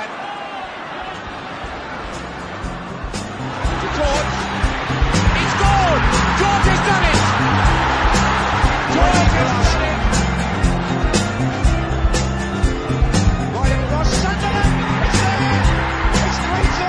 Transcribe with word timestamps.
Ben. 0.00 0.08
To 3.80 3.88
George. 3.96 4.32
It's 5.40 5.54
gone! 5.60 6.04
George 6.40 6.66
has 6.70 6.80
done 6.88 7.04
it! 7.10 7.18
George 8.94 9.32
has 9.36 9.52
done 9.60 9.84
it! 9.90 9.98
It's 14.90 15.28
there! 15.28 15.60
It's 16.24 16.38
3-2! 16.48 16.82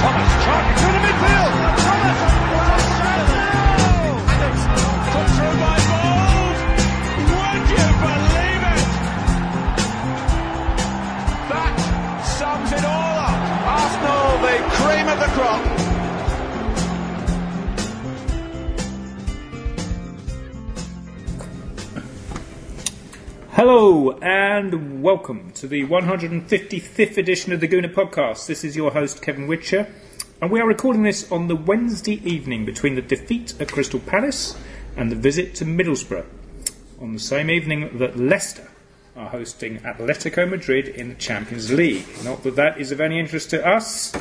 Thomas 0.00 0.32
charging 0.44 0.76
through 0.80 0.92
the 0.92 1.00
midfield! 1.04 1.63
Hello 23.54 24.10
and 24.20 25.00
welcome 25.00 25.52
to 25.52 25.68
the 25.68 25.84
155th 25.84 27.16
edition 27.16 27.52
of 27.52 27.60
the 27.60 27.68
Gooner 27.68 27.94
Podcast. 27.94 28.48
This 28.48 28.64
is 28.64 28.74
your 28.74 28.90
host 28.90 29.22
Kevin 29.22 29.46
Whitcher, 29.46 29.88
and 30.42 30.50
we 30.50 30.58
are 30.58 30.66
recording 30.66 31.04
this 31.04 31.30
on 31.30 31.46
the 31.46 31.54
Wednesday 31.54 32.20
evening 32.28 32.64
between 32.64 32.96
the 32.96 33.00
defeat 33.00 33.54
at 33.60 33.70
Crystal 33.70 34.00
Palace 34.00 34.58
and 34.96 35.08
the 35.08 35.14
visit 35.14 35.54
to 35.54 35.64
Middlesbrough, 35.64 36.26
on 37.00 37.12
the 37.12 37.20
same 37.20 37.48
evening 37.48 37.96
that 37.98 38.18
Leicester 38.18 38.68
are 39.14 39.28
hosting 39.28 39.78
Atletico 39.82 40.50
Madrid 40.50 40.88
in 40.88 41.10
the 41.10 41.14
Champions 41.14 41.72
League. 41.72 42.06
Not 42.24 42.42
that 42.42 42.56
that 42.56 42.80
is 42.80 42.90
of 42.90 43.00
any 43.00 43.20
interest 43.20 43.50
to 43.50 43.64
us. 43.64 44.12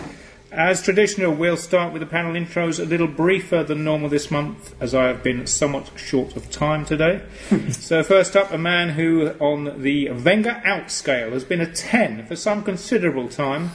As 0.56 0.84
traditional, 0.84 1.34
we'll 1.34 1.58
start 1.58 1.94
with 1.94 2.02
the 2.02 2.06
panel 2.06 2.34
intros 2.34 2.80
a 2.80 2.86
little 2.86 3.08
briefer 3.08 3.64
than 3.64 3.84
normal 3.84 4.08
this 4.08 4.30
month, 4.30 4.76
as 4.80 4.94
I 4.94 5.08
have 5.08 5.24
been 5.24 5.48
somewhat 5.48 5.90
short 5.96 6.36
of 6.36 6.52
time 6.52 6.86
today. 6.86 7.24
so, 7.72 8.04
first 8.04 8.36
up, 8.36 8.52
a 8.52 8.58
man 8.60 8.90
who, 8.90 9.30
on 9.40 9.82
the 9.82 10.12
Wenger 10.12 10.62
out 10.64 10.92
scale, 10.92 11.32
has 11.32 11.44
been 11.44 11.60
a 11.60 11.74
10 11.74 12.28
for 12.28 12.36
some 12.36 12.64
considerable 12.64 13.30
time. 13.30 13.72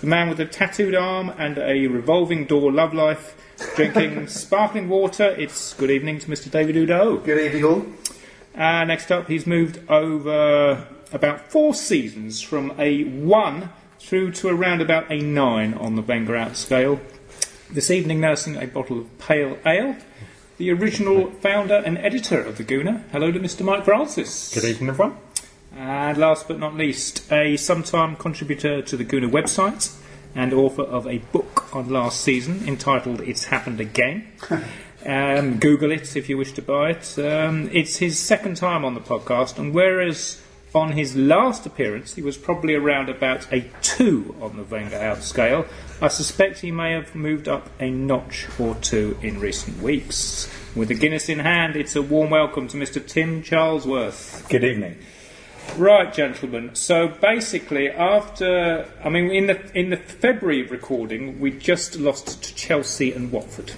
The 0.00 0.06
man 0.06 0.28
with 0.28 0.38
a 0.38 0.46
tattooed 0.46 0.94
arm 0.94 1.32
and 1.38 1.58
a 1.58 1.88
revolving 1.88 2.44
door 2.44 2.70
love 2.70 2.94
life, 2.94 3.34
drinking 3.74 4.26
sparkling 4.28 4.88
water. 4.88 5.26
It's 5.26 5.74
good 5.74 5.90
evening 5.90 6.20
to 6.20 6.28
Mr. 6.28 6.48
David 6.48 6.76
Oudot. 6.76 7.24
Good 7.24 7.46
evening, 7.46 7.64
all. 7.64 7.84
Uh, 8.54 8.84
next 8.84 9.10
up, 9.10 9.26
he's 9.26 9.44
moved 9.44 9.80
over 9.90 10.86
about 11.12 11.50
four 11.50 11.74
seasons 11.74 12.40
from 12.40 12.72
a 12.78 13.02
1 13.02 13.70
through 14.02 14.32
to 14.32 14.48
around 14.48 14.82
about 14.82 15.10
a 15.10 15.20
9 15.20 15.74
on 15.74 15.94
the 15.94 16.36
out 16.36 16.56
scale. 16.56 17.00
This 17.70 17.90
evening, 17.90 18.20
nursing 18.20 18.56
a 18.56 18.66
bottle 18.66 18.98
of 18.98 19.18
pale 19.18 19.56
ale. 19.64 19.96
The 20.58 20.70
original 20.70 21.30
founder 21.30 21.76
and 21.76 21.96
editor 21.98 22.40
of 22.40 22.58
The 22.58 22.64
Gooner. 22.64 23.08
Hello 23.10 23.30
to 23.30 23.38
Mr. 23.38 23.64
Mike 23.64 23.84
Francis. 23.84 24.52
Good 24.52 24.64
evening, 24.64 24.90
everyone. 24.90 25.16
And 25.74 26.18
last 26.18 26.48
but 26.48 26.58
not 26.58 26.74
least, 26.74 27.30
a 27.32 27.56
sometime 27.56 28.16
contributor 28.16 28.82
to 28.82 28.96
the 28.96 29.04
Gooner 29.04 29.30
website 29.30 29.96
and 30.34 30.52
author 30.52 30.82
of 30.82 31.06
a 31.06 31.18
book 31.18 31.74
on 31.74 31.88
last 31.88 32.20
season 32.20 32.66
entitled 32.66 33.20
It's 33.20 33.44
Happened 33.44 33.80
Again. 33.80 34.26
um, 35.06 35.58
Google 35.58 35.92
it 35.92 36.16
if 36.16 36.28
you 36.28 36.36
wish 36.36 36.52
to 36.52 36.62
buy 36.62 36.90
it. 36.90 37.18
Um, 37.18 37.70
it's 37.72 37.96
his 37.96 38.18
second 38.18 38.56
time 38.56 38.84
on 38.84 38.94
the 38.94 39.00
podcast, 39.00 39.58
and 39.58 39.72
whereas 39.72 40.41
on 40.74 40.92
his 40.92 41.14
last 41.16 41.66
appearance 41.66 42.14
he 42.14 42.22
was 42.22 42.36
probably 42.36 42.74
around 42.74 43.08
about 43.08 43.52
a 43.52 43.70
2 43.82 44.36
on 44.40 44.56
the 44.56 44.64
Wenger 44.64 44.96
out 44.96 45.22
scale, 45.22 45.66
I 46.00 46.08
suspect 46.08 46.60
he 46.60 46.70
may 46.70 46.92
have 46.92 47.14
moved 47.14 47.48
up 47.48 47.68
a 47.80 47.90
notch 47.90 48.48
or 48.58 48.74
two 48.76 49.18
in 49.22 49.38
recent 49.40 49.82
weeks. 49.82 50.48
With 50.74 50.90
a 50.90 50.94
Guinness 50.94 51.28
in 51.28 51.40
hand, 51.40 51.76
it's 51.76 51.94
a 51.96 52.02
warm 52.02 52.30
welcome 52.30 52.68
to 52.68 52.76
Mr. 52.76 53.06
Tim 53.06 53.42
Charlesworth. 53.42 54.48
Good 54.48 54.64
evening. 54.64 54.98
Right, 55.76 56.12
gentlemen. 56.12 56.74
So 56.74 57.08
basically, 57.08 57.88
after 57.88 58.86
I 59.02 59.08
mean, 59.08 59.30
in 59.30 59.46
the 59.46 59.78
in 59.78 59.90
the 59.90 59.96
February 59.96 60.62
recording, 60.64 61.40
we 61.40 61.50
just 61.50 61.96
lost 61.96 62.42
to 62.42 62.54
Chelsea 62.54 63.12
and 63.12 63.32
Watford. 63.32 63.72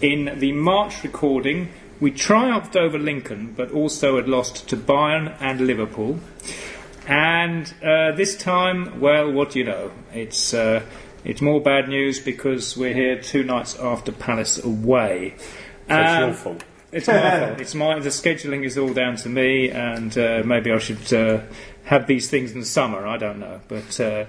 In 0.00 0.38
the 0.38 0.52
March 0.52 1.02
recording, 1.02 1.72
we 2.00 2.10
triumphed 2.10 2.76
over 2.76 2.98
Lincoln, 2.98 3.54
but 3.56 3.70
also 3.70 4.16
had 4.16 4.28
lost 4.28 4.68
to 4.68 4.76
Bayern 4.76 5.34
and 5.40 5.60
Liverpool. 5.60 6.18
And 7.06 7.72
uh, 7.84 8.12
this 8.12 8.36
time, 8.36 9.00
well, 9.00 9.30
what 9.30 9.50
do 9.50 9.58
you 9.60 9.64
know? 9.64 9.92
It's 10.12 10.52
uh, 10.52 10.82
it's 11.24 11.40
more 11.40 11.60
bad 11.60 11.88
news 11.88 12.18
because 12.20 12.76
we're 12.76 12.94
here 12.94 13.20
two 13.20 13.44
nights 13.44 13.78
after 13.78 14.12
Palace 14.12 14.62
away. 14.62 15.34
So 15.88 15.94
it's 15.96 16.10
Um, 16.10 16.22
your 16.24 16.34
fault. 16.34 16.64
it's 16.92 17.06
my 17.08 17.40
fault. 17.46 17.60
It's 17.60 17.74
my 17.74 17.98
the 18.00 18.08
scheduling 18.08 18.64
is 18.64 18.76
all 18.76 18.92
down 18.92 19.16
to 19.16 19.28
me, 19.28 19.70
and 19.70 20.16
uh, 20.18 20.42
maybe 20.44 20.72
I 20.72 20.78
should 20.78 21.12
uh, 21.12 21.40
have 21.84 22.06
these 22.08 22.28
things 22.28 22.50
in 22.52 22.60
the 22.60 22.66
summer. 22.66 23.06
I 23.06 23.16
don't 23.18 23.38
know, 23.38 23.60
but 23.68 24.00
uh, 24.00 24.24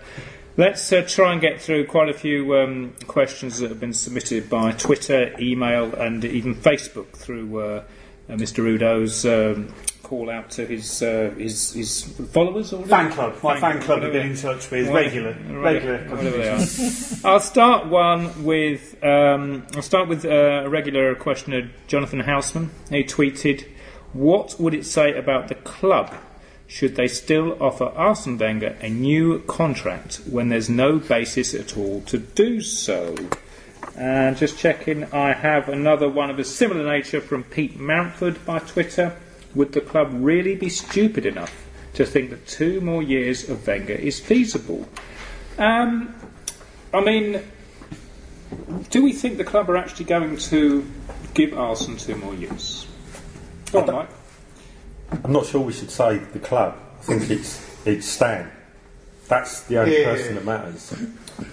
let's 0.57 0.91
uh, 0.91 1.03
try 1.07 1.31
and 1.31 1.40
get 1.41 1.62
through 1.62 1.85
quite 1.85 2.09
a 2.09 2.13
few 2.13 2.57
um, 2.57 2.94
questions 3.07 3.59
that 3.59 3.69
have 3.69 3.79
been 3.79 3.94
submitted 3.94 4.50
by 4.50 4.72
Twitter, 4.73 5.34
email, 5.40 5.94
and 5.95 6.25
even 6.25 6.56
Facebook 6.56 7.12
through 7.13 7.59
uh, 7.59 7.84
uh, 8.29 8.34
Mr. 8.34 8.66
Oudot's 8.68 9.25
um, 9.25 9.73
call 10.03 10.29
out 10.29 10.50
to 10.51 10.66
his 10.66 11.01
uh, 11.03 11.34
his, 11.38 11.73
his 11.73 12.03
followers 12.31 12.73
or 12.73 12.85
Fan 12.85 13.12
club. 13.12 13.35
My 13.44 13.59
fan 13.59 13.81
club 13.81 14.00
whatever. 14.01 14.06
have 14.06 14.13
been 14.13 14.31
in 14.31 14.38
touch 14.38 14.69
with 14.72 14.90
Whatever- 14.90 15.34
regular, 15.53 15.97
regular. 16.09 16.50
are. 16.51 16.59
I'll 17.25 17.39
start 17.39 17.88
one 17.88 18.44
with 18.44 19.01
um, 19.03 19.66
I'll 19.75 19.81
start 19.81 20.07
with 20.07 20.25
uh, 20.25 20.63
a 20.66 20.69
regular 20.69 21.13
questioner, 21.16 21.69
Jonathan 21.88 22.22
Houseman. 22.22 22.72
He 22.89 23.03
tweeted, 23.03 23.68
"What 24.13 24.56
would 24.59 24.74
it 24.74 24.85
say 24.85 25.13
about 25.18 25.50
the 25.50 25.56
club 25.56 26.13
should 26.68 26.96
they 26.96 27.08
still 27.08 27.58
offer 27.62 27.86
Arsene 27.86 28.38
Wenger 28.38 28.78
a 28.82 28.90
new 28.90 29.40
contract 29.40 30.22
when 30.30 30.50
there's 30.50 30.70
no 30.70 31.00
basis 31.00 31.54
at 31.54 31.78
all 31.78 32.02
to 32.02 32.18
do 32.18 32.62
so?" 32.62 33.16
And 33.96 34.38
just 34.38 34.60
checking, 34.60 35.06
I 35.06 35.34
have 35.34 35.70
another 35.70 36.08
one 36.08 36.30
of 36.30 36.38
a 36.38 36.44
similar 36.44 36.84
nature 36.84 37.22
from 37.22 37.44
Pete 37.44 37.80
Mountford 37.80 38.46
by 38.46 38.60
Twitter. 38.60 39.16
Would 39.56 39.72
the 39.72 39.82
club 39.82 40.10
really 40.14 40.56
be 40.56 40.70
stupid 40.70 41.26
enough 41.26 41.68
to 41.96 42.06
think 42.06 42.30
that 42.30 42.46
two 42.46 42.80
more 42.82 43.02
years 43.02 43.50
of 43.50 43.66
Wenger 43.66 43.94
is 43.94 44.20
feasible? 44.20 44.88
Um, 45.58 46.14
I 46.94 47.02
mean, 47.02 47.42
do 48.92 49.04
we 49.04 49.14
think 49.14 49.38
the 49.38 49.44
club 49.44 49.70
are 49.70 49.78
actually 49.78 50.06
going 50.06 50.38
to 50.38 50.86
give 51.34 51.58
Arsenal 51.58 51.98
two 51.98 52.16
more 52.16 52.36
years? 52.36 52.86
Go 53.72 53.82
on, 53.82 53.94
Mike. 53.94 54.10
I'm 55.23 55.31
not 55.31 55.45
sure 55.45 55.62
we 55.62 55.73
should 55.73 55.91
say 55.91 56.18
the 56.18 56.40
club. 56.40 56.78
I 57.00 57.03
think 57.03 57.29
it's 57.29 57.66
it's 57.85 58.07
Stan. 58.07 58.51
That's 59.28 59.62
the 59.62 59.79
only 59.79 60.00
Yeah. 60.00 60.06
person 60.13 60.35
that 60.35 60.45
matters. 60.45 60.94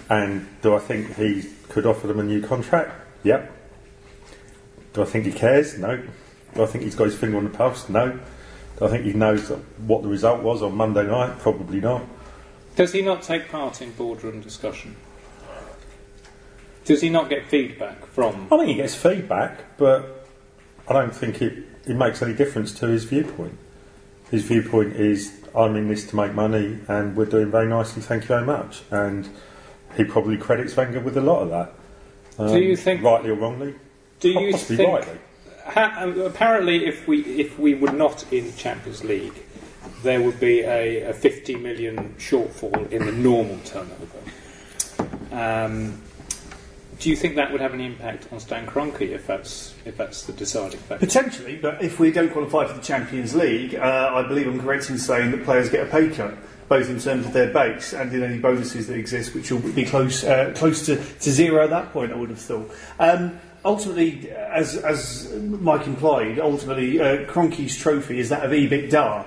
And 0.09 0.47
do 0.61 0.75
I 0.75 0.79
think 0.79 1.15
he 1.15 1.49
could 1.69 1.85
offer 1.85 2.07
them 2.07 2.19
a 2.19 2.23
new 2.23 2.41
contract? 2.41 2.91
Yep. 3.23 3.51
Do 4.93 5.01
I 5.01 5.05
think 5.05 5.25
he 5.25 5.31
cares? 5.31 5.77
No. 5.77 6.01
Do 6.53 6.63
I 6.63 6.65
think 6.65 6.83
he's 6.85 6.95
got 6.95 7.05
his 7.05 7.15
finger 7.15 7.37
on 7.37 7.43
the 7.43 7.49
pulse? 7.49 7.89
No. 7.89 8.17
Do 8.79 8.85
I 8.85 8.89
think 8.89 9.03
he 9.05 9.13
knows 9.13 9.49
what 9.85 10.03
the 10.03 10.07
result 10.09 10.41
was 10.41 10.61
on 10.61 10.75
Monday 10.75 11.05
night? 11.05 11.39
Probably 11.39 11.81
not. 11.81 12.03
Does 12.75 12.91
he 12.93 13.01
not 13.01 13.21
take 13.21 13.49
part 13.49 13.81
in 13.81 13.91
boardroom 13.91 14.41
discussion? 14.41 14.95
Does 16.85 17.01
he 17.01 17.09
not 17.09 17.29
get 17.29 17.45
feedback 17.45 18.05
from? 18.07 18.47
I 18.51 18.57
think 18.57 18.69
he 18.69 18.75
gets 18.75 18.95
feedback, 18.95 19.77
but 19.77 20.14
I 20.87 20.93
don't 20.93 21.15
think 21.15 21.41
it, 21.41 21.63
it 21.85 21.95
makes 21.95 22.21
any 22.21 22.33
difference 22.33 22.71
to 22.79 22.87
his 22.87 23.03
viewpoint. 23.05 23.57
His 24.31 24.43
viewpoint 24.43 24.95
is, 24.95 25.31
I'm 25.55 25.75
in 25.75 25.87
this 25.87 26.05
to 26.09 26.15
make 26.15 26.33
money 26.33 26.79
and 26.87 27.15
we're 27.15 27.25
doing 27.25 27.51
very 27.51 27.67
nicely, 27.67 28.01
thank 28.01 28.23
you 28.23 28.27
very 28.27 28.45
much. 28.45 28.81
And 28.91 29.29
he 29.95 30.03
probably 30.03 30.37
credits 30.37 30.75
Wenger 30.75 30.99
with 30.99 31.17
a 31.17 31.21
lot 31.21 31.41
of 31.41 31.49
that. 31.49 31.73
Um, 32.37 32.51
Do 32.53 32.59
you 32.59 32.75
think- 32.75 33.01
Rightly 33.03 33.29
or 33.29 33.35
wrongly? 33.35 33.75
Do 34.19 34.29
you 34.29 34.51
Possibly 34.51 34.77
think? 34.77 34.89
rightly. 34.89 35.17
Ha, 35.67 35.95
um, 35.99 36.21
apparently, 36.21 36.85
if 36.85 37.07
we 37.07 37.21
if 37.23 37.57
we 37.57 37.73
were 37.73 37.91
not 37.91 38.23
in 38.31 38.55
Champions 38.55 39.03
League, 39.03 39.33
there 40.03 40.21
would 40.21 40.39
be 40.39 40.61
a, 40.61 41.09
a 41.09 41.13
50 41.13 41.55
million 41.55 42.13
shortfall 42.19 42.89
in 42.91 43.05
the 43.05 43.11
normal 43.11 43.57
turnover. 43.65 44.17
Um, 45.31 46.01
do 46.99 47.09
you 47.09 47.15
think 47.15 47.35
that 47.35 47.51
would 47.51 47.61
have 47.61 47.73
an 47.73 47.81
impact 47.81 48.27
on 48.31 48.39
Stan 48.39 48.65
Kroenke 48.65 49.01
if 49.01 49.27
that's 49.27 49.75
if 49.85 49.97
that's 49.97 50.23
the 50.23 50.33
deciding 50.33 50.79
factor? 50.79 51.05
Potentially, 51.05 51.57
but 51.57 51.81
if 51.81 51.99
we 51.99 52.11
don't 52.11 52.31
qualify 52.31 52.65
for 52.65 52.73
the 52.73 52.81
Champions 52.81 53.35
League, 53.35 53.75
uh, 53.75 54.11
I 54.13 54.27
believe 54.27 54.47
I'm 54.47 54.59
correct 54.59 54.89
in 54.89 54.97
saying 54.97 55.31
that 55.31 55.43
players 55.43 55.69
get 55.69 55.87
a 55.87 55.89
pay 55.89 56.09
cut, 56.09 56.37
both 56.69 56.89
in 56.89 56.99
terms 56.99 57.25
of 57.25 57.33
their 57.33 57.51
base 57.51 57.93
and 57.93 58.13
in 58.13 58.23
any 58.23 58.37
bonuses 58.37 58.87
that 58.87 58.95
exist, 58.95 59.33
which 59.33 59.51
will 59.51 59.59
be 59.59 59.85
close 59.85 60.23
uh, 60.23 60.53
close 60.55 60.85
to, 60.85 60.95
to 60.95 61.31
zero 61.31 61.63
at 61.63 61.69
that 61.69 61.91
point. 61.91 62.11
I 62.11 62.15
would 62.15 62.29
have 62.29 62.39
thought. 62.39 62.71
Um, 62.99 63.39
ultimately, 63.63 64.31
as 64.31 64.77
as 64.77 65.33
Mike 65.33 65.87
implied, 65.87 66.39
ultimately 66.39 66.99
uh, 66.99 67.25
Kroenke's 67.25 67.77
trophy 67.77 68.19
is 68.19 68.29
that 68.29 68.45
of 68.45 68.51
EBITDA. 68.51 69.25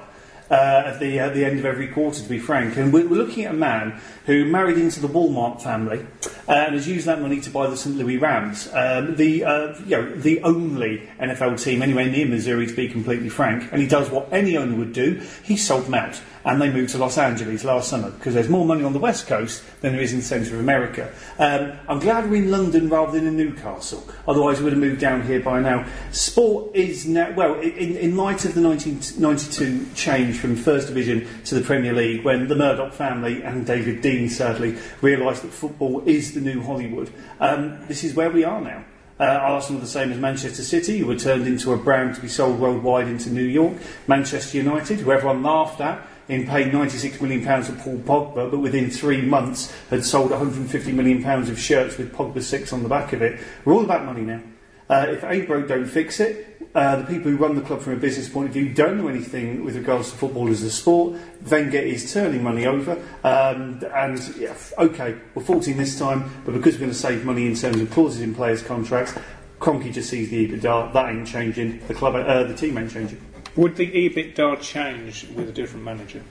Uh, 0.51 0.83
at 0.87 1.01
the 1.01 1.19
at 1.19 1.35
the 1.35 1.45
end 1.45 1.59
of 1.59 1.65
every 1.65 1.89
quarter, 1.89 2.23
to 2.23 2.29
be 2.29 2.39
frank. 2.39 2.77
And 2.77 2.93
we're, 2.93 3.09
we're 3.09 3.17
looking 3.17 3.45
at 3.45 3.53
a 3.53 3.57
man 3.57 4.01
who 4.27 4.45
married 4.45 4.79
into 4.79 5.01
the 5.01 5.09
Walmart 5.09 5.63
family 5.63 6.07
uh, 6.49 6.53
and 6.53 6.75
has 6.75 6.89
used 6.89 7.07
that 7.07 7.21
money 7.21 7.41
to 7.41 7.51
buy 7.51 7.67
the 7.67 7.77
St. 7.77 7.97
Louis 7.97 8.17
Rams, 8.17 8.69
um, 8.73 9.17
the 9.17 9.45
uh, 9.45 9.75
you 9.81 9.97
know 9.97 10.11
the 10.15 10.43
only 10.43 11.09
NFL 11.21 11.63
team 11.63 11.83
anywhere 11.83 12.07
near 12.07 12.27
Missouri, 12.27 12.67
to 12.67 12.75
be 12.75 12.89
completely 12.89 13.29
frank. 13.29 13.71
And 13.73 13.81
he 13.81 13.89
does 13.89 14.11
what 14.11 14.33
any 14.33 14.57
owner 14.57 14.77
would 14.77 14.93
do: 14.93 15.23
he 15.43 15.57
sold 15.57 15.87
them 15.87 15.95
out 15.95 16.21
and 16.49 16.63
they 16.63 16.71
moved 16.71 16.91
to 16.93 16.99
Los 16.99 17.19
Angeles 17.19 17.63
last 17.63 17.91
summer 17.91 18.11
because 18.11 18.33
there's 18.33 18.49
more 18.49 18.65
money 18.65 18.83
on 18.83 18.95
the 18.95 18.99
west 18.99 19.27
coast 19.27 19.63
than 19.83 19.93
there 19.93 20.01
is 20.01 20.15
in 20.15 20.21
the 20.21 20.25
centre 20.25 20.55
of 20.55 20.61
America. 20.61 21.13
Um, 21.39 21.79
I'm 21.87 21.99
glad 21.99 22.31
we're 22.31 22.43
in 22.43 22.51
London 22.51 22.89
rather 22.89 23.13
than 23.13 23.27
in 23.27 23.37
Newcastle, 23.37 24.03
otherwise 24.27 24.57
we 24.57 24.65
would 24.65 24.73
have 24.73 24.81
moved 24.81 24.99
down 24.99 25.27
here 25.27 25.41
by 25.41 25.61
now. 25.61 25.87
Sport 26.11 26.75
is 26.75 27.07
now, 27.07 27.35
well, 27.35 27.61
in, 27.61 27.99
in 27.99 28.17
light 28.17 28.47
of 28.47 28.55
the 28.55 28.63
1992 28.63 29.95
change 29.95 30.39
from 30.39 30.57
First 30.57 30.87
Division 30.89 31.29
to 31.45 31.55
the 31.55 31.61
Premier 31.61 31.93
League, 31.93 32.25
when 32.25 32.49
the 32.49 32.57
Murdoch 32.57 32.95
family 32.95 33.43
and 33.43 33.67
David 33.67 34.01
Dein 34.01 34.31
sadly 34.31 34.79
realised 35.03 35.43
that 35.43 35.53
football 35.53 36.03
is 36.07 36.33
the 36.33 36.41
new 36.41 36.63
Hollywood, 36.63 37.11
um, 37.41 37.79
this 37.89 38.05
is 38.05 38.15
where 38.15 38.31
we 38.31 38.45
are 38.45 38.63
now. 38.63 38.87
Uh, 39.21 39.25
Arsenal, 39.25 39.83
the 39.83 39.87
same 39.87 40.13
as 40.13 40.19
Manchester 40.19 40.63
City, 40.63 40.99
who 40.99 41.09
were 41.09 41.17
turned 41.17 41.47
into 41.47 41.75
a 41.75 41.77
brand 41.77 42.15
to 42.15 42.23
be 42.23 42.29
sold 42.29 42.59
worldwide 42.59 43.09
into 43.09 43.29
New 43.29 43.43
York. 43.43 43.75
Manchester 44.07 44.57
United, 44.57 45.01
who 45.01 45.13
everyone 45.13 45.43
laughed 45.43 45.81
at 45.81 46.08
in 46.29 46.47
paying 46.47 46.71
£96 46.71 47.21
million 47.21 47.63
for 47.63 47.73
Paul 47.73 47.99
Pogba, 47.99 48.51
but 48.51 48.59
within 48.59 48.91
three 48.91 49.23
months 49.23 49.73
had 49.91 50.05
sold 50.05 50.31
£150 50.31 50.93
million 50.93 51.25
of 51.25 51.59
shirts 51.59 51.97
with 51.97 52.13
Pogba 52.13 52.43
6 52.43 52.73
on 52.73 52.83
the 52.83 52.89
back 52.89 53.13
of 53.13 53.23
it. 53.23 53.41
We're 53.65 53.75
all 53.75 53.85
about 53.85 54.05
money 54.05 54.23
now. 54.23 54.43
Uh, 54.91 55.07
if 55.09 55.47
broke, 55.47 55.69
don't 55.69 55.87
fix 55.87 56.19
it. 56.19 56.57
Uh, 56.75 56.97
the 56.97 57.05
people 57.05 57.31
who 57.31 57.37
run 57.37 57.55
the 57.55 57.61
club 57.61 57.81
from 57.81 57.95
a 57.95 57.97
business 57.97 58.29
point 58.29 58.49
of 58.49 58.55
view 58.55 58.73
don't 58.73 58.99
know 58.99 59.09
anything 59.09 59.65
with 59.65 59.77
regards 59.77 60.11
to 60.11 60.17
football 60.17 60.49
as 60.49 60.63
a 60.63 60.71
sport. 60.71 61.19
Wenger 61.51 61.79
is 61.79 62.13
turning 62.13 62.43
money 62.43 62.67
over, 62.67 62.93
um, 63.25 63.83
and 63.95 64.37
yeah, 64.37 64.55
okay, 64.79 65.17
we're 65.35 65.43
14 65.43 65.77
this 65.77 65.99
time, 65.99 66.31
but 66.45 66.53
because 66.55 66.75
we're 66.75 66.81
going 66.81 66.91
to 66.91 66.97
save 66.97 67.25
money 67.25 67.47
in 67.47 67.55
terms 67.55 67.81
of 67.81 67.91
clauses 67.91 68.21
in 68.21 68.35
players' 68.35 68.63
contracts, 68.63 69.15
Kroenke 69.61 69.93
just 69.93 70.09
sees 70.09 70.31
the 70.31 70.47
EBITDA. 70.49 70.93
That 70.93 71.11
ain't 71.11 71.27
changing. 71.27 71.87
The 71.89 71.95
club, 71.95 72.15
uh, 72.15 72.45
the 72.45 72.55
team 72.55 72.79
ain't 72.79 72.93
changing. 72.93 73.21
Would 73.59 73.75
the 73.75 73.91
EBITDA 73.91 74.63
change 74.63 75.27
with 75.35 75.49
a 75.49 75.53
different 75.53 75.85
manager? 75.85 76.23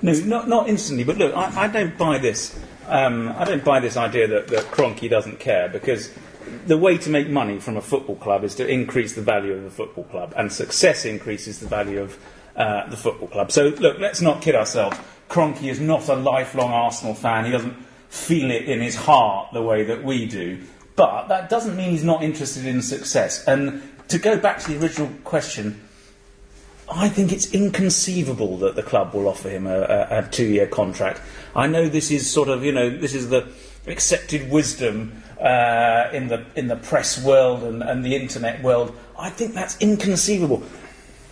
No, 0.00 0.12
not, 0.20 0.48
not 0.48 0.70
instantly. 0.70 1.04
But 1.04 1.18
look, 1.18 1.36
I, 1.36 1.64
I 1.64 1.68
don't 1.68 1.98
buy 1.98 2.16
this. 2.16 2.58
Um, 2.86 3.34
I 3.36 3.44
don't 3.44 3.62
buy 3.62 3.78
this 3.78 3.98
idea 3.98 4.26
that, 4.26 4.48
that 4.48 4.64
Kroenke 4.70 5.10
doesn't 5.10 5.38
care 5.38 5.68
because 5.68 6.10
the 6.66 6.78
way 6.78 6.96
to 6.96 7.10
make 7.10 7.28
money 7.28 7.58
from 7.58 7.76
a 7.76 7.82
football 7.82 8.16
club 8.16 8.42
is 8.42 8.54
to 8.54 8.66
increase 8.66 9.12
the 9.12 9.20
value 9.20 9.52
of 9.52 9.64
the 9.64 9.70
football 9.70 10.04
club, 10.04 10.32
and 10.34 10.50
success 10.50 11.04
increases 11.04 11.58
the 11.58 11.66
value 11.66 12.00
of 12.00 12.18
uh, 12.56 12.88
the 12.88 12.96
football 12.96 13.28
club. 13.28 13.52
So 13.52 13.68
look, 13.68 13.98
let's 13.98 14.22
not 14.22 14.40
kid 14.40 14.54
ourselves. 14.54 14.96
Kroenke 15.28 15.64
is 15.64 15.78
not 15.78 16.08
a 16.08 16.14
lifelong 16.14 16.72
Arsenal 16.72 17.12
fan. 17.12 17.44
He 17.44 17.50
doesn't 17.50 17.76
feel 18.08 18.50
it 18.50 18.62
in 18.62 18.80
his 18.80 18.96
heart 18.96 19.52
the 19.52 19.60
way 19.60 19.84
that 19.84 20.02
we 20.02 20.24
do. 20.24 20.62
But 20.96 21.28
that 21.28 21.50
doesn't 21.50 21.76
mean 21.76 21.90
he's 21.90 22.02
not 22.02 22.22
interested 22.22 22.64
in 22.64 22.80
success. 22.80 23.46
And 23.46 23.82
to 24.08 24.18
go 24.18 24.38
back 24.38 24.58
to 24.60 24.72
the 24.72 24.82
original 24.82 25.10
question, 25.24 25.80
I 26.90 27.08
think 27.08 27.32
it's 27.32 27.52
inconceivable 27.52 28.56
that 28.58 28.74
the 28.74 28.82
club 28.82 29.14
will 29.14 29.28
offer 29.28 29.50
him 29.50 29.66
a, 29.66 29.80
a, 29.80 30.18
a 30.18 30.28
two-year 30.30 30.66
contract. 30.66 31.20
I 31.54 31.66
know 31.66 31.88
this 31.88 32.10
is 32.10 32.30
sort 32.30 32.48
of, 32.48 32.64
you 32.64 32.72
know, 32.72 32.88
this 32.88 33.14
is 33.14 33.28
the 33.28 33.46
accepted 33.86 34.50
wisdom 34.50 35.22
uh, 35.40 36.08
in 36.12 36.28
the 36.28 36.44
in 36.56 36.68
the 36.68 36.76
press 36.76 37.22
world 37.22 37.62
and, 37.62 37.82
and 37.82 38.04
the 38.04 38.16
internet 38.16 38.62
world. 38.62 38.96
I 39.18 39.30
think 39.30 39.54
that's 39.54 39.76
inconceivable. 39.80 40.62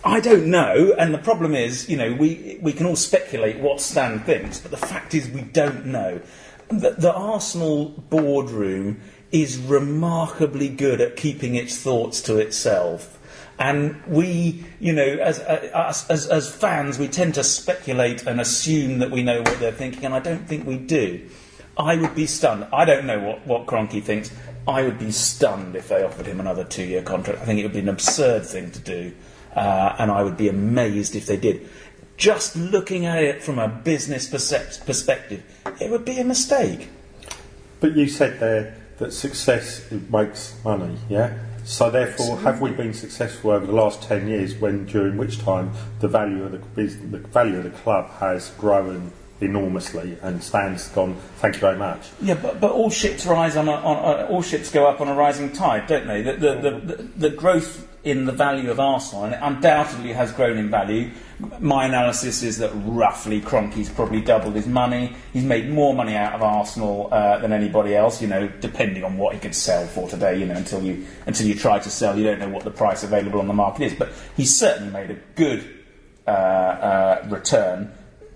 I 0.03 0.19
don't 0.19 0.45
know, 0.45 0.93
and 0.97 1.13
the 1.13 1.17
problem 1.17 1.55
is, 1.55 1.89
you 1.89 1.97
know, 1.97 2.13
we 2.13 2.59
we 2.61 2.71
can 2.71 2.85
all 2.85 2.95
speculate 2.95 3.57
what 3.57 3.81
Stan 3.81 4.19
thinks, 4.21 4.59
but 4.59 4.71
the 4.71 4.77
fact 4.77 5.13
is 5.13 5.27
we 5.29 5.41
don't 5.41 5.87
know. 5.87 6.21
The, 6.69 6.91
the 6.91 7.13
Arsenal 7.13 7.89
boardroom 8.09 9.01
is 9.31 9.57
remarkably 9.57 10.69
good 10.69 11.01
at 11.01 11.15
keeping 11.15 11.55
its 11.55 11.77
thoughts 11.77 12.21
to 12.21 12.37
itself. 12.37 13.13
And 13.59 14.01
we, 14.05 14.63
you 14.79 14.93
know, 14.93 15.03
as, 15.03 15.39
as, 15.39 16.27
as, 16.27 16.53
fans, 16.53 16.99
we 16.99 17.07
tend 17.07 17.33
to 17.35 17.43
speculate 17.43 18.25
and 18.27 18.39
assume 18.39 18.99
that 18.99 19.09
we 19.09 19.23
know 19.23 19.39
what 19.39 19.59
they're 19.59 19.71
thinking, 19.71 20.05
and 20.05 20.13
I 20.13 20.19
don't 20.19 20.47
think 20.47 20.67
we 20.67 20.77
do. 20.77 21.27
I 21.75 21.95
would 21.95 22.13
be 22.13 22.27
stunned. 22.27 22.67
I 22.71 22.85
don't 22.85 23.05
know 23.05 23.19
what, 23.19 23.47
what 23.47 23.65
Kroenke 23.65 24.03
thinks. 24.03 24.31
I 24.67 24.83
would 24.83 24.99
be 24.99 25.11
stunned 25.11 25.75
if 25.75 25.87
they 25.87 26.03
offered 26.03 26.27
him 26.27 26.39
another 26.39 26.63
two 26.63 26.83
year 26.83 27.01
contract. 27.01 27.41
I 27.41 27.45
think 27.45 27.59
it 27.59 27.63
would 27.63 27.73
be 27.73 27.79
an 27.79 27.89
absurd 27.89 28.45
thing 28.45 28.71
to 28.71 28.79
do, 28.79 29.13
uh, 29.55 29.95
and 29.97 30.11
I 30.11 30.23
would 30.23 30.37
be 30.37 30.49
amazed 30.49 31.15
if 31.15 31.25
they 31.25 31.37
did. 31.37 31.67
Just 32.15 32.55
looking 32.55 33.05
at 33.05 33.23
it 33.23 33.43
from 33.43 33.59
a 33.59 33.67
business 33.67 34.27
perspective, 34.27 35.43
it 35.79 35.89
would 35.89 36.05
be 36.05 36.19
a 36.19 36.23
mistake. 36.23 36.89
But 37.79 37.95
you 37.95 38.07
said 38.07 38.39
there 38.39 38.75
that 38.97 39.13
success 39.13 39.91
makes 40.09 40.55
money, 40.63 40.97
yeah? 41.09 41.37
So 41.63 41.91
therefore, 41.91 42.37
have 42.39 42.61
we 42.61 42.71
been 42.71 42.93
successful 42.93 43.51
over 43.51 43.65
the 43.65 43.73
last 43.73 44.01
ten 44.01 44.27
years? 44.27 44.55
When 44.55 44.85
during 44.85 45.17
which 45.17 45.39
time 45.39 45.71
the 45.99 46.07
value 46.07 46.43
of 46.43 46.53
the 46.53 46.59
business, 46.59 47.11
the 47.11 47.17
value 47.17 47.57
of 47.57 47.63
the 47.65 47.71
club 47.71 48.09
has 48.19 48.51
grown 48.51 49.11
enormously, 49.41 50.17
and 50.21 50.41
Stan's 50.41 50.87
gone. 50.89 51.15
Thank 51.37 51.55
you 51.55 51.61
very 51.61 51.77
much. 51.77 52.09
Yeah, 52.21 52.35
but, 52.35 52.59
but 52.59 52.71
all 52.71 52.89
ships 52.89 53.25
rise 53.25 53.55
on, 53.55 53.67
a, 53.67 53.73
on, 53.73 53.97
on 53.97 54.25
all 54.27 54.41
ships 54.41 54.71
go 54.71 54.87
up 54.87 55.01
on 55.01 55.07
a 55.07 55.13
rising 55.13 55.51
tide, 55.51 55.87
don't 55.87 56.07
they? 56.07 56.21
The, 56.21 56.33
the, 56.33 56.55
the, 56.55 56.71
the, 56.79 57.03
the 57.03 57.29
growth 57.29 57.86
in 58.09 58.25
the 58.25 58.31
value 58.31 58.71
of 58.71 58.79
Arsenal, 58.79 59.25
and 59.25 59.33
it 59.33 59.39
undoubtedly 59.41 60.13
has 60.13 60.31
grown 60.31 60.57
in 60.57 60.69
value. 60.69 61.11
My 61.59 61.85
analysis 61.85 62.41
is 62.41 62.57
that 62.57 62.71
roughly 62.73 63.41
Kroenke's 63.41 63.89
probably 63.89 64.21
doubled 64.21 64.55
his 64.55 64.65
money. 64.65 65.15
He's 65.33 65.43
made 65.43 65.69
more 65.69 65.93
money 65.93 66.15
out 66.15 66.33
of 66.33 66.41
Arsenal 66.41 67.09
uh, 67.11 67.37
than 67.39 67.51
anybody 67.51 67.95
else. 67.95 68.21
You 68.21 68.27
know, 68.27 68.47
depending 68.47 69.03
on 69.03 69.17
what 69.17 69.33
he 69.33 69.39
could 69.39 69.53
sell 69.53 69.85
for 69.85 70.07
today. 70.07 70.39
You 70.39 70.45
know, 70.45 70.55
until 70.55 70.81
you 70.81 71.05
until 71.25 71.47
you 71.47 71.55
try 71.55 71.79
to 71.79 71.89
sell, 71.89 72.17
you 72.17 72.23
don't 72.23 72.39
know 72.39 72.49
what 72.49 72.63
the 72.63 72.71
price 72.71 73.03
available 73.03 73.39
on 73.39 73.47
the 73.47 73.53
market 73.53 73.83
is. 73.83 73.93
But 73.93 74.11
he's 74.35 74.57
certainly 74.57 74.91
made 74.91 75.11
a 75.11 75.19
good 75.35 75.83
uh, 76.25 76.31
uh, 76.31 77.27
return. 77.29 77.91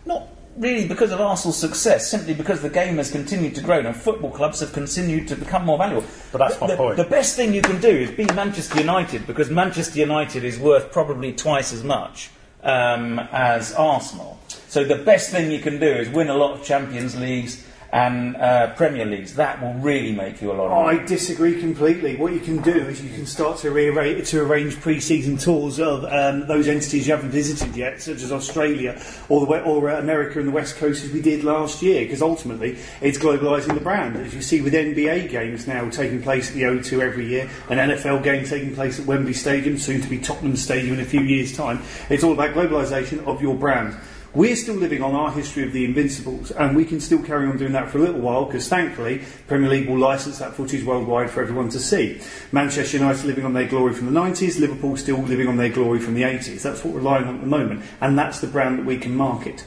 Not 0.05 0.27
really 0.57 0.87
because 0.87 1.11
of 1.11 1.21
Arsenal's 1.21 1.57
success, 1.57 2.09
simply 2.09 2.33
because 2.33 2.61
the 2.61 2.69
game 2.69 2.97
has 2.97 3.11
continued 3.11 3.55
to 3.55 3.61
grow 3.61 3.79
and 3.79 3.95
football 3.95 4.31
clubs 4.31 4.59
have 4.59 4.73
continued 4.73 5.27
to 5.27 5.35
become 5.35 5.65
more 5.65 5.77
valuable. 5.77 6.07
But 6.31 6.39
that's 6.39 6.61
my 6.61 6.67
the, 6.67 6.77
point. 6.77 6.97
The 6.97 7.05
best 7.05 7.35
thing 7.35 7.53
you 7.53 7.61
can 7.61 7.79
do 7.79 7.89
is 7.89 8.11
be 8.11 8.25
Manchester 8.33 8.79
United 8.79 9.27
because 9.27 9.49
Manchester 9.49 9.99
United 9.99 10.43
is 10.43 10.59
worth 10.59 10.91
probably 10.91 11.33
twice 11.33 11.73
as 11.73 11.83
much 11.83 12.29
um, 12.63 13.19
as 13.31 13.73
Arsenal. 13.73 14.39
So 14.67 14.83
the 14.83 14.97
best 14.97 15.31
thing 15.31 15.51
you 15.51 15.59
can 15.59 15.79
do 15.79 15.87
is 15.87 16.09
win 16.09 16.29
a 16.29 16.35
lot 16.35 16.53
of 16.53 16.63
Champions 16.63 17.19
Leagues 17.19 17.65
and 17.91 18.37
uh, 18.37 18.73
Premier 18.75 19.05
Leagues. 19.05 19.35
That 19.35 19.61
will 19.61 19.73
really 19.75 20.13
make 20.13 20.41
you 20.41 20.51
a 20.51 20.53
lot 20.53 20.65
of 20.65 20.85
money. 20.85 20.99
I 20.99 21.05
disagree 21.05 21.59
completely. 21.59 22.15
What 22.15 22.33
you 22.33 22.39
can 22.39 22.61
do 22.61 22.71
is 22.71 23.03
you 23.03 23.09
can 23.09 23.25
start 23.25 23.57
to, 23.59 23.71
rearrange, 23.71 24.29
to 24.29 24.41
arrange 24.41 24.79
pre-season 24.79 25.37
tours 25.37 25.79
of 25.79 26.05
um, 26.05 26.47
those 26.47 26.67
entities 26.67 27.07
you 27.07 27.13
haven't 27.13 27.31
visited 27.31 27.75
yet, 27.75 28.01
such 28.01 28.21
as 28.21 28.31
Australia 28.31 29.01
or, 29.27 29.45
the, 29.45 29.61
or 29.63 29.89
uh, 29.89 29.99
America 29.99 30.39
and 30.39 30.47
the 30.47 30.53
West 30.53 30.77
Coast, 30.77 31.03
as 31.03 31.11
we 31.11 31.21
did 31.21 31.43
last 31.43 31.81
year, 31.81 32.03
because 32.03 32.21
ultimately 32.21 32.77
it's 33.01 33.17
globalising 33.17 33.73
the 33.73 33.81
brand. 33.81 34.15
As 34.15 34.33
you 34.33 34.41
see 34.41 34.61
with 34.61 34.73
NBA 34.73 35.29
games 35.29 35.67
now 35.67 35.89
taking 35.89 36.21
place 36.21 36.49
at 36.49 36.55
the 36.55 36.63
O2 36.63 37.01
every 37.01 37.27
year, 37.27 37.49
an 37.69 37.77
NFL 37.77 38.23
game 38.23 38.45
taking 38.45 38.73
place 38.73 38.99
at 38.99 39.05
Wembley 39.05 39.33
Stadium, 39.33 39.77
soon 39.77 40.01
to 40.01 40.07
be 40.07 40.17
Tottenham 40.17 40.55
Stadium 40.55 40.93
in 40.95 41.01
a 41.01 41.05
few 41.05 41.21
years' 41.21 41.55
time. 41.55 41.81
It's 42.09 42.23
all 42.23 42.33
about 42.33 42.55
globalisation 42.55 43.25
of 43.27 43.41
your 43.41 43.55
brand. 43.55 43.97
We're 44.33 44.55
still 44.55 44.75
living 44.75 45.03
on 45.03 45.13
our 45.13 45.29
history 45.29 45.63
of 45.63 45.73
the 45.73 45.83
Invincibles, 45.83 46.51
and 46.51 46.73
we 46.73 46.85
can 46.85 47.01
still 47.01 47.21
carry 47.21 47.47
on 47.47 47.57
doing 47.57 47.73
that 47.73 47.89
for 47.89 47.97
a 47.97 48.01
little 48.01 48.21
while 48.21 48.45
because 48.45 48.69
thankfully 48.69 49.23
Premier 49.47 49.69
League 49.69 49.89
will 49.89 49.97
license 49.97 50.39
that 50.39 50.53
footage 50.53 50.85
worldwide 50.85 51.29
for 51.29 51.41
everyone 51.41 51.67
to 51.67 51.79
see. 51.79 52.21
Manchester 52.53 52.99
United 52.99 53.25
living 53.25 53.43
on 53.43 53.51
their 53.51 53.67
glory 53.67 53.93
from 53.93 54.05
the 54.05 54.17
90s, 54.17 54.57
Liverpool 54.57 54.95
still 54.95 55.17
living 55.17 55.49
on 55.49 55.57
their 55.57 55.67
glory 55.67 55.99
from 55.99 56.13
the 56.13 56.21
80s. 56.21 56.61
That's 56.61 56.81
what 56.81 56.93
we're 56.93 57.01
relying 57.01 57.25
on 57.25 57.35
at 57.35 57.41
the 57.41 57.47
moment, 57.47 57.83
and 57.99 58.17
that's 58.17 58.39
the 58.39 58.47
brand 58.47 58.79
that 58.79 58.85
we 58.85 58.97
can 58.97 59.17
market. 59.17 59.65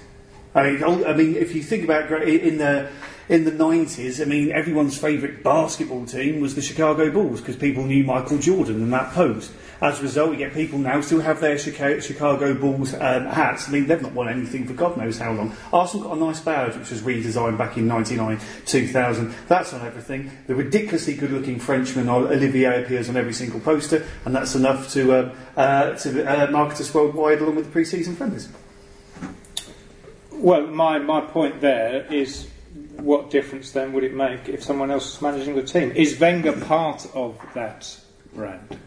I 0.54 0.70
mean, 0.70 0.82
oh, 0.82 1.04
I 1.04 1.12
mean, 1.14 1.36
if 1.36 1.54
you 1.54 1.62
think 1.62 1.84
about 1.84 2.10
in 2.22 2.56
the 2.56 2.88
in 3.28 3.44
the 3.44 3.52
90s, 3.52 4.22
I 4.22 4.24
mean, 4.24 4.50
everyone's 4.50 4.96
favourite 4.96 5.42
basketball 5.42 6.06
team 6.06 6.40
was 6.40 6.54
the 6.54 6.62
Chicago 6.62 7.10
Bulls 7.10 7.40
because 7.40 7.56
people 7.56 7.84
knew 7.84 8.02
Michael 8.02 8.38
Jordan 8.38 8.76
and 8.76 8.92
that 8.94 9.12
pose. 9.12 9.50
As 9.84 10.00
a 10.00 10.02
result, 10.02 10.30
we 10.30 10.38
get 10.38 10.54
people 10.54 10.78
now 10.78 11.02
still 11.02 11.20
have 11.20 11.42
their 11.42 11.58
Chicago 11.58 12.54
Bulls 12.54 12.94
um, 12.94 13.26
hats. 13.26 13.68
I 13.68 13.72
mean, 13.72 13.86
they've 13.86 14.00
not 14.00 14.12
won 14.12 14.30
anything 14.30 14.66
for 14.66 14.72
God 14.72 14.96
knows 14.96 15.18
how 15.18 15.32
long. 15.34 15.54
Arsenal 15.74 16.08
got 16.08 16.16
a 16.16 16.20
nice 16.20 16.40
badge 16.40 16.74
which 16.74 16.88
was 16.88 17.02
redesigned 17.02 17.58
back 17.58 17.76
in 17.76 17.86
99, 17.86 18.40
2000. 18.64 19.34
That's 19.46 19.74
on 19.74 19.86
everything. 19.86 20.30
The 20.46 20.54
ridiculously 20.54 21.16
good 21.16 21.32
looking 21.32 21.60
Frenchman 21.60 22.08
Olivier 22.08 22.82
appears 22.82 23.10
on 23.10 23.18
every 23.18 23.34
single 23.34 23.60
poster, 23.60 24.06
and 24.24 24.34
that's 24.34 24.54
enough 24.54 24.90
to, 24.92 25.18
um, 25.18 25.32
uh, 25.54 25.92
to 25.96 26.24
uh, 26.24 26.50
market 26.50 26.80
us 26.80 26.94
worldwide 26.94 27.42
along 27.42 27.56
with 27.56 27.66
the 27.66 27.70
pre 27.70 27.84
season 27.84 28.16
friendlies. 28.16 28.48
Well, 30.32 30.66
my, 30.68 30.98
my 30.98 31.20
point 31.20 31.60
there 31.60 32.10
is 32.10 32.48
what 32.96 33.28
difference 33.28 33.72
then 33.72 33.92
would 33.92 34.04
it 34.04 34.14
make 34.14 34.48
if 34.48 34.64
someone 34.64 34.90
else 34.90 35.12
was 35.12 35.20
managing 35.20 35.56
the 35.56 35.62
team? 35.62 35.90
Is 35.90 36.18
Wenger 36.18 36.58
part 36.58 37.06
of 37.12 37.38
that 37.52 38.00
brand? 38.32 38.78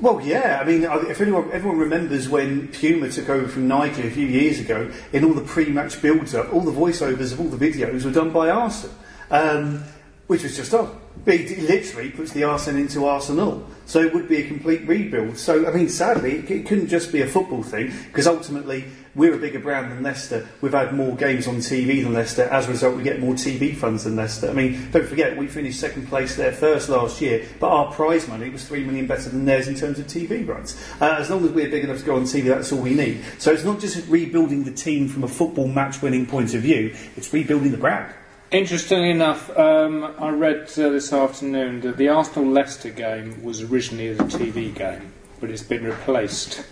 Well, 0.00 0.18
yeah. 0.22 0.58
I 0.62 0.64
mean, 0.64 0.84
if 0.84 1.20
anyone, 1.20 1.50
everyone 1.52 1.78
remembers 1.78 2.26
when 2.28 2.68
Puma 2.68 3.10
took 3.10 3.28
over 3.28 3.46
from 3.46 3.68
Nike 3.68 4.00
a 4.06 4.10
few 4.10 4.26
years 4.26 4.58
ago, 4.58 4.90
in 5.12 5.24
all 5.24 5.34
the 5.34 5.42
pre-match 5.42 6.00
build-up, 6.00 6.52
all 6.54 6.62
the 6.62 6.72
voiceovers 6.72 7.32
of 7.32 7.40
all 7.40 7.48
the 7.48 7.70
videos 7.70 8.06
were 8.06 8.10
done 8.10 8.30
by 8.30 8.48
Arsene, 8.48 8.90
um, 9.30 9.84
which 10.26 10.42
was 10.42 10.56
just 10.56 10.72
odd. 10.72 10.96
He 11.26 11.56
literally 11.56 12.10
puts 12.10 12.32
the 12.32 12.44
Arsene 12.44 12.78
into 12.78 13.04
Arsenal, 13.04 13.66
so 13.84 14.00
it 14.00 14.14
would 14.14 14.26
be 14.26 14.38
a 14.38 14.48
complete 14.48 14.88
rebuild. 14.88 15.36
So, 15.36 15.68
I 15.68 15.72
mean, 15.72 15.90
sadly, 15.90 16.38
it, 16.38 16.50
it 16.50 16.66
couldn't 16.66 16.88
just 16.88 17.12
be 17.12 17.20
a 17.20 17.26
football 17.26 17.62
thing 17.62 17.92
because 18.06 18.26
ultimately 18.26 18.84
we're 19.14 19.34
a 19.34 19.38
bigger 19.38 19.58
brand 19.58 19.90
than 19.90 20.02
Leicester. 20.02 20.48
We've 20.60 20.72
had 20.72 20.94
more 20.94 21.16
games 21.16 21.48
on 21.48 21.56
TV 21.56 22.02
than 22.02 22.12
Leicester. 22.12 22.44
As 22.44 22.68
a 22.68 22.70
result, 22.70 22.96
we 22.96 23.02
get 23.02 23.20
more 23.20 23.34
TV 23.34 23.74
funds 23.74 24.04
than 24.04 24.16
Leicester. 24.16 24.48
I 24.48 24.52
mean, 24.52 24.90
don't 24.92 25.06
forget 25.06 25.36
we 25.36 25.48
finished 25.48 25.80
second 25.80 26.06
place 26.08 26.36
there 26.36 26.52
first 26.52 26.88
last 26.88 27.20
year, 27.20 27.46
but 27.58 27.68
our 27.68 27.92
prize 27.92 28.28
money 28.28 28.48
was 28.50 28.66
three 28.66 28.84
million 28.84 29.06
better 29.06 29.28
than 29.28 29.44
theirs 29.44 29.68
in 29.68 29.74
terms 29.74 29.98
of 29.98 30.06
TV 30.06 30.46
rights. 30.46 30.80
Uh, 31.00 31.16
as 31.18 31.30
long 31.30 31.44
as 31.44 31.50
we're 31.50 31.70
big 31.70 31.84
enough 31.84 31.98
to 31.98 32.04
go 32.04 32.16
on 32.16 32.22
TV, 32.22 32.44
that's 32.44 32.72
all 32.72 32.80
we 32.80 32.94
need. 32.94 33.22
So 33.38 33.52
it's 33.52 33.64
not 33.64 33.80
just 33.80 34.06
rebuilding 34.08 34.64
the 34.64 34.72
team 34.72 35.08
from 35.08 35.24
a 35.24 35.28
football 35.28 35.68
match-winning 35.68 36.26
point 36.26 36.54
of 36.54 36.62
view; 36.62 36.94
it's 37.16 37.32
rebuilding 37.32 37.72
the 37.72 37.78
brand. 37.78 38.14
Interestingly 38.52 39.10
enough, 39.10 39.56
um, 39.56 40.12
I 40.18 40.30
read 40.30 40.62
uh, 40.76 40.88
this 40.88 41.12
afternoon 41.12 41.82
that 41.82 41.96
the 41.96 42.08
Arsenal 42.08 42.50
Leicester 42.50 42.90
game 42.90 43.44
was 43.44 43.62
originally 43.62 44.08
a 44.08 44.16
TV 44.16 44.74
game, 44.74 45.12
but 45.40 45.50
it's 45.50 45.62
been 45.62 45.84
replaced 45.84 46.64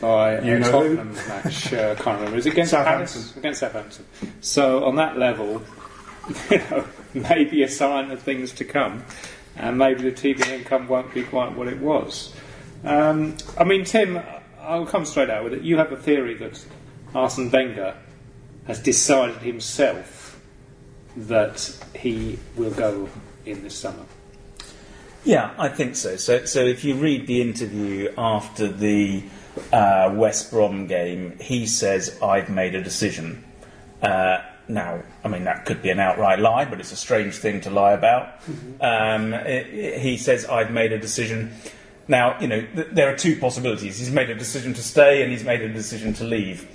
by 0.00 0.40
You 0.40 0.56
a 0.56 0.58
know 0.60 0.66
who? 0.66 0.96
Tottenham 0.96 1.14
match. 1.28 1.72
Uh, 1.72 1.94
I 1.98 2.02
can't 2.02 2.16
remember. 2.18 2.32
It 2.32 2.36
was 2.36 2.46
against 2.46 2.70
Southampton. 2.72 3.22
Against 3.38 3.60
Southampton. 3.60 4.04
So 4.40 4.84
on 4.84 4.96
that 4.96 5.18
level, 5.18 5.62
you 6.50 6.58
know, 6.58 6.84
maybe 7.14 7.62
a 7.62 7.68
sign 7.68 8.10
of 8.10 8.22
things 8.22 8.52
to 8.52 8.64
come, 8.64 9.04
and 9.56 9.78
maybe 9.78 10.02
the 10.08 10.12
TV 10.12 10.46
income 10.48 10.88
won't 10.88 11.12
be 11.12 11.22
quite 11.22 11.54
what 11.54 11.68
it 11.68 11.78
was. 11.78 12.34
Um, 12.84 13.36
I 13.58 13.64
mean, 13.64 13.84
Tim, 13.84 14.20
I'll 14.60 14.86
come 14.86 15.04
straight 15.04 15.30
out 15.30 15.44
with 15.44 15.54
it. 15.54 15.62
You 15.62 15.76
have 15.76 15.92
a 15.92 15.96
theory 15.96 16.34
that 16.34 16.64
Arsene 17.14 17.50
Wenger 17.50 17.96
has 18.66 18.78
decided 18.80 19.36
himself 19.38 20.40
that 21.16 21.76
he 21.94 22.38
will 22.56 22.70
go 22.70 23.08
in 23.44 23.62
this 23.62 23.76
summer. 23.76 24.04
Yeah, 25.24 25.52
I 25.58 25.68
think 25.68 25.96
so. 25.96 26.16
So, 26.16 26.44
so 26.46 26.60
if 26.60 26.84
you 26.84 26.94
read 26.94 27.26
the 27.26 27.42
interview 27.42 28.12
after 28.16 28.68
the 28.68 29.24
uh, 29.72 30.12
West 30.14 30.50
Brom 30.50 30.86
game, 30.86 31.36
he 31.40 31.66
says, 31.66 32.18
"I've 32.22 32.48
made 32.50 32.74
a 32.74 32.82
decision." 32.82 33.44
Uh, 34.02 34.38
now, 34.68 35.02
I 35.24 35.28
mean 35.28 35.44
that 35.44 35.64
could 35.66 35.82
be 35.82 35.90
an 35.90 35.98
outright 36.00 36.38
lie, 36.38 36.64
but 36.64 36.80
it's 36.80 36.92
a 36.92 36.96
strange 36.96 37.36
thing 37.36 37.60
to 37.62 37.70
lie 37.70 37.92
about. 37.92 38.40
Um, 38.80 39.34
i- 39.34 39.38
i- 39.44 39.98
he 39.98 40.16
says, 40.16 40.46
"I've 40.46 40.70
made 40.70 40.92
a 40.92 40.98
decision." 40.98 41.52
Now, 42.08 42.36
you 42.40 42.46
know, 42.48 42.60
th- 42.74 42.88
there 42.92 43.08
are 43.12 43.16
two 43.16 43.36
possibilities. 43.36 43.98
He's 43.98 44.10
made 44.10 44.30
a 44.30 44.34
decision 44.34 44.74
to 44.74 44.82
stay, 44.82 45.22
and 45.22 45.30
he's 45.30 45.44
made 45.44 45.60
a 45.62 45.68
decision 45.68 46.12
to 46.14 46.24
leave 46.24 46.66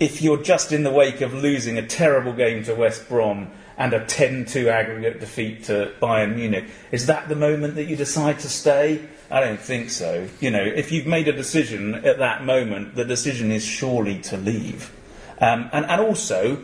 if 0.00 0.22
you're 0.22 0.40
just 0.42 0.70
in 0.72 0.84
the 0.84 0.90
wake 0.90 1.20
of 1.20 1.34
losing 1.34 1.76
a 1.76 1.82
terrible 1.86 2.32
game 2.32 2.62
to 2.62 2.72
West 2.74 3.08
Brom 3.08 3.50
and 3.76 3.92
a 3.92 3.98
10-2 4.04 4.68
aggregate 4.68 5.18
defeat 5.18 5.64
to 5.64 5.90
Bayern 6.00 6.36
Munich, 6.36 6.66
is 6.92 7.06
that 7.06 7.28
the 7.28 7.34
moment 7.34 7.74
that 7.74 7.84
you 7.84 7.96
decide 7.96 8.38
to 8.40 8.48
stay? 8.48 9.00
I 9.30 9.40
don't 9.40 9.60
think 9.60 9.90
so. 9.90 10.28
You 10.40 10.50
know, 10.50 10.62
if 10.62 10.90
you've 10.90 11.06
made 11.06 11.28
a 11.28 11.32
decision 11.32 11.94
at 11.94 12.18
that 12.18 12.44
moment, 12.44 12.94
the 12.94 13.04
decision 13.04 13.52
is 13.52 13.64
surely 13.64 14.20
to 14.22 14.36
leave. 14.36 14.92
Um, 15.40 15.68
and, 15.72 15.84
and 15.84 16.00
also, 16.00 16.58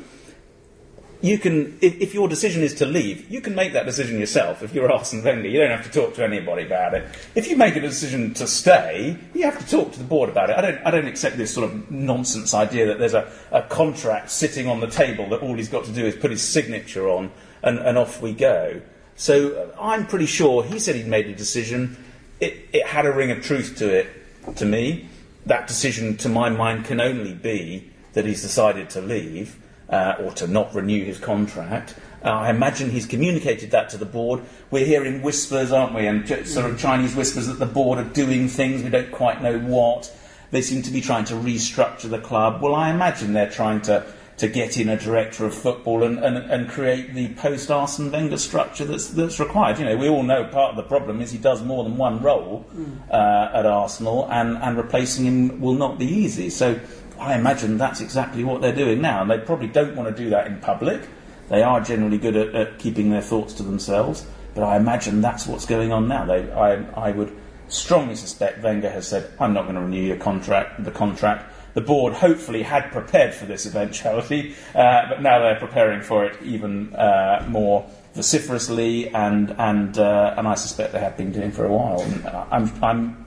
you 1.21 1.38
can, 1.38 1.78
if, 1.80 2.00
if 2.00 2.14
your 2.14 2.28
decision 2.28 2.62
is 2.62 2.75
to 2.75 2.87
leave, 2.87 3.30
you 3.30 3.40
can 3.40 3.54
make 3.54 3.73
that 3.73 3.87
decision 3.87 4.18
yourself. 4.18 4.62
If 4.62 4.75
you're 4.75 4.90
Arsene 4.92 5.23
Wenger, 5.23 5.49
you 5.49 5.59
don't 5.59 5.71
have 5.71 5.90
to 5.90 5.90
talk 5.90 6.14
to 6.14 6.25
anybody 6.25 6.64
about 6.66 6.94
it. 6.94 7.06
If 7.35 7.49
you 7.49 7.56
make 7.56 7.76
a 7.76 7.80
decision 7.80 8.35
to 8.35 8.47
stay, 8.47 9.16
you 9.35 9.44
have 9.44 9.59
to 9.59 9.66
talk 9.66 9.92
to 9.92 9.99
the 9.99 10.04
board 10.04 10.28
about 10.28 10.50
it. 10.50 10.56
I 10.56 10.61
don't, 10.61 10.87
I 10.87 10.90
don't 10.90 11.06
accept 11.06 11.37
this 11.37 11.52
sort 11.52 11.71
of 11.71 11.90
nonsense 11.90 12.54
idea 12.54 12.87
that 12.87 12.99
there's 12.99 13.14
a, 13.14 13.30
a 13.52 13.62
contract 13.62 14.30
sitting 14.30 14.68
on 14.68 14.80
the 14.80 14.87
table 14.87 15.28
that 15.30 15.40
all 15.40 15.54
he's 15.54 15.68
got 15.68 15.85
to 15.85 15.92
do 15.92 16.04
is 16.04 16.14
put 16.14 16.30
his 16.30 16.42
signature 16.42 17.09
on 17.09 17.30
and, 17.62 17.78
and 17.78 17.99
off 17.99 18.21
we 18.21 18.33
go. 18.33 18.80
So 19.16 19.73
uh, 19.76 19.80
I'm 19.80 20.06
pretty 20.06 20.26
sure 20.26 20.64
he 20.64 20.78
said 20.78 20.97
he'd 20.97 21.06
made 21.06 21.26
a 21.26 21.35
decision. 21.35 22.03
It, 22.41 22.69
it 22.73 22.87
had 22.87 23.07
a 23.07 23.12
ring 23.12 23.31
of 23.31 23.43
truth 23.43 23.76
to 23.79 23.88
it, 23.88 24.09
to 24.57 24.64
me. 24.64 25.09
That 25.47 25.67
decision, 25.67 26.17
to 26.19 26.29
my 26.29 26.50
mind, 26.50 26.85
can 26.85 27.00
only 27.00 27.35
be 27.35 27.91
that 28.14 28.25
he's 28.25 28.43
decided 28.43 28.91
to 28.91 29.00
leave 29.00 29.57
uh, 29.88 30.17
or 30.19 30.33
to 30.33 30.47
not 30.47 30.75
renew 30.75 31.05
his 31.05 31.19
contract. 31.19 31.95
Uh, 32.25 32.31
I 32.31 32.50
imagine 32.50 32.91
he's 32.91 33.07
communicated 33.07 33.71
that 33.73 33.91
to 33.91 33.99
the 33.99 34.07
board. 34.07 34.41
We're 34.71 34.87
hearing 34.87 35.21
whispers, 35.21 35.71
aren't 35.73 35.95
we? 35.95 36.07
And 36.07 36.26
j- 36.26 36.45
sort 36.45 36.71
of 36.71 36.79
Chinese 36.79 37.14
whispers 37.14 37.47
that 37.49 37.59
the 37.59 37.67
board 37.67 37.99
are 37.99 38.05
doing 38.05 38.49
things, 38.49 38.83
we 38.83 38.88
don't 38.88 39.12
quite 39.12 39.43
know 39.43 39.59
what. 39.59 40.11
They 40.50 40.62
seem 40.62 40.83
to 40.83 40.91
be 40.91 41.00
trying 41.03 41.26
to 41.26 41.35
restructure 41.35 42.09
the 42.09 42.21
club. 42.21 42.62
Well, 42.62 42.75
I 42.75 42.91
imagine 42.91 43.35
they're 43.35 43.50
trying 43.50 43.83
to, 43.83 44.07
to 44.37 44.49
get 44.49 44.76
in 44.76 44.88
a 44.88 44.99
director 44.99 45.45
of 45.47 45.55
football 45.55 46.03
and, 46.03 46.19
and, 46.19 46.37
and 46.50 46.69
create 46.69 47.14
the 47.14 47.29
post 47.35 47.71
Arsene 47.71 48.11
Wenger 48.11 48.37
structure 48.37 48.85
that's, 48.85 49.09
that's 49.09 49.38
required. 49.38 49.79
You 49.79 49.85
know, 49.85 49.97
we 49.97 50.09
all 50.09 50.25
know 50.25 50.45
part 50.45 50.71
of 50.71 50.76
the 50.76 50.83
problem 50.83 51.21
is 51.21 51.31
he 51.31 51.38
does 51.38 51.62
more 51.62 51.85
than 51.85 51.97
one 51.97 52.21
role 52.21 52.67
uh, 53.11 53.50
at 53.55 53.64
Arsenal, 53.64 54.29
and, 54.31 54.57
and 54.59 54.76
replacing 54.76 55.25
him 55.26 55.61
will 55.61 55.75
not 55.75 55.99
be 55.99 56.07
easy. 56.07 56.50
So 56.50 56.81
I 57.19 57.37
imagine 57.37 57.79
that's 57.79 58.00
exactly 58.00 58.43
what 58.43 58.61
they're 58.61 58.75
doing 58.75 59.00
now, 59.00 59.23
and 59.23 59.31
they 59.31 59.38
probably 59.38 59.69
don't 59.69 59.95
want 59.95 60.14
to 60.14 60.23
do 60.23 60.31
that 60.31 60.49
in 60.49 60.59
public. 60.59 61.03
They 61.49 61.62
are 61.62 61.81
generally 61.81 62.19
good 62.19 62.37
at, 62.37 62.55
at 62.55 62.79
keeping 62.79 63.11
their 63.11 63.23
thoughts 63.23 63.55
to 63.55 63.62
themselves, 63.62 64.26
but 64.55 64.64
I 64.64 64.76
imagine 64.76 65.21
that's 65.21 65.47
what's 65.47 65.67
going 65.67 65.93
on 65.93 66.09
now. 66.09 66.25
They, 66.25 66.50
I, 66.50 66.83
I 66.95 67.12
would 67.12 67.37
strongly 67.69 68.17
suspect 68.17 68.62
Wenger 68.62 68.91
has 68.91 69.07
said, 69.07 69.31
"I'm 69.38 69.53
not 69.53 69.62
going 69.62 69.76
to 69.76 69.83
renew 69.83 70.03
your 70.03 70.17
contract." 70.17 70.83
The 70.83 70.91
contract. 70.91 71.53
The 71.75 71.81
board 71.81 72.14
hopefully 72.14 72.62
had 72.62 72.90
prepared 72.93 73.35
for 73.35 73.47
this 73.47 73.66
eventuality, 73.66 74.54
uh, 74.75 75.09
but 75.09 75.23
now 75.23 75.40
they're 75.40 75.59
preparing 75.59 76.02
for 76.02 76.25
it 76.25 76.40
even 76.43 76.95
uh, 76.95 77.45
more 77.49 77.85
vociferously, 78.14 79.09
and 79.09 79.54
and 79.59 79.99
uh, 79.99 80.35
and 80.37 80.47
I 80.47 80.54
suspect 80.54 80.93
they 80.93 81.00
have 81.00 81.16
been 81.16 81.33
doing 81.33 81.50
for 81.50 81.64
a 81.64 81.73
while. 81.73 82.00
And 82.00 82.26
I'm, 82.26 82.73
I'm 82.83 83.24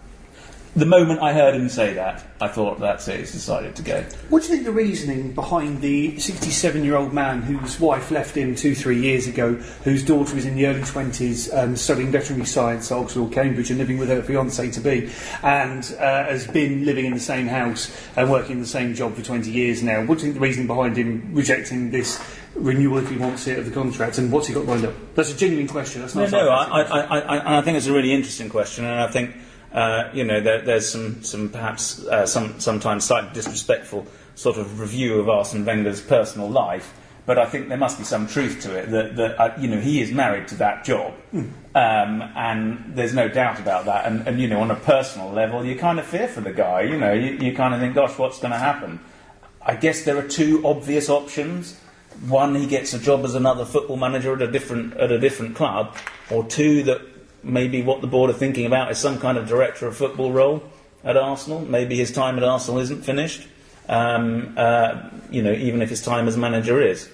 the 0.78 0.86
moment 0.86 1.22
I 1.22 1.34
heard 1.34 1.56
him 1.56 1.70
say 1.70 1.94
that, 1.96 2.24
I 2.40 2.48
thought 2.48 2.80
that's 2.80 3.08
it. 3.08 3.20
He's 3.22 3.32
decided 3.32 3.76
to 3.78 3.82
go. 3.82 4.04
What 4.30 4.44
do 4.44 4.50
you 4.50 4.54
think 4.54 4.66
the 4.66 4.72
reasoning 4.72 5.34
behind 5.34 5.82
the 5.82 6.20
67 6.20 6.84
year 6.84 6.96
old 6.96 7.14
man 7.14 7.42
whose 7.42 7.80
wife 7.80 8.12
left 8.12 8.38
him 8.38 8.54
two, 8.54 8.76
three 8.76 9.02
years 9.02 9.26
ago, 9.26 9.56
whose 9.84 10.06
daughter 10.06 10.36
was 10.36 10.46
in 10.46 10.56
the 10.56 10.68
early 10.68 10.82
20s 10.82 11.52
um, 11.58 11.76
studying 11.76 12.12
veterinary 12.12 12.46
science 12.46 12.92
at 12.92 12.98
Oxford 13.00 13.22
or 13.22 13.30
Cambridge 13.30 13.72
and 13.72 13.80
living 13.80 13.98
with 13.98 14.10
her 14.10 14.22
fiance 14.22 14.70
to 14.70 14.80
be, 14.80 15.10
and 15.42 15.96
uh, 16.00 16.26
has 16.26 16.46
been 16.46 16.86
living 16.86 17.06
in 17.06 17.14
the 17.14 17.20
same 17.20 17.48
house 17.48 17.92
and 18.16 18.30
working 18.30 18.60
the 18.60 18.68
same 18.68 18.94
job 18.94 19.16
for 19.16 19.24
20 19.24 19.50
years 19.50 19.82
now? 19.82 20.06
What 20.06 20.20
do 20.20 20.26
you 20.28 20.32
think 20.32 20.36
the 20.36 20.42
reasoning 20.42 20.68
behind 20.68 20.96
him 20.96 21.32
rejecting 21.34 21.90
this 21.90 22.24
renewal 22.54 23.00
if 23.00 23.10
he 23.10 23.18
wants 23.18 23.48
it 23.48 23.58
of 23.58 23.66
the 23.66 23.72
contract, 23.72 24.20
and 24.20 24.32
what's 24.32 24.48
he 24.48 24.54
got 24.54 24.66
lined 24.66 24.86
up? 24.86 24.94
That's 25.16 25.34
a 25.34 25.38
genuine 25.38 25.68
question. 25.68 26.02
That's 26.02 26.14
No, 26.14 26.22
not 26.22 26.34
a 26.34 26.46
no, 26.46 26.50
I. 26.50 26.82
I, 26.82 26.82
I, 26.82 27.20
I, 27.20 27.58
I 27.58 27.62
think 27.64 27.78
it's 27.78 27.88
a 27.88 27.94
really 27.94 28.14
interesting 28.14 28.50
question, 28.50 28.86
and 28.86 29.00
I 29.00 29.08
think 29.10 29.36
uh, 29.78 30.10
you 30.12 30.24
know 30.24 30.42
there, 30.42 30.60
there's 30.62 30.90
some, 30.90 31.24
some 31.24 31.50
perhaps 31.50 32.04
uh, 32.08 32.26
some 32.26 32.60
sometimes 32.60 33.06
slightly 33.06 33.30
disrespectful 33.34 34.08
sort 34.34 34.58
of 34.58 34.80
review 34.80 35.20
of 35.20 35.30
Arsene 35.30 35.66
Wenger's 35.66 36.02
personal 36.02 36.50
life, 36.50 36.96
but 37.28 37.38
I 37.38 37.46
think 37.46 37.70
there 37.70 37.78
must 37.78 38.00
be 38.00 38.04
some 38.04 38.26
truth 38.26 38.60
to 38.64 38.76
it 38.76 38.90
that, 38.90 39.16
that 39.18 39.40
uh, 39.40 39.54
you 39.60 39.68
know 39.68 39.80
he 39.80 40.02
is 40.02 40.12
married 40.12 40.48
to 40.48 40.56
that 40.56 40.84
job, 40.84 41.14
um, 41.32 42.24
and 42.36 42.92
there's 42.96 43.14
no 43.14 43.28
doubt 43.28 43.60
about 43.60 43.86
that. 43.86 44.08
And, 44.08 44.28
and 44.28 44.42
you 44.42 44.48
know 44.48 44.62
on 44.62 44.72
a 44.72 44.76
personal 44.76 45.30
level, 45.30 45.64
you 45.64 45.76
kind 45.76 46.00
of 46.00 46.08
fear 46.08 46.28
for 46.28 46.42
the 46.42 46.54
guy. 46.54 46.82
You 46.82 46.98
know, 46.98 47.14
you, 47.14 47.38
you 47.38 47.56
kind 47.56 47.76
of 47.76 47.80
think, 47.80 47.94
gosh, 47.94 48.18
what's 48.18 48.40
going 48.40 48.54
to 48.54 48.58
happen? 48.58 49.00
I 49.62 49.76
guess 49.76 50.06
there 50.06 50.18
are 50.18 50.28
two 50.28 50.66
obvious 50.66 51.08
options. 51.08 51.80
One, 52.28 52.56
he 52.56 52.66
gets 52.66 52.96
a 52.96 53.00
job 53.00 53.24
as 53.26 53.36
another 53.36 53.64
football 53.64 53.98
manager 53.98 54.34
at 54.34 54.42
a 54.42 54.52
different 54.52 54.98
at 54.98 55.12
a 55.12 55.20
different 55.20 55.56
club, 55.56 55.96
or 56.32 56.44
two, 56.46 56.82
that 56.84 57.02
maybe 57.44 57.82
what 57.82 58.02
the 58.02 58.08
board 58.08 58.30
are 58.30 58.34
thinking 58.34 58.66
about 58.66 58.92
is 58.92 58.98
some 58.98 59.20
kind 59.20 59.38
of 59.38 59.48
director 59.48 59.88
of 59.88 59.96
football 59.96 60.32
role 60.32 60.64
at 61.04 61.18
Arsenal. 61.18 61.62
Maybe 61.62 61.96
his 61.96 62.12
time 62.12 62.38
at 62.38 62.44
Arsenal 62.44 62.80
isn't 62.80 63.04
finished. 63.04 63.48
Um, 63.90 64.54
uh, 64.58 65.10
you 65.32 65.42
know, 65.42 65.54
even 65.54 65.82
if 65.82 65.90
his 65.90 66.02
time 66.02 66.28
as 66.28 66.36
manager 66.38 66.82
is. 66.82 67.10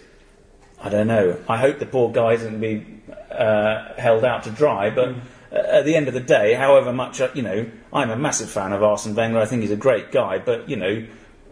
I 0.82 0.90
don't 0.90 1.08
know. 1.08 1.40
I 1.48 1.58
hope 1.58 1.80
the 1.80 1.86
poor 1.86 2.12
guy 2.12 2.34
isn't 2.34 2.60
be 2.60 2.86
uh, 3.32 3.94
held 3.96 4.26
out 4.26 4.44
to 4.44 4.52
dry, 4.52 4.90
but 4.90 5.10
uh, 5.52 5.56
at 5.56 5.86
the 5.86 5.96
end 5.96 6.08
of 6.08 6.14
the 6.14 6.20
day, 6.20 6.54
however 6.56 6.92
much 6.92 7.22
uh, 7.22 7.30
you 7.34 7.42
know, 7.42 7.70
I'm 7.94 8.10
a 8.10 8.18
massive 8.18 8.50
fan 8.50 8.74
of 8.74 8.84
Arsene 8.84 9.16
Wenger. 9.16 9.40
I 9.40 9.46
think 9.46 9.62
he's 9.62 9.72
a 9.72 9.78
great 9.78 10.12
guy, 10.12 10.40
but 10.40 10.68
you 10.68 10.76
know, 10.76 11.06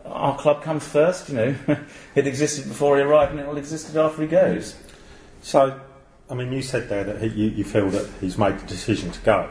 our 0.05 0.37
club 0.37 0.63
comes 0.63 0.85
first. 0.85 1.29
You 1.29 1.35
know, 1.35 1.55
it 2.15 2.27
existed 2.27 2.67
before 2.67 2.97
he 2.97 3.03
arrived, 3.03 3.31
and 3.31 3.39
it 3.39 3.47
will 3.47 3.57
exist 3.57 3.95
after 3.95 4.21
he 4.21 4.27
goes. 4.27 4.75
So, 5.41 5.79
I 6.31 6.33
mean, 6.33 6.51
you 6.53 6.61
said 6.61 6.87
there 6.87 7.03
that 7.03 7.21
he, 7.21 7.27
you, 7.27 7.49
you 7.49 7.63
feel 7.65 7.89
that 7.89 8.09
he's 8.21 8.37
made 8.37 8.57
the 8.57 8.65
decision 8.65 9.11
to 9.11 9.19
go. 9.19 9.49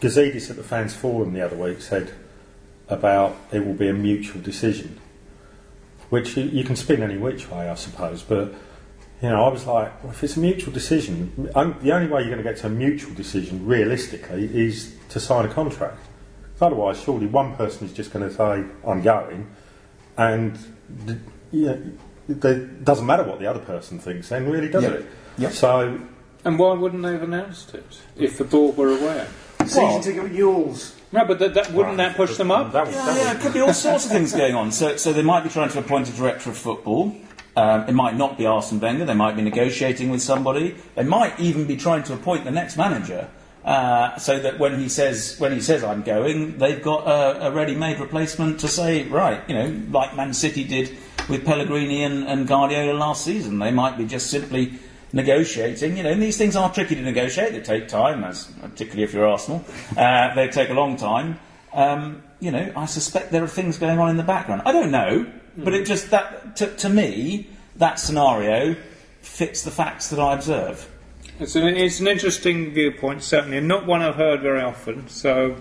Gazidis 0.00 0.50
at 0.50 0.56
the 0.56 0.64
fans 0.64 0.96
forum 0.96 1.34
the 1.34 1.44
other 1.44 1.56
week 1.56 1.82
said 1.82 2.12
about 2.88 3.36
it 3.52 3.64
will 3.64 3.74
be 3.74 3.88
a 3.88 3.92
mutual 3.92 4.40
decision, 4.40 4.98
which 6.08 6.36
you, 6.36 6.44
you 6.44 6.64
can 6.64 6.74
spin 6.74 7.02
any 7.02 7.18
which 7.18 7.50
way, 7.50 7.68
I 7.68 7.74
suppose. 7.74 8.22
But 8.22 8.54
You 9.22 9.28
know, 9.28 9.44
I 9.44 9.48
was 9.48 9.66
like, 9.66 10.02
well, 10.02 10.12
if 10.12 10.24
it's 10.24 10.36
a 10.36 10.40
mutual 10.40 10.72
decision, 10.72 11.50
um, 11.54 11.76
the 11.82 11.92
only 11.92 12.08
way 12.08 12.22
you're 12.22 12.30
going 12.30 12.42
to 12.42 12.50
get 12.50 12.56
to 12.60 12.68
a 12.68 12.70
mutual 12.70 13.12
decision 13.12 13.66
realistically 13.66 14.44
is 14.44 14.96
to 15.10 15.20
sign 15.20 15.44
a 15.44 15.48
contract. 15.48 16.00
Otherwise, 16.58 17.02
surely 17.02 17.26
one 17.26 17.54
person 17.54 17.86
is 17.86 17.92
just 17.92 18.12
going 18.12 18.26
to 18.26 18.34
say, 18.34 18.64
I'm 18.86 19.02
going, 19.02 19.50
and 20.16 20.58
you 21.52 21.66
know, 21.66 21.82
it 22.30 22.84
doesn't 22.84 23.06
matter 23.06 23.24
what 23.24 23.38
the 23.40 23.46
other 23.46 23.60
person 23.60 23.98
thinks, 23.98 24.28
then 24.28 24.48
really, 24.50 24.68
does 24.68 24.84
Yep. 24.84 24.92
it? 24.92 25.06
Yep. 25.38 25.52
So, 25.52 26.00
And 26.44 26.58
why 26.58 26.74
wouldn't 26.74 27.02
they 27.02 27.12
have 27.12 27.22
announced 27.22 27.74
it 27.74 27.98
if 28.16 28.38
the 28.38 28.44
board 28.44 28.76
were 28.76 28.90
aware? 28.96 29.26
Season 29.66 30.00
ticket 30.00 30.22
renewals. 30.22 30.94
No, 31.12 31.24
but 31.24 31.38
that, 31.40 31.54
that, 31.54 31.72
wouldn't 31.72 31.96
that 31.98 32.16
push 32.16 32.36
them 32.36 32.50
up? 32.50 32.72
That 32.72 32.86
was, 32.86 32.94
Yeah, 32.94 33.04
that 33.06 33.16
yeah, 33.16 33.32
it 33.32 33.40
could 33.40 33.52
be 33.52 33.60
all 33.60 33.74
sorts 33.74 34.06
of 34.06 34.12
things 34.12 34.32
going 34.32 34.54
on. 34.54 34.70
So, 34.72 34.96
so 34.96 35.12
they 35.12 35.22
might 35.22 35.42
be 35.42 35.50
trying 35.50 35.68
to 35.70 35.78
appoint 35.80 36.08
a 36.08 36.12
director 36.12 36.50
of 36.50 36.56
football. 36.56 37.14
Um, 37.56 37.88
it 37.88 37.92
might 37.92 38.16
not 38.16 38.38
be 38.38 38.46
Arsene 38.46 38.78
Wenger. 38.80 39.04
They 39.04 39.14
might 39.14 39.34
be 39.36 39.42
negotiating 39.42 40.08
with 40.10 40.22
somebody. 40.22 40.76
They 40.94 41.02
might 41.02 41.38
even 41.40 41.66
be 41.66 41.76
trying 41.76 42.04
to 42.04 42.14
appoint 42.14 42.44
the 42.44 42.52
next 42.52 42.76
manager, 42.76 43.28
uh, 43.64 44.16
so 44.18 44.38
that 44.38 44.58
when 44.60 44.78
he 44.78 44.88
says 44.88 45.34
when 45.40 45.52
he 45.52 45.60
says 45.60 45.82
I'm 45.82 46.02
going, 46.02 46.58
they've 46.58 46.80
got 46.80 47.06
a, 47.08 47.48
a 47.48 47.50
ready-made 47.50 47.98
replacement 47.98 48.60
to 48.60 48.68
say 48.68 49.02
right. 49.08 49.42
You 49.48 49.54
know, 49.56 49.82
like 49.90 50.14
Man 50.14 50.32
City 50.32 50.62
did 50.62 50.96
with 51.30 51.44
Pellegrini 51.44 52.02
and, 52.02 52.24
and 52.24 52.46
Guardiola 52.46 52.98
last 52.98 53.24
season. 53.24 53.58
They 53.58 53.70
might 53.70 53.96
be 53.96 54.04
just 54.04 54.30
simply 54.30 54.74
negotiating. 55.12 55.96
You 55.96 56.02
know, 56.02 56.10
and 56.10 56.22
these 56.22 56.36
things 56.36 56.56
are 56.56 56.72
tricky 56.72 56.94
to 56.96 57.02
negotiate. 57.02 57.52
They 57.52 57.60
take 57.60 57.88
time, 57.88 58.24
as 58.24 58.46
particularly 58.60 59.04
if 59.04 59.14
you're 59.14 59.26
Arsenal. 59.26 59.64
Uh, 59.96 60.34
they 60.34 60.48
take 60.48 60.70
a 60.70 60.74
long 60.74 60.96
time. 60.96 61.38
Um, 61.72 62.22
you 62.40 62.50
know, 62.50 62.72
I 62.76 62.86
suspect 62.86 63.32
there 63.32 63.44
are 63.44 63.48
things 63.48 63.78
going 63.78 63.98
on 63.98 64.10
in 64.10 64.16
the 64.16 64.22
background. 64.22 64.62
I 64.64 64.72
don't 64.72 64.90
know, 64.90 65.26
but 65.56 65.74
it 65.74 65.86
just 65.86 66.10
that 66.10 66.56
to, 66.56 66.74
to 66.76 66.88
me 66.88 67.48
that 67.76 67.98
scenario 67.98 68.76
fits 69.20 69.62
the 69.62 69.70
facts 69.70 70.08
that 70.08 70.18
I 70.18 70.34
observe. 70.34 70.88
It's 71.38 71.56
an, 71.56 71.66
it's 71.68 72.00
an 72.00 72.08
interesting 72.08 72.72
viewpoint, 72.72 73.22
certainly, 73.22 73.56
and 73.58 73.68
not 73.68 73.86
one 73.86 74.02
I've 74.02 74.16
heard 74.16 74.40
very 74.40 74.60
often. 74.60 75.08
So 75.08 75.56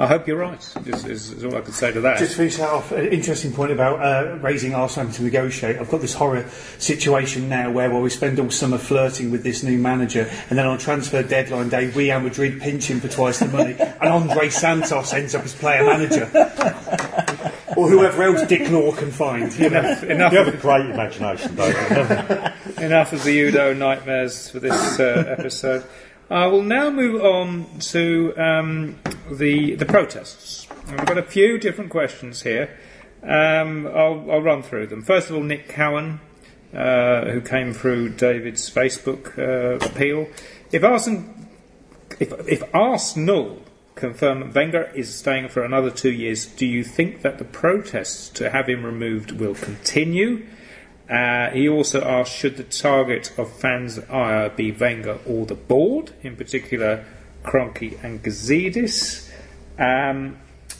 I 0.00 0.06
hope 0.06 0.28
you're 0.28 0.38
right. 0.38 0.58
Is, 0.86 1.04
is, 1.06 1.30
is 1.32 1.44
all 1.44 1.56
I 1.56 1.60
can 1.60 1.72
say 1.72 1.92
to 1.92 2.00
that. 2.02 2.18
Just 2.18 2.32
to 2.32 2.36
finish 2.38 2.56
that 2.58 2.70
off, 2.70 2.92
an 2.92 3.08
interesting 3.08 3.52
point 3.52 3.72
about 3.72 4.00
uh, 4.00 4.36
raising 4.36 4.72
Arsenal 4.74 5.12
to 5.12 5.22
negotiate. 5.24 5.76
I've 5.76 5.90
got 5.90 6.00
this 6.00 6.14
horror 6.14 6.48
situation 6.78 7.48
now 7.48 7.72
where 7.72 7.90
well, 7.90 8.00
we 8.00 8.10
spend 8.10 8.38
all 8.38 8.50
summer 8.50 8.78
flirting 8.78 9.32
with 9.32 9.42
this 9.42 9.64
new 9.64 9.76
manager, 9.76 10.30
and 10.50 10.58
then 10.58 10.66
on 10.66 10.78
transfer 10.78 11.22
deadline 11.24 11.68
day, 11.68 11.90
we 11.90 12.12
and 12.12 12.22
Madrid 12.22 12.60
pinch 12.60 12.88
him 12.88 13.00
for 13.00 13.08
twice 13.08 13.40
the 13.40 13.48
money, 13.48 13.74
and 13.78 14.08
Andre 14.08 14.50
Santos 14.50 15.12
ends 15.12 15.34
up 15.34 15.44
as 15.44 15.54
player 15.54 15.84
manager. 15.84 16.30
or 17.76 17.88
whoever 17.88 18.22
else 18.22 18.46
Dick 18.46 18.70
Law 18.70 18.92
can 18.92 19.10
find. 19.10 19.52
You 19.58 19.70
know. 19.70 19.80
enough, 20.02 20.32
you 20.32 20.38
have 20.38 20.48
a 20.48 20.56
great 20.56 20.86
imagination, 20.86 21.56
David. 21.56 22.52
enough 22.78 23.12
of 23.12 23.24
the 23.24 23.36
Oudot 23.40 23.76
nightmares 23.76 24.48
for 24.48 24.60
this 24.60 25.00
uh, 25.00 25.34
episode. 25.36 25.84
I 26.30 26.46
will 26.46 26.62
now 26.62 26.90
move 26.90 27.24
on 27.24 27.78
to 27.92 28.34
um, 28.36 28.98
the 29.30 29.76
the 29.76 29.86
protests. 29.86 30.66
We've 30.86 31.06
got 31.06 31.16
a 31.16 31.22
few 31.22 31.56
different 31.56 31.90
questions 31.90 32.42
here. 32.42 32.78
Um, 33.22 33.86
I'll, 33.86 34.30
I'll 34.30 34.42
run 34.42 34.62
through 34.62 34.88
them. 34.88 35.02
First 35.02 35.30
of 35.30 35.36
all, 35.36 35.42
Nick 35.42 35.68
Cowan, 35.68 36.20
uh, 36.74 37.30
who 37.30 37.40
came 37.40 37.72
through 37.72 38.10
David's 38.10 38.68
Facebook 38.68 39.38
uh, 39.38 39.84
appeal. 39.84 40.28
If 40.70 40.84
Arsenal, 40.84 41.24
if, 42.20 42.30
if 42.46 42.62
Arsenal 42.74 43.62
confirm 43.94 44.40
that 44.40 44.54
Wenger 44.54 44.92
is 44.94 45.12
staying 45.14 45.48
for 45.48 45.64
another 45.64 45.90
two 45.90 46.12
years, 46.12 46.44
do 46.44 46.66
you 46.66 46.84
think 46.84 47.22
that 47.22 47.38
the 47.38 47.44
protests 47.44 48.28
to 48.30 48.50
have 48.50 48.68
him 48.68 48.84
removed 48.84 49.32
will 49.32 49.54
continue? 49.54 50.46
Uh, 51.08 51.50
he 51.50 51.68
also 51.68 52.02
asked, 52.02 52.36
should 52.36 52.56
the 52.56 52.64
target 52.64 53.32
of 53.38 53.50
fans' 53.50 53.98
ire 54.10 54.50
be 54.50 54.70
Wenger 54.70 55.18
or 55.26 55.46
the 55.46 55.54
board, 55.54 56.12
in 56.22 56.36
particular 56.36 57.04
Kroenke 57.42 58.02
and 58.04 58.22
Gazidis? 58.22 59.30
Um, 59.78 60.36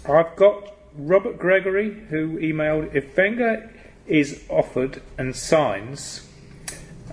I've 0.06 0.36
got 0.36 0.74
Robert 0.94 1.38
Gregory, 1.38 1.94
who 2.10 2.38
emailed, 2.38 2.94
if 2.94 3.16
Wenger 3.16 3.70
is 4.06 4.42
offered 4.48 5.00
and 5.16 5.34
signs 5.34 6.27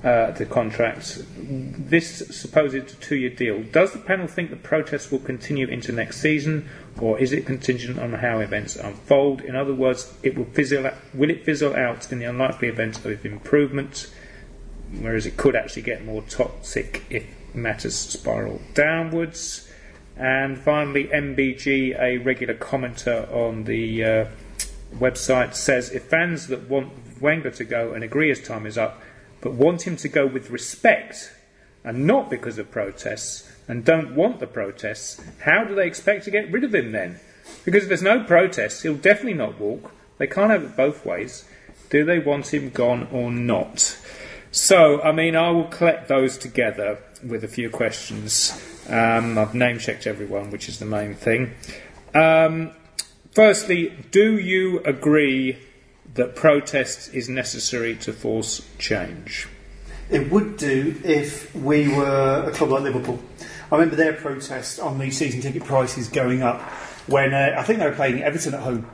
uh, 0.05 0.29
the 0.29 0.45
contracts, 0.45 1.23
this 1.35 2.19
supposed 2.29 3.01
two-year 3.01 3.31
deal, 3.31 3.63
does 3.63 3.91
the 3.91 3.97
panel 3.97 4.27
think 4.27 4.51
the 4.51 4.55
protests 4.55 5.11
will 5.11 5.17
continue 5.17 5.67
into 5.67 5.91
next 5.91 6.21
season, 6.21 6.69
or 7.01 7.17
is 7.17 7.33
it 7.33 7.47
contingent 7.47 7.97
on 7.97 8.13
how 8.13 8.37
events 8.37 8.75
unfold? 8.75 9.41
In 9.41 9.55
other 9.55 9.73
words, 9.73 10.15
it 10.21 10.37
will 10.37 10.45
fizzle. 10.45 10.91
Will 11.15 11.31
it 11.31 11.43
fizzle 11.43 11.75
out 11.75 12.11
in 12.11 12.19
the 12.19 12.25
unlikely 12.25 12.67
event 12.67 13.03
of 13.03 13.25
improvement, 13.25 14.13
whereas 14.99 15.25
it 15.25 15.37
could 15.37 15.55
actually 15.55 15.81
get 15.81 16.05
more 16.05 16.21
toxic 16.21 17.03
if 17.09 17.25
matters 17.55 17.95
spiral 17.95 18.61
downwards? 18.75 19.67
And 20.15 20.59
finally, 20.59 21.05
MBG, 21.05 21.99
a 21.99 22.19
regular 22.19 22.53
commenter 22.53 23.27
on 23.33 23.63
the 23.63 24.03
uh, 24.03 24.25
website, 24.93 25.55
says 25.55 25.89
if 25.89 26.03
fans 26.03 26.45
that 26.47 26.69
want 26.69 26.93
Wenger 27.19 27.49
to 27.49 27.63
go 27.63 27.93
and 27.93 28.03
agree 28.03 28.29
his 28.29 28.41
time 28.41 28.65
is 28.65 28.77
up, 28.77 29.01
but 29.45 29.53
want 29.53 29.85
him 29.85 29.95
to 29.95 30.09
go 30.09 30.25
with 30.25 30.49
respect 30.49 31.31
and 31.83 32.07
not 32.07 32.31
because 32.31 32.57
of 32.57 32.71
protests 32.71 33.47
and 33.67 33.85
don't 33.85 34.15
want 34.15 34.39
the 34.39 34.47
protests, 34.47 35.21
how 35.41 35.63
do 35.63 35.75
they 35.75 35.85
expect 35.85 36.25
to 36.25 36.31
get 36.31 36.51
rid 36.51 36.63
of 36.63 36.73
him 36.73 36.91
then? 36.91 37.19
Because 37.63 37.83
if 37.83 37.89
there's 37.89 38.01
no 38.01 38.23
protests, 38.23 38.81
he'll 38.81 38.95
definitely 38.95 39.35
not 39.35 39.59
walk. 39.59 39.91
They 40.17 40.25
can't 40.25 40.49
have 40.49 40.63
it 40.63 40.75
both 40.75 41.05
ways. 41.05 41.45
Do 41.91 42.03
they 42.03 42.17
want 42.17 42.51
him 42.51 42.71
gone 42.71 43.07
or 43.11 43.29
not? 43.29 43.95
So, 44.49 44.99
I 45.03 45.11
mean, 45.11 45.35
I 45.35 45.51
will 45.51 45.65
collect 45.65 46.07
those 46.07 46.39
together 46.39 46.97
with 47.23 47.43
a 47.43 47.47
few 47.47 47.69
questions. 47.69 48.51
Um, 48.89 49.37
I've 49.37 49.53
name 49.53 49.77
checked 49.77 50.07
everyone, 50.07 50.49
which 50.49 50.67
is 50.67 50.79
the 50.79 50.85
main 50.85 51.13
thing. 51.13 51.53
Um, 52.15 52.71
firstly, 53.33 53.95
do 54.09 54.39
you 54.39 54.79
agree 54.79 55.59
that 56.15 56.35
protest 56.35 57.13
is 57.13 57.29
necessary 57.29 57.95
to 57.97 58.11
force 58.11 58.67
change? 58.77 59.47
It 60.09 60.31
would 60.31 60.57
do 60.57 60.99
if 61.03 61.53
we 61.55 61.87
were 61.87 62.45
a 62.47 62.51
club 62.51 62.71
like 62.71 62.83
Liverpool. 62.83 63.19
I 63.71 63.75
remember 63.75 63.95
their 63.95 64.13
protest 64.13 64.79
on 64.79 64.99
the 64.99 65.09
season 65.11 65.41
ticket 65.41 65.63
prices 65.63 66.09
going 66.09 66.43
up 66.43 66.61
when 67.07 67.33
uh, 67.33 67.55
I 67.57 67.63
think 67.63 67.79
they 67.79 67.85
were 67.85 67.95
playing 67.95 68.23
Everton 68.23 68.53
at 68.53 68.61
home, 68.61 68.87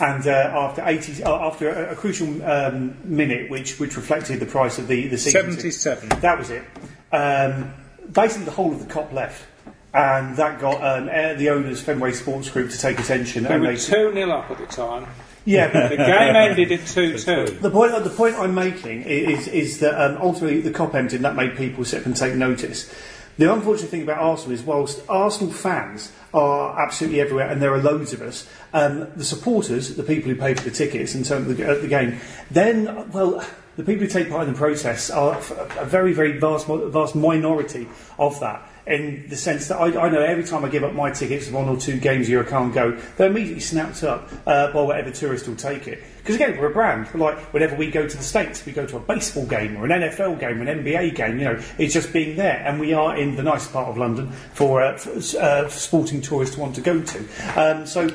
and 0.00 0.26
uh, 0.26 0.30
after 0.30 0.82
80, 0.84 1.22
uh, 1.22 1.46
after 1.46 1.68
a, 1.68 1.92
a 1.92 1.96
crucial 1.96 2.42
um, 2.44 2.96
minute, 3.04 3.50
which 3.50 3.78
which 3.78 3.96
reflected 3.96 4.40
the 4.40 4.46
price 4.46 4.78
of 4.78 4.88
the 4.88 5.08
the 5.08 5.18
season 5.18 5.56
ticket- 5.56 5.74
77. 5.74 6.20
that 6.20 6.38
was 6.38 6.50
it. 6.50 6.64
Um, 7.12 7.72
basically, 8.10 8.44
the 8.44 8.52
whole 8.52 8.72
of 8.72 8.86
the 8.86 8.92
Kop 8.92 9.12
left, 9.12 9.44
and 9.92 10.36
that 10.36 10.60
got 10.60 10.82
um, 10.82 11.06
the 11.38 11.50
owners 11.50 11.82
Fenway 11.82 12.12
Sports 12.12 12.50
Group 12.50 12.70
to 12.70 12.78
take 12.78 12.98
attention. 12.98 13.44
They 13.44 13.50
and 13.50 13.62
were 13.62 13.68
they 13.68 13.76
2 13.76 14.12
0 14.12 14.30
up 14.30 14.50
at 14.50 14.58
the 14.58 14.66
time. 14.66 15.06
Yeah, 15.48 15.72
but 15.72 15.88
The 15.88 15.96
game 15.96 16.36
ended 16.36 16.72
at 16.72 16.86
2 16.86 17.18
2. 17.18 17.46
The 17.60 17.70
point, 17.70 18.04
the 18.04 18.10
point 18.10 18.36
I'm 18.36 18.54
making 18.54 19.02
is, 19.04 19.48
is 19.48 19.80
that 19.80 19.98
um, 19.98 20.18
ultimately 20.20 20.60
the 20.60 20.70
Kop 20.70 20.94
ended 20.94 21.14
and 21.14 21.24
that 21.24 21.36
made 21.36 21.56
people 21.56 21.84
sit 21.86 22.00
up 22.00 22.06
and 22.06 22.14
take 22.14 22.34
notice. 22.34 22.94
The 23.38 23.50
unfortunate 23.50 23.88
thing 23.88 24.02
about 24.02 24.18
Arsenal 24.18 24.52
is, 24.52 24.62
whilst 24.62 25.00
Arsenal 25.08 25.52
fans 25.52 26.12
are 26.34 26.78
absolutely 26.78 27.20
everywhere, 27.20 27.48
and 27.48 27.62
there 27.62 27.72
are 27.72 27.80
loads 27.80 28.12
of 28.12 28.20
us, 28.20 28.46
um, 28.74 29.06
the 29.16 29.24
supporters, 29.24 29.94
the 29.96 30.02
people 30.02 30.30
who 30.30 30.36
pay 30.36 30.52
for 30.52 30.64
the 30.64 30.70
tickets 30.70 31.14
and 31.14 31.24
turn 31.24 31.50
up 31.50 31.56
the, 31.56 31.66
at 31.66 31.80
the 31.80 31.88
game, 31.88 32.18
then, 32.50 33.10
well, 33.12 33.42
the 33.76 33.84
people 33.84 34.04
who 34.04 34.10
take 34.10 34.28
part 34.28 34.46
in 34.46 34.52
the 34.52 34.58
protests 34.58 35.08
are 35.08 35.38
a 35.78 35.86
very, 35.86 36.12
very 36.12 36.38
vast, 36.38 36.66
vast 36.66 37.14
minority 37.14 37.88
of 38.18 38.38
that. 38.40 38.67
In 38.88 39.28
the 39.28 39.36
sense 39.36 39.68
that 39.68 39.76
I, 39.76 40.06
I 40.06 40.08
know 40.08 40.22
every 40.22 40.44
time 40.44 40.64
I 40.64 40.68
give 40.68 40.82
up 40.82 40.94
my 40.94 41.10
tickets 41.10 41.48
to 41.48 41.54
one 41.54 41.68
or 41.68 41.76
two 41.76 41.98
games 41.98 42.26
a 42.26 42.30
year 42.30 42.42
I 42.42 42.48
can't 42.48 42.72
go, 42.72 42.92
they're 43.16 43.30
immediately 43.30 43.60
snapped 43.60 44.02
up 44.02 44.30
uh, 44.46 44.72
by 44.72 44.80
whatever 44.80 45.10
tourist 45.10 45.46
will 45.46 45.56
take 45.56 45.86
it. 45.86 46.02
Because 46.28 46.36
again, 46.36 46.58
we're 46.58 46.70
a 46.70 46.72
brand. 46.72 47.08
We're 47.12 47.20
like 47.20 47.38
whenever 47.54 47.76
we 47.76 47.90
go 47.90 48.06
to 48.06 48.16
the 48.16 48.22
states, 48.22 48.64
we 48.66 48.72
go 48.72 48.86
to 48.86 48.96
a 48.96 49.00
baseball 49.00 49.46
game 49.46 49.76
or 49.76 49.84
an 49.84 49.90
NFL 49.90 50.38
game, 50.38 50.60
an 50.60 50.82
NBA 50.82 51.14
game. 51.14 51.38
You 51.38 51.44
know, 51.46 51.62
it's 51.78 51.94
just 51.94 52.12
being 52.12 52.36
there, 52.36 52.62
and 52.66 52.78
we 52.78 52.92
are 52.92 53.16
in 53.16 53.36
the 53.36 53.42
nice 53.42 53.66
part 53.66 53.88
of 53.88 53.96
London 53.96 54.30
for, 54.52 54.82
uh, 54.82 54.96
for 54.96 55.38
uh, 55.40 55.68
sporting 55.68 56.20
tourists 56.20 56.54
to 56.56 56.60
want 56.60 56.74
to 56.74 56.80
go 56.80 57.00
to. 57.00 57.18
Um, 57.56 57.86
so 57.86 58.10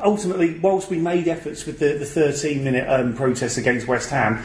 ultimately, 0.00 0.58
whilst 0.58 0.90
we 0.90 0.98
made 0.98 1.28
efforts 1.28 1.66
with 1.66 1.78
the, 1.78 1.94
the 1.94 2.04
13-minute 2.04 2.88
um, 2.88 3.14
protest 3.14 3.58
against 3.58 3.86
West 3.86 4.10
Ham. 4.10 4.44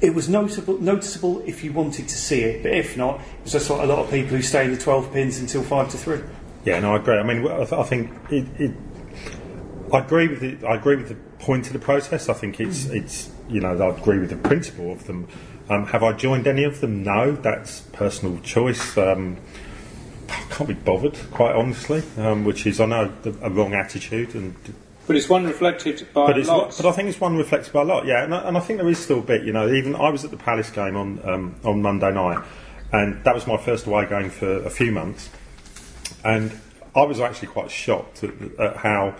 It 0.00 0.14
was 0.14 0.28
noticeable, 0.28 0.78
noticeable 0.78 1.40
if 1.46 1.64
you 1.64 1.72
wanted 1.72 2.08
to 2.08 2.16
see 2.16 2.42
it, 2.42 2.62
but 2.62 2.72
if 2.72 2.96
not, 2.96 3.20
it 3.20 3.44
was 3.44 3.52
just 3.52 3.70
like 3.70 3.82
a 3.82 3.86
lot 3.86 4.00
of 4.00 4.10
people 4.10 4.36
who 4.36 4.42
stay 4.42 4.66
in 4.66 4.72
the 4.72 4.78
12 4.78 5.12
pins 5.12 5.38
until 5.38 5.62
5 5.62 5.90
to 5.90 5.96
3. 5.96 6.20
Yeah, 6.66 6.80
no, 6.80 6.94
I 6.94 6.96
agree. 6.96 7.16
I 7.16 7.22
mean, 7.22 7.46
I, 7.46 7.58
th- 7.58 7.72
I 7.72 7.82
think 7.84 8.10
it, 8.30 8.46
it. 8.58 8.72
I 9.92 10.00
agree 10.00 10.28
with 10.28 10.42
it. 10.42 10.64
I 10.64 10.74
agree 10.74 10.96
with 10.96 11.08
the 11.08 11.14
point 11.38 11.68
of 11.68 11.72
the 11.72 11.78
protest. 11.78 12.28
I 12.28 12.32
think 12.32 12.58
it's 12.58 12.86
it's 12.86 13.30
you 13.48 13.60
know 13.60 13.80
I 13.80 13.96
agree 13.96 14.18
with 14.18 14.30
the 14.30 14.36
principle 14.36 14.90
of 14.90 15.06
them. 15.06 15.28
Um, 15.70 15.86
have 15.86 16.02
I 16.02 16.12
joined 16.12 16.48
any 16.48 16.64
of 16.64 16.80
them? 16.80 17.04
No, 17.04 17.32
that's 17.32 17.82
personal 17.92 18.40
choice. 18.40 18.98
Um, 18.98 19.38
I 20.28 20.42
can't 20.50 20.68
be 20.68 20.74
bothered, 20.74 21.16
quite 21.30 21.54
honestly. 21.54 22.02
Um, 22.18 22.44
which 22.44 22.66
is 22.66 22.80
I 22.80 22.86
know 22.86 23.12
the, 23.22 23.36
a 23.42 23.48
wrong 23.48 23.74
attitude, 23.74 24.34
and 24.34 24.56
But 25.06 25.16
it's 25.16 25.28
one 25.28 25.44
reflected 25.44 26.06
by 26.12 26.32
But, 26.32 26.46
lots. 26.46 26.80
but 26.80 26.88
I 26.88 26.92
think 26.92 27.08
it's 27.08 27.20
one 27.20 27.36
reflected 27.36 27.72
by 27.72 27.82
a 27.82 27.84
lot, 27.84 28.06
yeah. 28.06 28.24
And 28.24 28.34
I, 28.34 28.48
and 28.48 28.56
I 28.56 28.60
think 28.60 28.80
there 28.80 28.88
is 28.88 28.98
still 28.98 29.20
a 29.20 29.22
bit, 29.22 29.44
you 29.44 29.52
know. 29.52 29.72
Even 29.72 29.94
I 29.94 30.10
was 30.10 30.24
at 30.24 30.30
the 30.30 30.36
Palace 30.36 30.70
game 30.70 30.96
on 30.96 31.20
um, 31.28 31.54
on 31.64 31.80
Monday 31.80 32.12
night, 32.12 32.44
and 32.92 33.22
that 33.24 33.34
was 33.34 33.46
my 33.46 33.56
first 33.56 33.86
away 33.86 34.06
game 34.06 34.30
for 34.30 34.62
a 34.64 34.70
few 34.70 34.90
months, 34.90 35.30
and 36.24 36.58
I 36.94 37.04
was 37.04 37.20
actually 37.20 37.48
quite 37.48 37.70
shocked 37.70 38.24
at, 38.24 38.30
at 38.58 38.76
how 38.78 39.14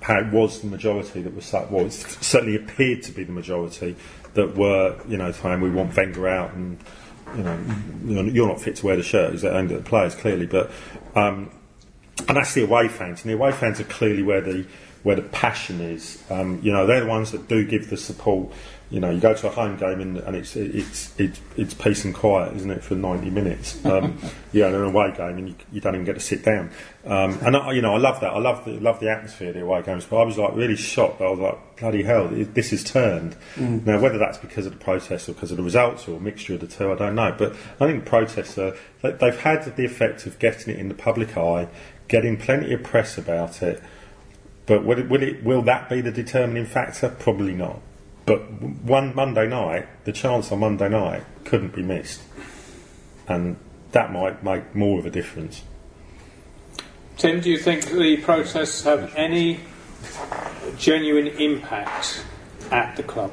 how 0.00 0.18
it 0.20 0.32
was 0.32 0.60
the 0.60 0.68
majority 0.68 1.20
that 1.22 1.34
was 1.34 1.44
sat. 1.44 1.70
Well, 1.70 1.86
it 1.86 1.92
certainly 1.92 2.56
appeared 2.56 3.02
to 3.02 3.12
be 3.12 3.24
the 3.24 3.32
majority 3.32 3.96
that 4.34 4.56
were, 4.56 4.96
you 5.08 5.16
know, 5.16 5.32
saying 5.32 5.60
we 5.60 5.70
want 5.70 5.96
Wenger 5.96 6.28
out 6.28 6.54
and. 6.54 6.78
You 7.36 7.42
know, 7.42 7.58
you're 8.06 8.24
you're 8.24 8.48
not 8.48 8.58
fit 8.58 8.76
to 8.76 8.86
wear 8.86 8.96
the 8.96 9.02
shirt. 9.02 9.34
Is 9.34 9.42
that 9.42 9.54
aimed 9.54 9.70
at 9.70 9.84
the 9.84 9.84
players 9.84 10.14
clearly? 10.14 10.46
But 10.46 10.70
um, 11.14 11.50
and 12.26 12.38
that's 12.38 12.54
the 12.54 12.64
away 12.64 12.88
fans, 12.88 13.20
and 13.20 13.28
the 13.30 13.34
away 13.34 13.52
fans 13.52 13.80
are 13.80 13.84
clearly 13.84 14.22
where 14.22 14.40
the 14.40 14.64
where 15.02 15.16
the 15.16 15.22
passion 15.22 15.80
is. 15.80 16.22
Um, 16.30 16.60
you 16.62 16.72
know, 16.72 16.86
they're 16.86 17.00
the 17.00 17.06
ones 17.06 17.30
that 17.32 17.48
do 17.48 17.66
give 17.66 17.90
the 17.90 17.96
support. 17.96 18.52
You 18.90 19.00
know, 19.00 19.10
you 19.10 19.20
go 19.20 19.34
to 19.34 19.46
a 19.46 19.50
home 19.50 19.76
game 19.76 20.00
and, 20.00 20.16
and 20.16 20.34
it's 20.34 20.56
it's 20.56 21.18
it's 21.20 21.40
it's 21.56 21.74
peace 21.74 22.06
and 22.06 22.14
quiet, 22.14 22.56
isn't 22.56 22.70
it, 22.70 22.82
for 22.82 22.94
ninety 22.94 23.28
minutes? 23.28 23.84
Um, 23.84 24.18
yeah, 24.52 24.66
and 24.66 24.76
an 24.76 24.84
away 24.84 25.12
game 25.14 25.36
and 25.36 25.48
you, 25.50 25.54
you 25.72 25.80
don't 25.82 25.94
even 25.94 26.06
get 26.06 26.14
to 26.14 26.20
sit 26.20 26.42
down. 26.42 26.70
Um, 27.04 27.38
and 27.42 27.54
I, 27.54 27.72
you 27.72 27.82
know, 27.82 27.94
I 27.94 27.98
love 27.98 28.20
that. 28.20 28.32
I 28.32 28.38
love 28.38 28.64
the 28.64 28.72
love 28.72 28.98
the 28.98 29.10
atmosphere 29.10 29.48
of 29.48 29.54
the 29.54 29.62
away 29.62 29.82
games. 29.82 30.06
But 30.06 30.16
I 30.16 30.24
was 30.24 30.38
like 30.38 30.56
really 30.56 30.76
shocked. 30.76 31.20
I 31.20 31.28
was 31.28 31.38
like, 31.38 31.76
bloody 31.78 32.02
hell, 32.02 32.28
this 32.28 32.70
has 32.70 32.82
turned. 32.82 33.36
Now, 33.86 34.00
whether 34.00 34.16
that's 34.16 34.38
because 34.38 34.64
of 34.64 34.72
the 34.72 34.82
protests 34.82 35.28
or 35.28 35.34
because 35.34 35.50
of 35.50 35.58
the 35.58 35.62
results 35.62 36.08
or 36.08 36.16
a 36.16 36.20
mixture 36.20 36.54
of 36.54 36.60
the 36.60 36.66
two, 36.66 36.90
I 36.90 36.96
don't 36.96 37.14
know. 37.14 37.34
But 37.36 37.52
I 37.80 37.86
think 37.86 38.04
the 38.04 38.10
protests 38.10 38.56
are 38.56 38.74
they, 39.02 39.12
they've 39.12 39.38
had 39.38 39.64
the 39.76 39.84
effect 39.84 40.26
of 40.26 40.38
getting 40.38 40.72
it 40.74 40.80
in 40.80 40.88
the 40.88 40.94
public 40.94 41.36
eye, 41.36 41.68
getting 42.08 42.38
plenty 42.38 42.72
of 42.72 42.82
press 42.82 43.18
about 43.18 43.62
it. 43.62 43.82
But 44.68 44.84
will, 44.84 44.98
it, 44.98 45.08
will, 45.08 45.22
it, 45.22 45.42
will 45.42 45.62
that 45.62 45.88
be 45.88 46.02
the 46.02 46.12
determining 46.12 46.66
factor? 46.66 47.08
Probably 47.08 47.54
not. 47.54 47.80
But 48.26 48.40
one 48.62 49.14
Monday 49.14 49.48
night, 49.48 49.88
the 50.04 50.12
chance 50.12 50.52
on 50.52 50.60
Monday 50.60 50.90
night 50.90 51.24
couldn't 51.44 51.74
be 51.74 51.82
missed. 51.82 52.20
And 53.26 53.56
that 53.92 54.12
might 54.12 54.44
make 54.44 54.74
more 54.74 54.98
of 54.98 55.06
a 55.06 55.10
difference. 55.10 55.62
Tim, 57.16 57.40
do 57.40 57.50
you 57.50 57.56
think 57.58 57.86
the 57.86 58.18
protests 58.18 58.84
have 58.84 59.12
any 59.16 59.60
genuine 60.76 61.28
impact 61.28 62.24
at 62.70 62.94
the 62.96 63.02
club? 63.02 63.32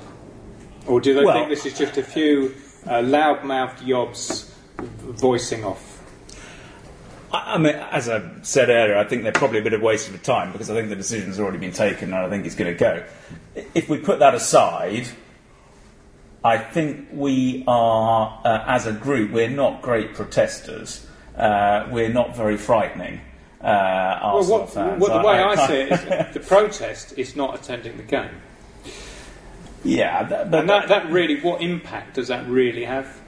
Or 0.88 1.02
do 1.02 1.14
they 1.14 1.26
Well- 1.26 1.36
think 1.36 1.50
this 1.50 1.66
is 1.66 1.78
just 1.78 1.98
a 1.98 2.04
few 2.04 2.56
uh, 2.88 3.02
loud-mouthed 3.02 3.84
yobs 3.84 4.50
voicing 4.80 5.66
off? 5.66 5.95
I 7.32 7.54
I 7.56 7.58
mean, 7.58 7.76
as 7.76 8.10
I 8.10 8.22
said 8.42 8.70
earlier, 8.70 8.98
I 8.98 9.04
think 9.04 9.24
they're 9.24 9.32
probably 9.32 9.60
a 9.60 9.64
bit 9.64 9.74
of 9.74 9.82
a 9.82 9.84
waste 9.86 10.10
of 10.10 10.22
time 10.24 10.52
because 10.52 10.70
I 10.70 10.74
think 10.74 10.90
the 10.90 10.96
decision's 10.96 11.40
already 11.40 11.58
been 11.58 11.72
taken 11.74 12.14
and 12.14 12.16
I 12.26 12.30
think 12.30 12.46
it's 12.46 12.56
going 12.56 12.74
to 12.74 12.80
go. 12.80 13.04
If 13.74 13.90
we 13.90 13.98
put 13.98 14.20
that 14.20 14.36
aside, 14.36 15.08
I 16.44 16.58
think 16.58 17.08
we 17.12 17.64
are, 17.68 18.42
uh, 18.46 18.64
as 18.68 18.86
a 18.86 18.92
group, 18.94 19.32
we're 19.32 19.50
not 19.50 19.82
great 19.82 20.14
protesters. 20.14 21.06
Uh, 21.36 21.88
we're 21.92 22.10
not 22.14 22.36
very 22.36 22.58
frightening. 22.58 23.20
Uh, 23.62 24.20
Well, 24.34 24.46
what, 24.46 24.70
fans. 24.70 25.02
what 25.02 25.12
the 25.14 25.28
way 25.28 25.40
I, 25.40 25.52
I- 25.54 25.68
see 25.68 25.74
it 25.74 25.92
is 25.92 26.34
the 26.34 26.40
protest 26.48 27.18
is 27.18 27.36
not 27.36 27.56
attending 27.56 27.98
the 27.98 28.04
game. 28.04 28.30
yeah, 29.84 30.24
that, 30.24 30.52
but 30.52 30.60
And 30.62 30.70
that, 30.70 30.88
that 30.90 31.10
really, 31.12 31.42
what 31.42 31.62
impact 31.62 32.16
does 32.16 32.28
that 32.28 32.48
really 32.48 32.86
have? 32.86 33.20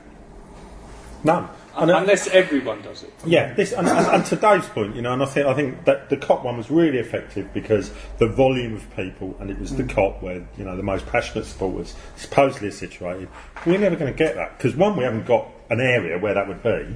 None. 1.24 1.50
And, 1.78 1.92
uh, 1.92 1.98
Unless 2.00 2.28
everyone 2.30 2.82
does 2.82 3.04
it. 3.04 3.14
Yeah, 3.24 3.54
this 3.54 3.72
and, 3.72 3.88
and, 3.88 4.08
and 4.08 4.26
to 4.26 4.36
Dave's 4.36 4.68
point, 4.68 4.96
you 4.96 5.04
know, 5.04 5.14
and 5.14 5.22
I 5.22 5.28
think 5.28 5.46
I 5.46 5.54
think 5.54 5.86
that 5.86 6.10
the 6.10 6.18
Kop 6.18 6.44
one 6.44 6.58
was 6.58 6.72
really 6.72 6.98
effective 6.98 7.54
because 7.54 7.92
the 8.18 8.28
volume 8.28 8.76
of 8.76 8.96
people, 8.96 9.36
and 9.40 9.52
it 9.52 9.60
was 9.60 9.76
the 9.76 9.84
Kop 9.84 10.24
where 10.24 10.48
you 10.58 10.66
know 10.66 10.76
the 10.76 10.82
most 10.82 11.06
passionate 11.06 11.46
supporters 11.46 11.96
supposedly 12.16 12.70
are 12.70 12.72
situated. 12.72 13.30
We're 13.66 13.78
never 13.78 13.96
going 13.96 14.12
to 14.12 14.18
get 14.18 14.34
that 14.36 14.58
because 14.58 14.76
one, 14.76 14.96
we 14.98 15.04
haven't 15.04 15.28
got 15.28 15.48
an 15.70 15.80
area 15.80 16.18
where 16.18 16.34
that 16.34 16.48
would 16.48 16.64
be, 16.64 16.96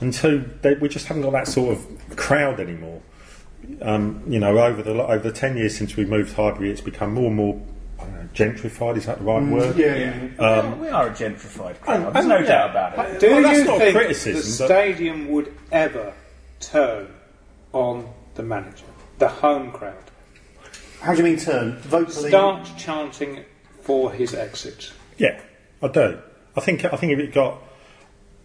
and 0.00 0.12
two, 0.12 0.50
they, 0.60 0.74
we 0.74 0.90
just 0.90 1.06
haven't 1.06 1.22
got 1.22 1.32
that 1.32 1.48
sort 1.48 1.78
of 1.78 2.16
crowd 2.16 2.60
anymore. 2.60 3.00
Um, 3.80 4.22
you 4.28 4.38
know, 4.38 4.58
over 4.58 4.82
the 4.82 4.92
over 4.92 5.30
the 5.30 5.32
ten 5.32 5.56
years 5.56 5.78
since 5.78 5.96
we 5.96 6.04
moved 6.04 6.34
Highbury, 6.34 6.70
it's 6.70 6.82
become 6.82 7.14
more 7.14 7.28
and 7.28 7.36
more 7.36 7.54
I 7.54 7.58
don't 7.58 7.62
know, 7.62 7.79
gentrified. 8.34 8.96
Is 8.96 9.06
that 9.06 9.18
the 9.18 9.24
right 9.24 9.42
mm. 9.42 9.52
word? 9.52 9.76
Yeah, 9.76 9.94
yeah. 9.96 10.22
we, 10.22 10.38
are, 10.38 10.60
um, 10.60 10.80
we 10.80 10.88
are 10.88 11.06
a 11.08 11.10
gentrified 11.10 11.80
crowd. 11.80 12.06
Oh, 12.06 12.10
There's 12.12 12.26
no 12.26 12.38
yeah. 12.38 12.46
doubt 12.46 12.70
about 12.70 13.10
it. 13.10 13.20
Do 13.20 13.30
Well, 13.30 13.42
that's 13.42 13.58
you 13.58 13.64
not 13.64 13.78
think 13.78 13.96
criticism, 13.96 14.34
the 14.34 14.68
but- 14.68 14.74
stadium 14.74 15.28
would 15.28 15.54
ever 15.72 16.14
turn 16.60 17.08
on 17.72 18.12
the 18.34 18.42
manager, 18.42 18.84
the 19.18 19.28
home 19.28 19.72
crowd? 19.72 19.94
How 21.00 21.12
do 21.12 21.18
you 21.18 21.24
mean 21.24 21.38
turn? 21.38 21.76
Vocally? 21.78 22.28
Start 22.28 22.68
chanting 22.76 23.44
for 23.80 24.12
his 24.12 24.34
exit. 24.34 24.92
Yeah, 25.16 25.40
I 25.82 25.88
do. 25.88 26.20
I 26.56 26.60
think 26.60 26.84
I 26.84 26.96
think 26.96 27.12
if 27.12 27.18
it 27.18 27.32
got 27.32 27.62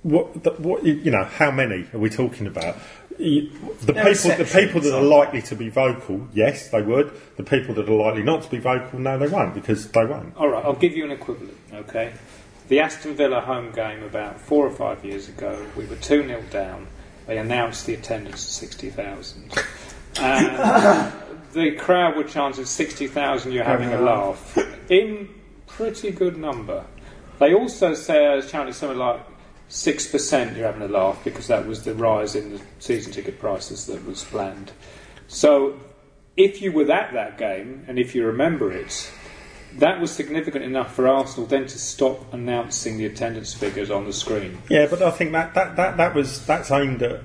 what 0.04 0.44
the, 0.44 0.52
what 0.52 0.86
you 0.86 0.94
you 0.94 1.12
know 1.12 1.24
how 1.24 1.52
many 1.52 1.86
are 1.94 2.00
we 2.00 2.10
talking 2.10 2.48
about? 2.48 2.78
You- 3.18 3.50
The 3.82 3.94
There 3.94 4.04
people 4.14 4.32
the 4.32 4.46
people 4.46 4.82
that 4.82 4.94
are 4.96 5.02
likely 5.02 5.42
to 5.44 5.56
be 5.56 5.70
vocal, 5.70 6.28
yes, 6.34 6.70
they 6.70 6.82
would. 6.82 7.12
The 7.38 7.44
people 7.44 7.76
that 7.76 7.88
are 7.88 7.94
likely 7.94 8.24
not 8.24 8.44
to 8.44 8.50
be 8.50 8.58
vocal, 8.58 9.00
no, 9.00 9.18
they 9.18 9.28
won't 9.28 9.54
because 9.54 9.88
they 9.90 10.06
won't. 10.06 10.36
All 10.38 10.50
right, 10.50 10.64
I'll 10.66 10.74
give 10.74 10.96
you 10.96 11.06
an 11.06 11.12
equivalent, 11.12 11.58
okay? 11.74 12.14
The 12.68 12.80
Aston 12.80 13.16
Villa 13.16 13.42
home 13.42 13.72
game 13.72 14.04
about 14.04 14.40
four 14.40 14.66
or 14.66 14.72
five 14.72 15.06
years 15.06 15.30
ago, 15.30 15.66
we 15.76 15.86
were 15.86 15.98
2 15.98 16.26
0 16.28 16.42
down. 16.50 16.88
They 17.28 17.38
announced 17.38 17.86
the 17.86 17.94
attendance 17.94 18.44
at 18.46 18.52
60,000. 18.52 19.54
And 20.20 21.14
the 21.54 21.72
crowd 21.72 22.16
were 22.16 22.24
chanting 22.24 22.66
60,000, 22.66 23.52
you're 23.52 23.64
having 23.64 23.94
a 23.94 24.00
laugh. 24.02 24.58
In 24.90 25.30
pretty 25.68 26.12
good 26.12 26.38
number. 26.38 26.86
They 27.40 27.54
also 27.54 27.94
say, 27.94 28.42
chanted 28.48 28.76
something 28.76 28.98
like 28.98 29.22
6% 29.70 30.56
you're 30.56 30.66
having 30.66 30.82
a 30.82 30.88
laugh 30.88 31.24
because 31.24 31.48
that 31.48 31.66
was 31.66 31.84
the 31.84 31.96
rise 31.96 32.36
in 32.36 32.54
the 32.54 32.62
season 32.80 33.12
ticket 33.12 33.40
prices 33.40 33.88
that 33.88 34.06
was 34.06 34.24
planned. 34.24 34.72
So 35.28 35.80
if 36.38 36.62
you 36.62 36.72
were 36.72 36.92
at 36.92 37.14
that 37.14 37.38
game, 37.38 37.86
and 37.88 37.98
if 37.98 38.14
you 38.14 38.26
remember 38.26 38.72
it, 38.72 39.12
that 39.78 40.00
was 40.00 40.12
significant 40.12 40.64
enough 40.64 40.96
for 40.96 41.08
Arsenal 41.08 41.48
then 41.48 41.66
to 41.68 41.78
stop 41.78 42.34
announcing 42.34 42.98
the 42.98 43.06
attendance 43.06 43.54
figures 43.54 43.92
on 43.92 44.06
the 44.06 44.14
screen. 44.14 44.62
Yeah, 44.70 44.88
but 44.88 45.02
I 45.02 45.12
think 45.12 45.32
that 45.34 45.54
that, 45.54 45.76
that, 45.76 45.98
that 45.98 46.16
was 46.16 46.46
that's 46.46 46.72
aimed 46.72 47.04
at 47.04 47.22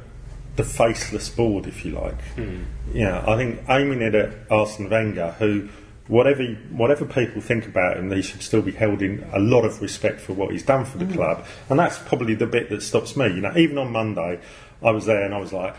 the 0.57 0.65
faceless 0.65 1.29
board, 1.29 1.67
if 1.67 1.85
you 1.85 1.93
like. 1.93 2.21
Hmm. 2.35 2.65
Yeah, 2.93 3.25
I 3.27 3.37
think 3.37 3.61
aiming 3.69 4.03
it 4.03 4.15
at 4.15 4.35
Arsene 4.51 4.91
Wenger, 4.91 5.33
who 5.39 5.69
whatever 6.11 6.45
whatever 6.73 7.07
people 7.07 7.41
think 7.41 7.67
about 7.67 7.97
him, 7.97 8.11
he 8.11 8.21
should 8.21 8.43
still 8.43 8.63
be 8.63 8.73
held 8.73 9.01
in 9.01 9.25
a 9.33 9.39
lot 9.39 9.65
of 9.65 9.81
respect 9.81 10.21
for 10.21 10.33
what 10.33 10.51
he's 10.51 10.65
done 10.65 10.85
for 10.85 10.99
the 10.99 11.05
mm. 11.05 11.15
club, 11.15 11.47
and 11.69 11.79
that's 11.79 11.99
probably 11.99 12.35
the 12.35 12.47
bit 12.47 12.69
that 12.71 12.83
stops 12.83 13.17
me. 13.17 13.27
You 13.27 13.41
know, 13.41 13.57
even 13.57 13.79
on 13.79 13.93
Monday, 13.93 14.41
I 14.83 14.91
was 14.91 15.07
there 15.07 15.25
and 15.25 15.33
I 15.33 15.39
was 15.39 15.53
like, 15.53 15.75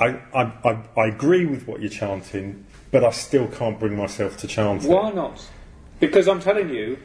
I 0.00 0.20
I, 0.32 0.42
I, 0.64 0.78
I 0.96 1.06
agree 1.08 1.44
with 1.44 1.66
what 1.66 1.80
you're 1.80 1.90
chanting, 1.90 2.64
but 2.92 3.04
I 3.04 3.10
still 3.10 3.48
can't 3.48 3.78
bring 3.78 3.96
myself 3.96 4.36
to 4.38 4.46
chant 4.46 4.84
it. 4.84 4.88
Why 4.88 5.10
not? 5.10 5.44
Because 5.98 6.28
I'm 6.28 6.40
telling 6.40 6.70
you, 6.70 6.98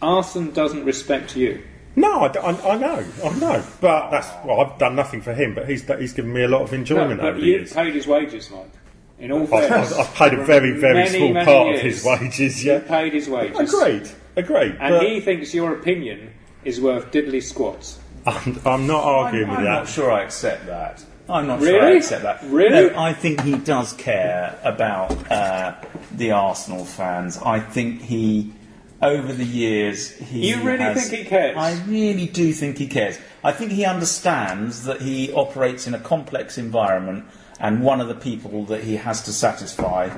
Arsene 0.00 0.52
doesn't 0.52 0.84
respect 0.84 1.36
you. 1.36 1.62
No, 1.96 2.20
I 2.20 2.76
know, 2.76 3.04
I 3.24 3.38
know, 3.38 3.64
but 3.80 4.10
that's 4.10 4.28
well, 4.44 4.60
I've 4.60 4.78
done 4.78 4.94
nothing 4.94 5.20
for 5.20 5.34
him, 5.34 5.54
but 5.54 5.68
he's 5.68 5.82
he's 5.98 6.12
given 6.12 6.32
me 6.32 6.44
a 6.44 6.48
lot 6.48 6.62
of 6.62 6.70
No, 6.70 6.78
enjoyment 6.78 7.20
over 7.20 7.32
but 7.32 7.40
the 7.40 7.46
years. 7.46 7.72
paid 7.72 7.94
his 7.94 8.06
wages, 8.06 8.48
Mike. 8.50 8.70
In 9.20 9.32
all 9.32 9.42
I've, 9.42 9.48
fairness, 9.68 9.92
I've, 9.92 10.00
I've 10.08 10.14
paid 10.14 10.34
a 10.34 10.44
very, 10.44 10.72
very 10.80 10.94
Many, 10.94 11.18
small 11.18 11.32
many 11.34 11.44
part 11.44 11.66
years. 11.68 11.78
of 11.78 11.84
his 11.84 12.04
wages. 12.04 12.64
you 12.64 12.72
Yeah, 12.72 12.78
paid 12.80 13.12
his 13.12 13.28
wages. 13.28 13.58
agreed, 13.74 14.10
agreed. 14.36 14.76
And 14.80 14.94
but 14.94 15.06
he 15.06 15.20
thinks 15.20 15.52
your 15.54 15.74
opinion 15.74 16.32
is 16.64 16.80
worth 16.80 17.10
diddly 17.12 17.42
squats. 17.42 17.98
I'm, 18.26 18.58
I'm 18.64 18.86
not 18.86 19.04
arguing 19.04 19.44
I'm, 19.44 19.50
with 19.50 19.58
I'm 19.58 19.64
that. 19.64 19.70
not 19.80 19.88
sure 19.88 20.10
I 20.10 20.22
accept 20.22 20.66
that. 20.66 21.04
I'm 21.28 21.46
not 21.46 21.60
sure 21.60 21.80
I 21.82 21.90
accept 21.92 22.22
that. 22.24 22.42
Really? 22.44 22.90
No, 22.90 22.98
I 22.98 23.12
think 23.12 23.42
he 23.42 23.56
does 23.56 23.92
care 23.92 24.58
about 24.64 25.12
uh, 25.30 25.76
the 26.12 26.32
Arsenal 26.32 26.84
fans. 26.84 27.38
I 27.38 27.60
think 27.60 28.00
he, 28.02 28.52
over 29.00 29.32
the 29.32 29.44
years, 29.44 30.10
he. 30.16 30.48
You 30.50 30.62
really 30.62 30.82
has- 30.82 31.08
think 31.08 31.22
he 31.22 31.28
cares? 31.28 31.56
I 31.56 31.80
really 31.84 32.26
do 32.26 32.52
think 32.52 32.78
he 32.78 32.88
cares. 32.88 33.18
I 33.44 33.52
think 33.52 33.70
he 33.70 33.84
understands 33.84 34.84
that 34.84 35.00
he 35.02 35.32
operates 35.32 35.86
in 35.86 35.94
a 35.94 36.00
complex 36.00 36.58
environment, 36.58 37.24
and 37.60 37.82
one 37.82 38.00
of 38.00 38.08
the 38.08 38.14
people 38.14 38.64
that 38.64 38.84
he 38.84 38.96
has 38.96 39.22
to 39.22 39.32
satisfy 39.32 40.10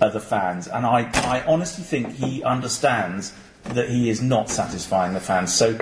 are 0.00 0.10
the 0.10 0.20
fans. 0.20 0.66
And 0.66 0.86
I, 0.86 1.10
I 1.14 1.44
honestly 1.46 1.84
think 1.84 2.14
he 2.14 2.42
understands 2.42 3.32
that 3.64 3.88
he 3.88 4.10
is 4.10 4.22
not 4.22 4.48
satisfying 4.48 5.14
the 5.14 5.20
fans. 5.20 5.54
So 5.54 5.78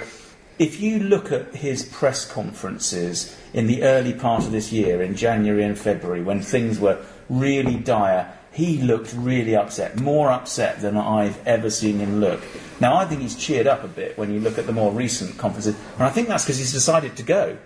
if 0.59 0.81
you 0.81 0.99
look 0.99 1.33
at 1.33 1.55
his 1.55 1.85
press 1.85 2.31
conferences 2.31 3.37
in 3.53 3.67
the 3.67 3.83
early 3.83 4.13
part 4.13 4.45
of 4.45 4.53
this 4.53 4.73
year, 4.73 5.03
in 5.03 5.17
January 5.17 5.65
and 5.65 5.79
February, 5.79 6.23
when 6.23 6.41
things 6.41 6.79
were 6.79 7.05
really 7.29 7.77
dire, 7.77 8.33
he 8.53 8.81
looked 8.81 9.13
really 9.15 9.57
upset, 9.57 9.99
more 10.01 10.31
upset 10.31 10.81
than 10.81 10.97
I've 10.97 11.45
ever 11.47 11.71
seen 11.71 11.99
him 11.99 12.21
look. 12.21 12.41
Now, 12.81 12.97
I 12.97 13.05
think 13.05 13.21
he's 13.21 13.35
cheered 13.37 13.67
up 13.67 13.83
a 13.83 13.89
bit 13.89 14.17
when 14.17 14.33
you 14.33 14.41
look 14.41 14.59
at 14.59 14.67
the 14.67 14.73
more 14.73 14.93
recent 14.93 15.37
conferences, 15.39 15.77
and 15.95 16.05
I 16.05 16.11
think 16.11 16.29
that's 16.29 16.45
because 16.45 16.59
he's 16.59 16.73
decided 16.73 17.17
to 17.17 17.23
go. 17.25 17.57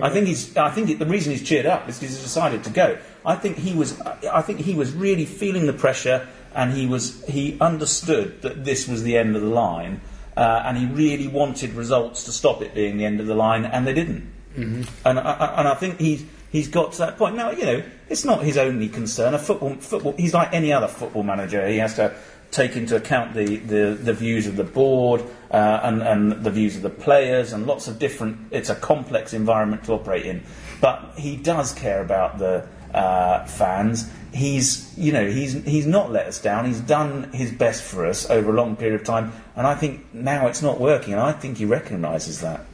I 0.00 0.08
think 0.10 0.26
he's. 0.26 0.56
I 0.56 0.70
think 0.70 0.90
it, 0.90 0.98
the 0.98 1.06
reason 1.06 1.32
he's 1.32 1.42
cheered 1.42 1.66
up 1.66 1.88
is 1.88 1.98
because 1.98 2.14
he's 2.14 2.24
decided 2.24 2.64
to 2.64 2.70
go. 2.70 2.98
I 3.26 3.34
think 3.34 3.58
he 3.58 3.74
was. 3.74 4.00
I 4.00 4.40
think 4.42 4.60
he 4.60 4.74
was 4.74 4.92
really 4.92 5.26
feeling 5.26 5.66
the 5.66 5.72
pressure, 5.72 6.28
and 6.54 6.72
he 6.72 6.86
was. 6.86 7.22
He 7.26 7.58
understood 7.60 8.42
that 8.42 8.64
this 8.64 8.88
was 8.88 9.02
the 9.02 9.18
end 9.18 9.36
of 9.36 9.42
the 9.42 9.48
line, 9.48 10.00
uh, 10.36 10.62
and 10.64 10.78
he 10.78 10.86
really 10.86 11.28
wanted 11.28 11.74
results 11.74 12.24
to 12.24 12.32
stop 12.32 12.62
it 12.62 12.74
being 12.74 12.96
the 12.96 13.04
end 13.04 13.20
of 13.20 13.26
the 13.26 13.34
line, 13.34 13.64
and 13.64 13.86
they 13.86 13.92
didn't. 13.92 14.30
Mm-hmm. 14.56 14.82
And 15.06 15.18
I, 15.18 15.22
I, 15.22 15.58
and 15.60 15.68
I 15.68 15.74
think 15.74 16.00
he's 16.00 16.24
he's 16.50 16.68
got 16.68 16.92
to 16.92 16.98
that 16.98 17.18
point 17.18 17.36
now. 17.36 17.50
You 17.50 17.64
know, 17.64 17.82
it's 18.08 18.24
not 18.24 18.42
his 18.42 18.56
only 18.56 18.88
concern. 18.88 19.34
A 19.34 19.38
football 19.38 19.74
football. 19.74 20.14
He's 20.16 20.32
like 20.32 20.52
any 20.54 20.72
other 20.72 20.88
football 20.88 21.22
manager. 21.22 21.66
He 21.68 21.78
has 21.78 21.96
to 21.96 22.14
take 22.52 22.76
into 22.76 22.94
account 22.94 23.34
the, 23.34 23.56
the, 23.56 23.98
the 24.00 24.12
views 24.12 24.46
of 24.46 24.56
the 24.56 24.64
board 24.64 25.22
uh, 25.50 25.80
and, 25.82 26.02
and 26.02 26.44
the 26.44 26.50
views 26.50 26.76
of 26.76 26.82
the 26.82 26.90
players 26.90 27.52
and 27.52 27.66
lots 27.66 27.88
of 27.88 27.98
different. 27.98 28.38
It's 28.52 28.68
a 28.70 28.74
complex 28.76 29.32
environment 29.32 29.84
to 29.84 29.94
operate 29.94 30.26
in, 30.26 30.42
but 30.80 31.14
he 31.16 31.36
does 31.36 31.72
care 31.72 32.02
about 32.02 32.38
the 32.38 32.68
uh, 32.94 33.46
fans. 33.46 34.10
He's 34.32 34.96
you 34.96 35.12
know 35.12 35.28
he's 35.28 35.52
he's 35.64 35.86
not 35.86 36.10
let 36.10 36.26
us 36.26 36.40
down. 36.40 36.66
He's 36.66 36.80
done 36.80 37.32
his 37.32 37.50
best 37.50 37.82
for 37.82 38.06
us 38.06 38.28
over 38.30 38.50
a 38.50 38.54
long 38.54 38.76
period 38.76 39.00
of 39.00 39.06
time, 39.06 39.32
and 39.56 39.66
I 39.66 39.74
think 39.74 40.14
now 40.14 40.46
it's 40.46 40.62
not 40.62 40.80
working, 40.80 41.12
and 41.12 41.22
I 41.22 41.32
think 41.32 41.58
he 41.58 41.66
recognises 41.66 42.40
that. 42.40 42.64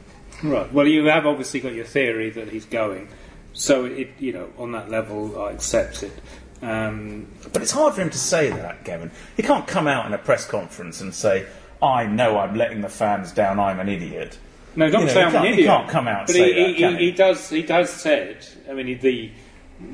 Right. 0.41 0.71
Well, 0.71 0.87
you 0.87 1.05
have 1.05 1.25
obviously 1.25 1.59
got 1.59 1.73
your 1.73 1.85
theory 1.85 2.29
that 2.29 2.49
he's 2.49 2.65
going, 2.65 3.09
so 3.51 3.85
it 3.85 4.11
you 4.19 4.31
know 4.31 4.49
on 4.57 4.71
that 4.71 4.89
level 4.89 5.41
I 5.41 5.51
accept 5.51 6.03
it. 6.03 6.13
Um, 6.61 7.27
But 7.53 7.61
it's 7.61 7.71
hard 7.71 7.93
for 7.95 8.01
him 8.01 8.09
to 8.09 8.17
say 8.17 8.49
that, 8.49 8.83
Kevin. 8.83 9.11
He 9.37 9.43
can't 9.43 9.65
come 9.67 9.87
out 9.87 10.05
in 10.05 10.13
a 10.13 10.17
press 10.17 10.45
conference 10.45 11.01
and 11.01 11.13
say, 11.13 11.45
"I 11.81 12.05
know 12.05 12.37
I'm 12.37 12.55
letting 12.55 12.81
the 12.81 12.89
fans 12.89 13.31
down. 13.31 13.59
I'm 13.59 13.79
an 13.79 13.89
idiot." 13.89 14.37
no, 14.75 14.89
don't 14.89 15.01
You 15.01 15.07
know, 15.07 15.13
say 15.13 15.23
I'm 15.23 15.31
can't- 15.31 15.45
an 15.47 15.53
he 15.53 15.59
idiot. 15.59 15.67
can't 15.67 15.89
come 15.89 16.07
out 16.07 16.19
and 16.19 16.27
but 16.27 16.33
say 16.35 16.53
he, 16.53 16.59
that, 16.61 16.67
he, 16.69 16.75
can 16.75 16.93
he, 16.97 17.05
he? 17.05 17.11
does. 17.11 17.49
He 17.49 17.61
does 17.63 17.89
said. 17.89 18.45
I 18.69 18.73
mean, 18.73 18.99
the 18.99 19.31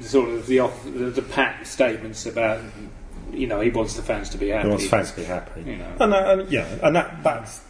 sort 0.01 0.30
of 0.30 0.47
the 0.47 0.60
off, 0.60 0.84
the, 0.84 0.89
the 1.12 1.21
pat 1.21 1.65
statements 1.67 2.25
about 2.25 2.60
you 3.32 3.47
know 3.47 3.62
he 3.62 3.69
wants 3.69 3.95
the 3.95 4.01
fans 4.01 4.30
to 4.32 4.38
be 4.38 4.49
happy. 4.49 4.63
He 4.67 4.69
wants 4.69 4.88
fans 4.88 5.12
to 5.12 5.17
be 5.17 5.23
happy. 5.23 5.62
You 5.62 5.78
know. 5.78 5.91
And, 5.99 6.13
uh, 6.13 6.17
and 6.39 6.51
yeah, 6.51 6.65
and 6.84 6.95
that, 6.95 7.23
that's. 7.23 7.62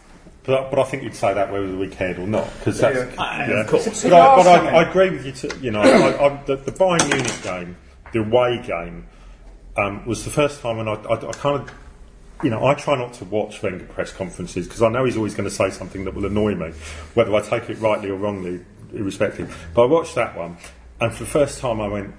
But, 0.44 0.70
but 0.70 0.78
I 0.78 0.84
think 0.84 1.02
you'd 1.02 1.14
say 1.16 1.34
that 1.34 1.50
whether 1.52 1.76
we 1.76 1.88
cared 1.88 2.20
or 2.20 2.26
not, 2.26 2.48
because 2.60 2.78
that's 2.78 2.96
Uh, 2.96 3.46
yeah. 3.48 3.60
Of 3.62 3.66
course. 3.66 4.02
But, 4.04 4.12
I, 4.12 4.36
but 4.36 4.46
I, 4.46 4.76
I 4.76 4.88
agree 4.88 5.10
with 5.10 5.26
you. 5.26 5.32
To, 5.32 5.58
you 5.58 5.72
know, 5.72 5.80
I, 5.82 6.24
I, 6.26 6.42
the, 6.46 6.54
the 6.56 6.70
Bayern 6.70 7.04
Munich 7.12 7.42
game, 7.42 7.76
the 8.16 8.28
away 8.28 8.62
game, 8.66 9.06
um, 9.76 10.06
was 10.06 10.24
the 10.24 10.30
first 10.30 10.60
time 10.60 10.78
when 10.78 10.88
I, 10.88 10.94
I, 10.94 11.14
I 11.14 11.32
kind 11.32 11.60
of, 11.60 11.72
you 12.42 12.50
know, 12.50 12.66
I 12.66 12.74
try 12.74 12.96
not 12.96 13.14
to 13.14 13.24
watch 13.24 13.62
Wenger 13.62 13.84
press 13.84 14.12
conferences 14.12 14.66
because 14.66 14.82
I 14.82 14.88
know 14.88 15.04
he's 15.04 15.16
always 15.16 15.34
going 15.34 15.48
to 15.48 15.54
say 15.54 15.70
something 15.70 16.04
that 16.04 16.14
will 16.14 16.26
annoy 16.26 16.54
me, 16.54 16.72
whether 17.14 17.34
I 17.34 17.40
take 17.40 17.68
it 17.70 17.78
rightly 17.78 18.10
or 18.10 18.16
wrongly, 18.16 18.64
irrespective. 18.92 19.68
But 19.74 19.84
I 19.84 19.86
watched 19.86 20.14
that 20.14 20.36
one, 20.36 20.56
and 21.00 21.12
for 21.12 21.24
the 21.24 21.30
first 21.30 21.58
time 21.60 21.80
I 21.80 21.88
went, 21.88 22.14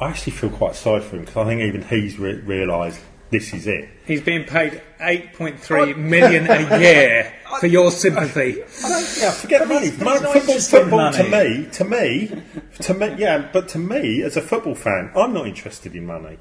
I 0.00 0.08
actually 0.08 0.32
feel 0.32 0.50
quite 0.50 0.74
sorry 0.74 1.00
for 1.00 1.16
him 1.16 1.22
because 1.22 1.36
I 1.36 1.44
think 1.44 1.60
even 1.60 1.82
he's 1.82 2.18
re- 2.18 2.40
realised 2.40 3.00
this 3.32 3.54
is 3.54 3.66
it. 3.66 3.88
He's 4.06 4.20
being 4.20 4.44
paid 4.44 4.82
8.3 5.00 5.96
million 5.96 6.46
a 6.48 6.78
year 6.78 7.34
for 7.58 7.66
your 7.66 7.90
sympathy. 7.90 8.62
I 8.84 8.88
don't, 8.88 9.18
yeah, 9.18 9.30
forget 9.30 9.66
money. 9.66 9.86
he's 9.86 9.98
Mo- 9.98 10.18
football, 10.18 10.36
interested 10.36 10.84
to 11.16 11.24
me, 11.24 11.66
to 11.72 11.84
me, 11.84 12.42
to 12.82 12.94
me, 12.94 13.14
yeah, 13.18 13.48
but 13.50 13.68
to 13.70 13.78
me, 13.78 14.22
as 14.22 14.36
a 14.36 14.42
football 14.42 14.74
fan, 14.74 15.10
I'm 15.16 15.32
not 15.32 15.46
interested 15.46 15.96
in 15.96 16.06
money. 16.06 16.36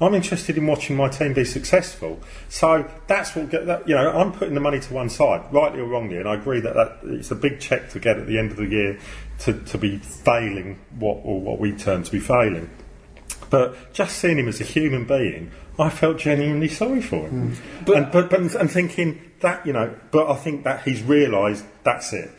I'm 0.00 0.14
interested 0.14 0.56
in 0.56 0.66
watching 0.66 0.96
my 0.96 1.08
team 1.08 1.34
be 1.34 1.44
successful. 1.44 2.18
So 2.48 2.90
that's 3.06 3.36
what 3.36 3.50
get 3.50 3.66
that. 3.66 3.86
You 3.86 3.94
know, 3.94 4.10
I'm 4.10 4.32
putting 4.32 4.54
the 4.54 4.60
money 4.60 4.80
to 4.80 4.94
one 4.94 5.10
side, 5.10 5.44
rightly 5.52 5.80
or 5.80 5.84
wrongly, 5.86 6.16
and 6.16 6.28
I 6.28 6.34
agree 6.34 6.60
that, 6.60 6.74
that 6.74 6.98
it's 7.04 7.30
a 7.30 7.36
big 7.36 7.60
check 7.60 7.90
to 7.90 8.00
get 8.00 8.16
at 8.16 8.26
the 8.26 8.38
end 8.38 8.50
of 8.50 8.56
the 8.56 8.66
year 8.66 8.98
to, 9.40 9.52
to 9.52 9.78
be 9.78 9.98
failing 9.98 10.80
what 10.98 11.20
or 11.22 11.38
what 11.38 11.60
we 11.60 11.72
term 11.72 12.02
to 12.02 12.10
be 12.10 12.18
failing. 12.18 12.70
But 13.50 13.92
just 13.92 14.18
seeing 14.18 14.38
him 14.38 14.48
as 14.48 14.60
a 14.60 14.64
human 14.64 15.04
being, 15.04 15.52
I 15.78 15.90
felt 15.90 16.18
genuinely 16.18 16.68
sorry 16.68 17.02
for 17.02 17.28
him. 17.28 17.56
But, 17.84 17.96
and, 17.96 18.12
but, 18.12 18.30
but 18.30 18.54
and 18.54 18.70
thinking 18.70 19.20
that 19.40 19.66
you 19.66 19.72
know, 19.72 19.94
but 20.10 20.30
I 20.30 20.36
think 20.36 20.64
that 20.64 20.84
he's 20.84 21.02
realised 21.02 21.64
that's 21.82 22.12
it. 22.12 22.30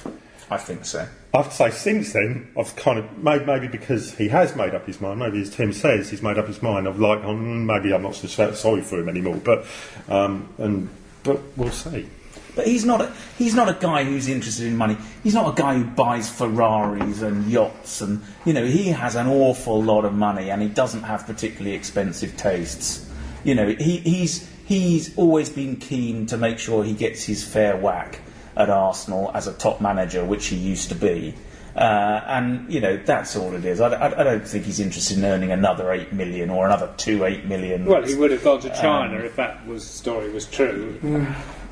I 0.50 0.58
think 0.58 0.86
so. 0.86 1.08
I 1.34 1.38
have 1.38 1.50
to 1.50 1.56
say, 1.56 1.70
since 1.72 2.14
then, 2.14 2.50
I've 2.58 2.76
kind 2.78 2.98
of 2.98 3.18
made 3.18 3.46
maybe 3.46 3.68
because 3.68 4.16
he 4.16 4.30
has 4.30 4.56
made 4.56 4.74
up 4.74 4.86
his 4.86 5.02
mind. 5.02 5.20
Maybe 5.20 5.42
as 5.42 5.50
Tim 5.50 5.74
says, 5.74 6.10
he's 6.10 6.22
made 6.22 6.38
up 6.38 6.48
his 6.48 6.62
mind. 6.62 6.88
I've 6.88 7.00
like, 7.00 7.24
um, 7.26 7.66
maybe 7.66 7.94
I'm 7.94 8.04
not 8.04 8.16
so 8.16 8.28
so- 8.28 8.54
sorry 8.54 8.82
for 8.82 9.00
him 9.00 9.10
anymore. 9.10 9.36
But 9.36 9.66
um, 10.08 10.48
and 10.58 10.90
but 11.24 11.42
we'll 11.58 11.72
see. 11.72 12.08
But 12.56 12.68
he's 12.68 12.86
not 12.86 13.02
a, 13.02 13.14
he's 13.38 13.54
not 13.54 13.68
a 13.68 13.74
guy 13.74 14.06
who's 14.06 14.30
interested 14.30 14.68
in 14.68 14.78
money. 14.78 14.96
He's 15.24 15.34
not 15.34 15.52
a 15.52 15.62
guy 15.62 15.78
who 15.78 15.84
buys 15.84 16.30
Ferraris 16.30 17.22
and 17.22 17.52
yachts 17.52 18.00
and 18.00 18.22
you 18.46 18.54
know 18.54 18.66
he 18.66 18.88
has 18.90 19.16
an 19.16 19.28
awful 19.28 19.84
lot 19.84 20.06
of 20.06 20.14
money 20.14 20.52
and 20.52 20.62
he 20.62 20.70
doesn't 20.70 21.04
have 21.04 21.26
particularly 21.26 21.76
expensive 21.76 22.38
tastes. 22.38 23.05
You 23.46 23.56
know 23.56 23.68
he, 23.68 23.98
he's 23.98 24.50
he's 24.66 25.18
always 25.18 25.50
been 25.50 25.78
keen 25.78 26.26
to 26.28 26.38
make 26.38 26.60
sure 26.60 26.84
he 26.84 26.94
gets 26.94 27.24
his 27.24 27.44
fair 27.44 27.78
whack 27.78 28.20
at 28.58 28.70
Arsenal 28.70 29.32
as 29.34 29.48
a 29.48 29.54
top 29.54 29.80
manager, 29.80 30.26
which 30.26 30.48
he 30.48 30.56
used 30.56 30.90
to 30.90 30.96
be. 30.96 31.36
Uh, 31.76 32.22
and 32.28 32.72
you 32.74 32.80
know 32.80 32.98
that's 32.98 33.36
all 33.36 33.54
it 33.54 33.66
is. 33.66 33.82
I, 33.82 33.90
I, 33.90 34.22
I 34.22 34.24
don't 34.24 34.48
think 34.48 34.66
he's 34.66 34.80
interested 34.80 35.18
in 35.18 35.26
earning 35.26 35.52
another 35.52 35.92
eight 35.92 36.12
million 36.12 36.50
or 36.50 36.66
another 36.66 36.92
two 36.98 37.26
eight 37.26 37.46
million. 37.46 37.86
Well, 37.86 38.04
he 38.04 38.16
would 38.16 38.32
have 38.32 38.44
gone 38.44 38.62
to 38.62 38.70
China 38.70 39.20
if 39.20 39.36
that 39.36 39.68
was 39.68 39.84
the 39.86 39.98
story 39.98 40.32
was 40.32 40.46
true. 40.46 41.28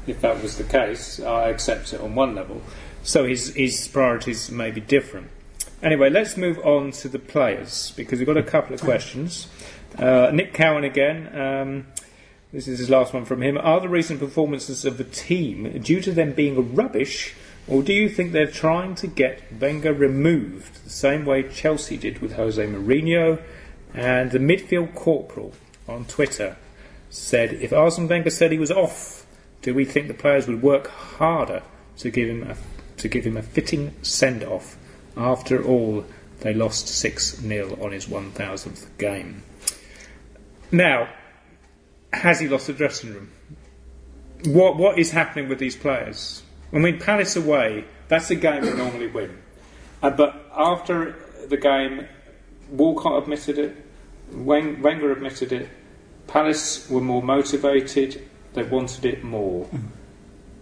If 0.05 0.19
that 0.21 0.41
was 0.43 0.57
the 0.57 0.65
case, 0.65 1.21
I 1.21 1.47
accept 1.47 1.93
it 1.93 2.01
on 2.01 2.15
one 2.15 2.35
level. 2.35 2.61
So 3.01 3.25
his 3.25 3.55
his 3.55 3.87
priorities 3.87 4.51
may 4.51 4.71
be 4.71 4.81
different. 4.81 5.29
Anyway, 5.81 6.09
let's 6.09 6.37
move 6.37 6.59
on 6.59 6.91
to 6.91 7.09
the 7.09 7.19
players 7.19 7.91
because 7.95 8.19
we've 8.19 8.27
got 8.27 8.37
a 8.37 8.43
couple 8.43 8.73
of 8.73 8.81
questions. 8.81 9.47
Uh, 9.97 10.31
Nick 10.33 10.53
Cowan 10.53 10.83
again. 10.83 11.39
Um, 11.39 11.87
this 12.51 12.67
is 12.67 12.79
his 12.79 12.89
last 12.89 13.13
one 13.13 13.25
from 13.25 13.41
him. 13.41 13.57
Are 13.57 13.79
the 13.79 13.89
recent 13.89 14.19
performances 14.19 14.85
of 14.85 14.97
the 14.97 15.03
team 15.03 15.81
due 15.81 16.01
to 16.01 16.11
them 16.11 16.33
being 16.33 16.75
rubbish, 16.75 17.33
or 17.67 17.81
do 17.81 17.93
you 17.93 18.09
think 18.09 18.31
they're 18.31 18.45
trying 18.45 18.95
to 18.95 19.07
get 19.07 19.41
Wenger 19.59 19.93
removed 19.93 20.83
the 20.83 20.89
same 20.89 21.25
way 21.25 21.43
Chelsea 21.43 21.97
did 21.97 22.19
with 22.19 22.33
Jose 22.33 22.63
Mourinho? 22.63 23.41
And 23.93 24.31
the 24.31 24.39
midfield 24.39 24.95
corporal 24.95 25.53
on 25.87 26.05
Twitter 26.05 26.57
said, 27.09 27.53
if 27.53 27.71
Arsene 27.71 28.07
Wenger 28.07 28.29
said 28.29 28.51
he 28.51 28.57
was 28.57 28.71
off, 28.71 29.25
do 29.61 29.73
we 29.73 29.85
think 29.85 30.07
the 30.07 30.13
players 30.13 30.47
would 30.47 30.61
work 30.61 30.87
harder 30.87 31.63
to 31.97 32.09
give 32.09 32.27
him 32.27 32.43
a, 32.43 32.57
to 32.97 33.07
give 33.07 33.25
him 33.25 33.37
a 33.37 33.43
fitting 33.43 33.93
send 34.01 34.43
off? 34.43 34.77
After 35.15 35.63
all, 35.63 36.05
they 36.41 36.53
lost 36.53 36.87
6 36.87 37.37
0 37.37 37.77
on 37.81 37.91
his 37.91 38.07
1000th 38.07 38.87
game. 38.97 39.43
Now, 40.73 41.07
has 42.11 42.39
he 42.39 42.47
lost 42.47 42.65
the 42.65 42.73
dressing 42.73 43.13
room? 43.13 43.31
What 44.45 44.75
What 44.75 44.97
is 44.97 45.11
happening 45.11 45.47
with 45.47 45.59
these 45.59 45.75
players? 45.75 46.41
I 46.73 46.79
mean, 46.79 46.99
Palace 46.99 47.35
away, 47.35 47.85
that's 48.07 48.31
a 48.31 48.35
game 48.35 48.63
we 48.63 48.73
normally 48.73 49.07
win. 49.07 49.37
Uh, 50.01 50.09
but 50.09 50.49
after 50.51 51.15
the 51.47 51.57
game, 51.57 52.07
Walcott 52.71 53.21
admitted 53.21 53.59
it, 53.59 53.85
Wen- 54.31 54.81
Wenger 54.81 55.11
admitted 55.11 55.53
it, 55.53 55.69
Palace 56.25 56.89
were 56.89 57.01
more 57.01 57.21
motivated, 57.21 58.27
they 58.53 58.63
wanted 58.63 59.05
it 59.05 59.23
more. 59.23 59.69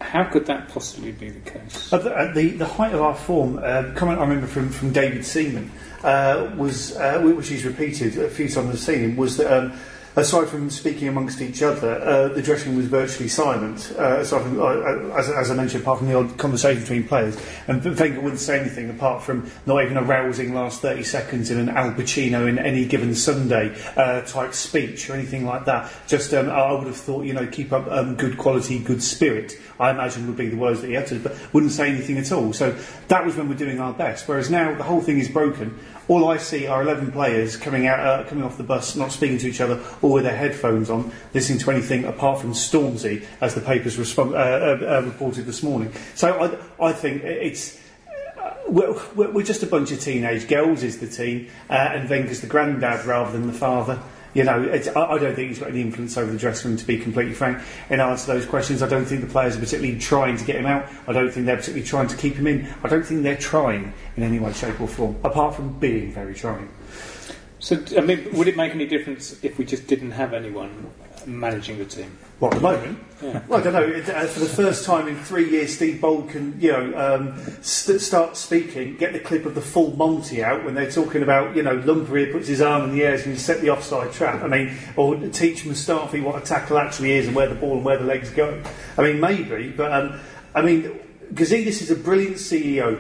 How 0.02 0.26
could 0.26 0.46
that 0.48 0.68
possibly 0.68 1.14
be 1.14 1.30
the 1.30 1.50
case? 1.50 1.94
At 1.94 2.04
the, 2.04 2.18
at 2.18 2.36
the, 2.36 2.50
the 2.50 2.66
height 2.66 2.94
of 2.94 3.02
our 3.02 3.16
form, 3.16 3.60
uh, 3.60 3.94
comment 3.96 4.20
I 4.20 4.24
remember 4.24 4.48
from, 4.48 4.70
from 4.70 4.92
David 4.92 5.26
Seaman 5.26 5.72
uh, 6.04 6.52
was, 6.58 6.98
uh, 6.98 7.22
which 7.22 7.48
he's 7.48 7.64
repeated 7.64 8.18
a 8.18 8.30
few 8.30 8.50
times 8.50 8.70
I've 8.70 8.80
seen 8.80 9.00
him, 9.00 9.16
was 9.16 9.38
that 9.38 9.56
um, 9.56 9.74
aside 10.16 10.48
from 10.50 10.70
speaking 10.70 11.08
amongst 11.08 11.42
each 11.42 11.62
other, 11.62 12.02
uh, 12.02 12.28
the 12.30 12.42
dressing 12.42 12.70
room 12.70 12.78
was 12.78 12.88
virtually 12.88 13.30
silent. 13.30 13.94
Uh, 13.98 14.20
aside 14.20 14.44
from, 14.44 14.60
uh, 14.60 15.16
as, 15.18 15.30
as 15.30 15.52
I 15.52 15.56
mentioned, 15.56 15.84
apart 15.84 16.00
from 16.00 16.08
the 16.08 16.16
odd 16.16 16.38
conversation 16.38 16.82
between 16.82 17.08
players, 17.08 17.38
and 17.68 17.84
Wenger 17.84 18.22
wouldn't 18.22 18.40
say 18.40 18.60
anything 18.60 18.90
apart 18.90 19.24
from 19.24 19.50
not 19.66 19.84
even 19.84 19.98
a 19.98 20.04
rousing 20.04 20.54
last 20.54 20.82
30 20.82 21.04
seconds 21.04 21.52
in 21.52 21.60
an 21.60 21.70
Al 21.70 21.92
Pacino 21.92 22.48
in 22.48 22.60
any 22.60 22.86
given 22.86 23.16
Sunday 23.16 23.76
uh, 23.96 24.22
type 24.22 24.54
speech 24.54 25.10
or 25.10 25.14
anything 25.14 25.46
like 25.46 25.66
that. 25.66 25.92
Just, 26.08 26.34
um, 26.34 26.50
I 26.50 26.72
would 26.72 26.88
have 26.88 26.98
thought, 26.98 27.26
you 27.26 27.34
know, 27.34 27.48
keep 27.48 27.72
up 27.72 27.88
um, 27.90 28.16
good 28.16 28.38
quality, 28.38 28.80
good 28.80 29.02
spirit. 29.04 29.54
I 29.80 29.92
imagine 29.92 30.28
would 30.28 30.38
be 30.38 30.50
the 30.50 30.58
words 30.58 30.82
that 30.82 30.88
he 30.88 30.96
uttered, 30.96 31.24
but 31.24 31.36
wouldn't 31.54 31.72
say 31.72 31.90
anything 31.90 32.18
at 32.18 32.32
all. 32.32 32.54
So 32.54 32.78
that 33.08 33.26
was 33.26 33.36
when 33.36 33.50
we're 33.50 33.56
doing 33.56 33.80
our 33.80 33.94
best. 33.94 34.28
Whereas 34.28 34.50
now 34.50 34.76
the 34.76 34.84
whole 34.84 35.02
thing 35.02 35.20
is 35.20 35.28
broken. 35.28 35.78
All 36.08 36.30
I 36.30 36.38
see 36.38 36.68
are 36.68 36.82
11 36.82 37.12
players 37.12 37.56
coming 37.56 37.88
out, 37.88 38.00
uh, 38.00 38.24
coming 38.28 38.44
off 38.44 38.58
the 38.58 38.64
bus, 38.64 38.96
not 38.96 39.12
speaking 39.12 39.38
to 39.40 39.48
each 39.48 39.62
other, 39.62 39.80
or 40.02 40.14
with 40.14 40.24
their 40.24 40.36
headphones 40.36 40.90
on, 40.90 41.12
listening 41.34 41.60
to 41.60 41.72
anything 41.72 42.06
apart 42.06 42.40
from 42.42 42.54
Stormzy, 42.54 43.26
as 43.40 43.54
the 43.56 43.62
papers 43.62 43.98
uh, 44.18 44.24
uh, 44.24 44.26
uh, 44.26 45.02
reported 45.06 45.46
this 45.46 45.62
morning. 45.64 45.92
So 46.16 46.60
I, 46.80 46.88
I 46.90 46.94
think 46.94 47.24
it's. 47.24 47.80
uh, 48.38 48.56
We're, 48.68 48.96
we're 49.16 49.44
just 49.44 49.64
a 49.64 49.68
bunch 49.68 49.92
of 49.92 50.00
teenage 50.00 50.48
girls, 50.48 50.82
is 50.82 51.00
the 51.00 51.08
team, 51.08 51.50
uh, 51.70 51.74
and 51.74 52.10
Wenger's 52.10 52.42
the 52.42 52.48
granddad 52.48 53.06
rather 53.06 53.32
than 53.32 53.48
the 53.48 53.54
father. 53.54 54.00
You 54.34 54.46
know, 54.46 54.64
I, 54.64 55.16
I 55.16 55.18
don't 55.20 55.36
think 55.36 55.50
he's 55.50 55.60
got 55.60 55.70
any 55.70 55.82
influence 55.82 56.16
over 56.18 56.32
the 56.32 56.38
dressing 56.38 56.72
room, 56.72 56.78
to 56.80 56.88
be 56.88 56.98
completely 56.98 57.34
frank. 57.34 57.60
In 57.90 58.00
answer 58.00 58.28
to 58.28 58.32
those 58.40 58.46
questions, 58.46 58.82
I 58.82 58.88
don't 58.88 59.04
think 59.04 59.20
the 59.20 59.28
players 59.28 59.58
are 59.58 59.60
particularly 59.60 60.00
trying 60.00 60.38
to 60.38 60.46
get 60.46 60.56
him 60.56 60.66
out. 60.66 60.88
I 61.06 61.12
don't 61.12 61.30
think 61.30 61.46
they're 61.48 61.58
particularly 61.58 61.86
trying 61.86 62.08
to 62.08 62.16
keep 62.16 62.36
him 62.36 62.48
in. 62.48 62.74
I 62.82 62.88
don't 62.88 63.06
think 63.06 63.24
they're 63.24 63.36
trying 63.36 63.94
in 64.16 64.24
any 64.24 64.40
way, 64.40 64.54
shape, 64.54 64.80
or 64.80 64.88
form, 64.88 65.18
apart 65.26 65.56
from 65.56 65.78
being 65.80 66.14
very 66.14 66.34
trying. 66.34 66.70
So, 67.62 67.80
I 67.96 68.02
mean, 68.02 68.28
would 68.34 68.48
it 68.48 68.58
make 68.58 68.74
any 68.74 68.88
difference 68.88 69.38
if 69.44 69.60
we 69.60 69.66
just 69.66 69.86
didn't 69.86 70.12
have 70.12 70.34
anyone 70.34 70.92
managing 71.28 71.78
the 71.78 71.86
team? 71.86 72.18
What, 72.40 72.56
at 72.56 72.56
the 72.56 72.62
moment? 72.64 73.00
Yeah. 73.22 73.44
Well, 73.48 73.60
I 73.60 73.64
don't 73.64 73.74
know. 73.74 73.84
It, 73.84 74.10
uh, 74.10 74.26
for 74.26 74.40
the 74.40 74.48
first 74.48 74.84
time 74.84 75.08
in 75.08 75.16
three 75.16 75.48
years, 75.48 75.76
Steve 75.76 76.02
Bould 76.02 76.30
can, 76.30 76.60
you 76.60 76.72
know, 76.72 76.98
um, 76.98 77.40
st- 77.62 78.02
start 78.02 78.36
speaking, 78.36 78.98
get 78.98 79.14
the 79.14 79.20
clip 79.20 79.46
of 79.46 79.54
the 79.54 79.62
full 79.62 79.96
Monty 79.96 80.44
out 80.44 80.66
when 80.66 80.74
they're 80.74 80.90
talking 80.90 81.22
about, 81.22 81.56
you 81.56 81.62
know, 81.62 81.78
Lumpery 81.78 82.32
puts 82.32 82.48
his 82.48 82.62
arm 82.62 82.86
in 82.86 82.98
the 82.98 83.04
air 83.04 83.14
and 83.14 83.28
you 83.28 83.36
set 83.36 83.62
the 83.62 83.70
offside 83.70 84.12
trap. 84.12 84.42
I 84.42 84.48
mean, 84.48 84.76
or 84.96 85.16
teach 85.28 85.64
Mustafi 85.64 86.24
what 86.24 86.42
a 86.42 86.44
tackle 86.44 86.80
actually 86.80 87.12
is 87.12 87.28
and 87.28 87.36
where 87.36 87.48
the 87.48 87.54
ball 87.54 87.76
and 87.76 87.86
where 87.86 88.00
the 88.00 88.06
legs 88.06 88.32
go. 88.32 88.60
I 88.98 89.04
mean, 89.04 89.20
maybe, 89.20 89.70
but 89.70 89.94
um, 89.94 90.20
I 90.56 90.64
mean, 90.64 91.00
Gazidis 91.32 91.84
is 91.84 91.92
a 91.92 91.96
brilliant 91.96 92.38
CEO 92.38 93.00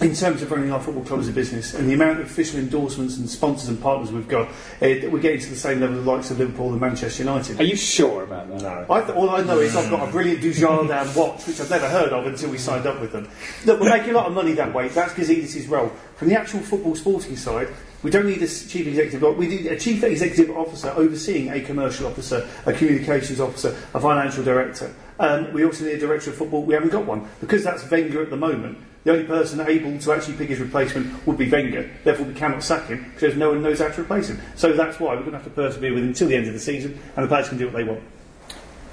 in 0.00 0.14
terms 0.14 0.42
of 0.42 0.50
running 0.50 0.72
our 0.72 0.80
football 0.80 1.04
club 1.04 1.20
as 1.20 1.28
a 1.28 1.32
business 1.32 1.74
and 1.74 1.88
the 1.88 1.94
amount 1.94 2.18
of 2.18 2.26
official 2.26 2.58
endorsements 2.58 3.16
and 3.18 3.28
sponsors 3.28 3.68
and 3.68 3.80
partners 3.80 4.10
we've 4.10 4.28
got, 4.28 4.48
uh, 4.48 4.50
we're 4.80 5.20
getting 5.20 5.40
to 5.40 5.50
the 5.50 5.56
same 5.56 5.80
level 5.80 5.98
of 5.98 6.04
the 6.04 6.10
likes 6.10 6.30
of 6.30 6.38
Liverpool 6.38 6.70
and 6.70 6.80
Manchester 6.80 7.22
United. 7.22 7.60
Are 7.60 7.64
you 7.64 7.76
sure 7.76 8.24
about 8.24 8.48
that? 8.48 8.62
No. 8.62 8.86
I 8.92 9.00
th- 9.02 9.16
all 9.16 9.30
I 9.30 9.42
know 9.42 9.58
is 9.60 9.76
I've 9.76 9.90
got 9.90 10.08
a 10.08 10.10
brilliant 10.10 10.40
Dujardin 10.40 11.16
watch, 11.16 11.46
which 11.46 11.60
I've 11.60 11.70
never 11.70 11.88
heard 11.88 12.12
of 12.12 12.26
until 12.26 12.50
we 12.50 12.58
signed 12.58 12.86
up 12.86 13.00
with 13.00 13.12
them. 13.12 13.28
Look, 13.64 13.80
we're 13.80 13.90
making 13.90 14.10
a 14.10 14.14
lot 14.14 14.26
of 14.26 14.32
money 14.32 14.52
that 14.52 14.74
way. 14.74 14.88
That's 14.88 15.12
Gazidis' 15.12 15.68
role. 15.68 15.92
From 16.16 16.28
the 16.28 16.38
actual 16.38 16.60
football 16.60 16.96
sporting 16.96 17.36
side, 17.36 17.68
we 18.02 18.10
don't 18.10 18.26
need 18.26 18.42
a 18.42 18.48
chief 18.48 18.86
executive. 18.86 19.36
We 19.36 19.46
need 19.46 19.66
a 19.66 19.78
chief 19.78 20.02
executive 20.02 20.56
officer 20.56 20.90
overseeing 20.90 21.50
a 21.50 21.60
commercial 21.60 22.06
officer, 22.06 22.48
a 22.66 22.72
communications 22.72 23.40
officer, 23.40 23.76
a 23.94 24.00
financial 24.00 24.42
director. 24.42 24.92
Um, 25.20 25.52
we 25.52 25.64
also 25.64 25.84
need 25.84 25.94
a 25.94 25.98
director 25.98 26.30
of 26.30 26.36
football. 26.36 26.64
We 26.64 26.74
haven't 26.74 26.90
got 26.90 27.06
one 27.06 27.28
because 27.40 27.62
that's 27.62 27.88
Wenger 27.88 28.22
at 28.22 28.30
the 28.30 28.36
moment. 28.36 28.78
The 29.04 29.10
only 29.10 29.24
person 29.24 29.60
able 29.60 29.98
to 29.98 30.12
actually 30.12 30.36
pick 30.36 30.48
his 30.48 30.60
replacement 30.60 31.26
would 31.26 31.36
be 31.36 31.50
Wenger. 31.50 31.90
Therefore, 32.04 32.26
we 32.26 32.34
cannot 32.34 32.62
sack 32.62 32.86
him 32.86 33.10
because 33.14 33.36
no 33.36 33.50
one 33.50 33.62
knows 33.62 33.80
how 33.80 33.88
to 33.88 34.00
replace 34.00 34.28
him. 34.28 34.40
So 34.54 34.72
that's 34.72 35.00
why 35.00 35.14
we're 35.14 35.20
going 35.20 35.32
to 35.32 35.38
have 35.38 35.44
to 35.44 35.50
persevere 35.50 35.92
with 35.92 36.04
him 36.04 36.08
until 36.10 36.28
the 36.28 36.36
end 36.36 36.46
of 36.46 36.52
the 36.52 36.60
season, 36.60 36.98
and 37.16 37.24
the 37.24 37.28
players 37.28 37.48
can 37.48 37.58
do 37.58 37.66
what 37.66 37.74
they 37.74 37.84
want. 37.84 38.02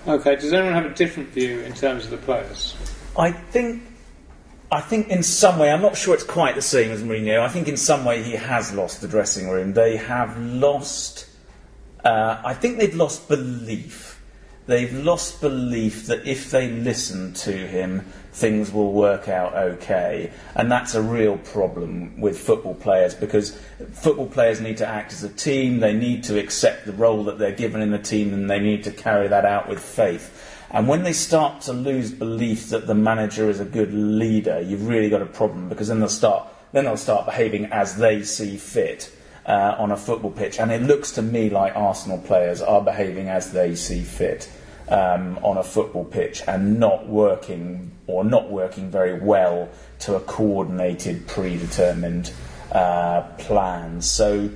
Okay, 0.08 0.36
does 0.36 0.52
anyone 0.52 0.74
have 0.74 0.86
a 0.86 0.95
different 0.95 1.30
view 1.30 1.60
in 1.60 1.74
terms 1.74 2.06
of 2.06 2.12
the 2.12 2.17
players? 2.17 2.76
I 3.17 3.32
think, 3.32 3.84
I 4.72 4.82
think 4.82 5.10
in 5.10 5.22
some 5.22 5.60
way, 5.60 5.72
I'm 5.72 5.82
not 5.82 5.95
sure 5.95 6.15
it's 6.15 6.24
quite 6.24 6.56
the 6.56 6.62
same 6.62 6.89
as 6.89 7.04
Mourinho. 7.04 7.41
I 7.41 7.50
think 7.50 7.67
in 7.67 7.78
some 7.78 8.06
way 8.06 8.24
he 8.24 8.32
has 8.32 8.74
lost 8.74 9.02
the 9.02 9.08
dressing 9.08 9.50
room. 9.50 9.74
They 9.74 9.98
have 9.98 10.39
lost. 10.39 11.28
Uh, 12.04 12.41
I 12.43 12.54
think 12.56 12.80
they've 12.80 12.95
lost 12.95 13.28
belief. 13.28 14.18
They've 14.69 14.93
lost 14.93 15.41
belief 15.41 16.05
that 16.05 16.27
if 16.27 16.51
they 16.51 16.69
listen 16.69 17.34
to 17.34 17.51
him, 17.51 18.01
things 18.32 18.71
will 18.71 18.93
work 18.93 19.27
out 19.27 19.55
okay. 19.55 20.32
And 20.53 20.71
that's 20.71 20.93
a 20.93 21.01
real 21.01 21.39
problem 21.39 22.21
with 22.21 22.38
football 22.38 22.75
players 22.75 23.15
because 23.15 23.60
football 23.93 24.27
players 24.27 24.62
need 24.62 24.77
to 24.77 24.86
act 24.86 25.12
as 25.12 25.23
a 25.23 25.29
team, 25.29 25.79
they 25.79 25.93
need 25.93 26.23
to 26.25 26.39
accept 26.39 26.86
the 26.86 26.93
role 26.93 27.23
that 27.23 27.39
they're 27.39 27.51
given 27.51 27.82
in 27.82 27.89
the 27.89 27.97
team, 27.97 28.32
and 28.32 28.47
they 28.47 28.60
need 28.60 28.84
to 28.84 28.91
carry 28.91 29.27
that 29.27 29.43
out 29.43 29.67
with 29.67 29.79
faith. 29.79 30.39
And 30.69 30.88
when 30.88 31.01
they 31.01 31.13
start 31.13 31.62
to 31.62 31.73
lose 31.73 32.12
belief 32.12 32.69
that 32.69 32.86
the 32.86 32.93
manager 32.93 33.49
is 33.49 33.60
a 33.60 33.65
good 33.65 33.91
leader, 33.91 34.62
you've 34.62 34.88
really 34.88 35.10
got 35.10 35.23
a 35.23 35.25
problem 35.25 35.67
because 35.67 35.88
then 35.88 35.99
they'll 35.99 36.10
start 36.10 36.47
then 36.73 36.86
they'll 36.86 36.95
start 36.95 37.25
behaving 37.25 37.65
as 37.71 37.97
they 37.97 38.21
see 38.21 38.55
fit 38.55 39.12
uh, 39.50 39.76
on 39.80 39.92
a 39.92 39.98
football 39.98 40.32
pitch. 40.32 40.60
And 40.60 40.72
it 40.72 40.84
looks 40.84 41.12
to 41.14 41.22
me 41.22 41.50
like 41.50 41.76
Arsenal 41.76 42.20
players 42.20 42.62
are 42.62 42.82
behaving 42.82 43.28
as 43.30 43.52
they 43.52 43.76
see 43.76 44.04
fit 44.04 44.50
um, 44.88 45.40
on 45.44 45.58
a 45.58 45.64
football 45.64 46.06
pitch 46.06 46.44
and 46.48 46.80
not 46.80 47.08
working 47.08 47.92
or 48.06 48.24
not 48.24 48.50
working 48.50 48.92
very 48.92 49.20
well 49.20 49.68
to 50.00 50.16
a 50.16 50.20
coordinated, 50.20 51.28
predetermined 51.28 52.32
uh, 52.72 53.22
plan. 53.40 54.02
So. 54.02 54.50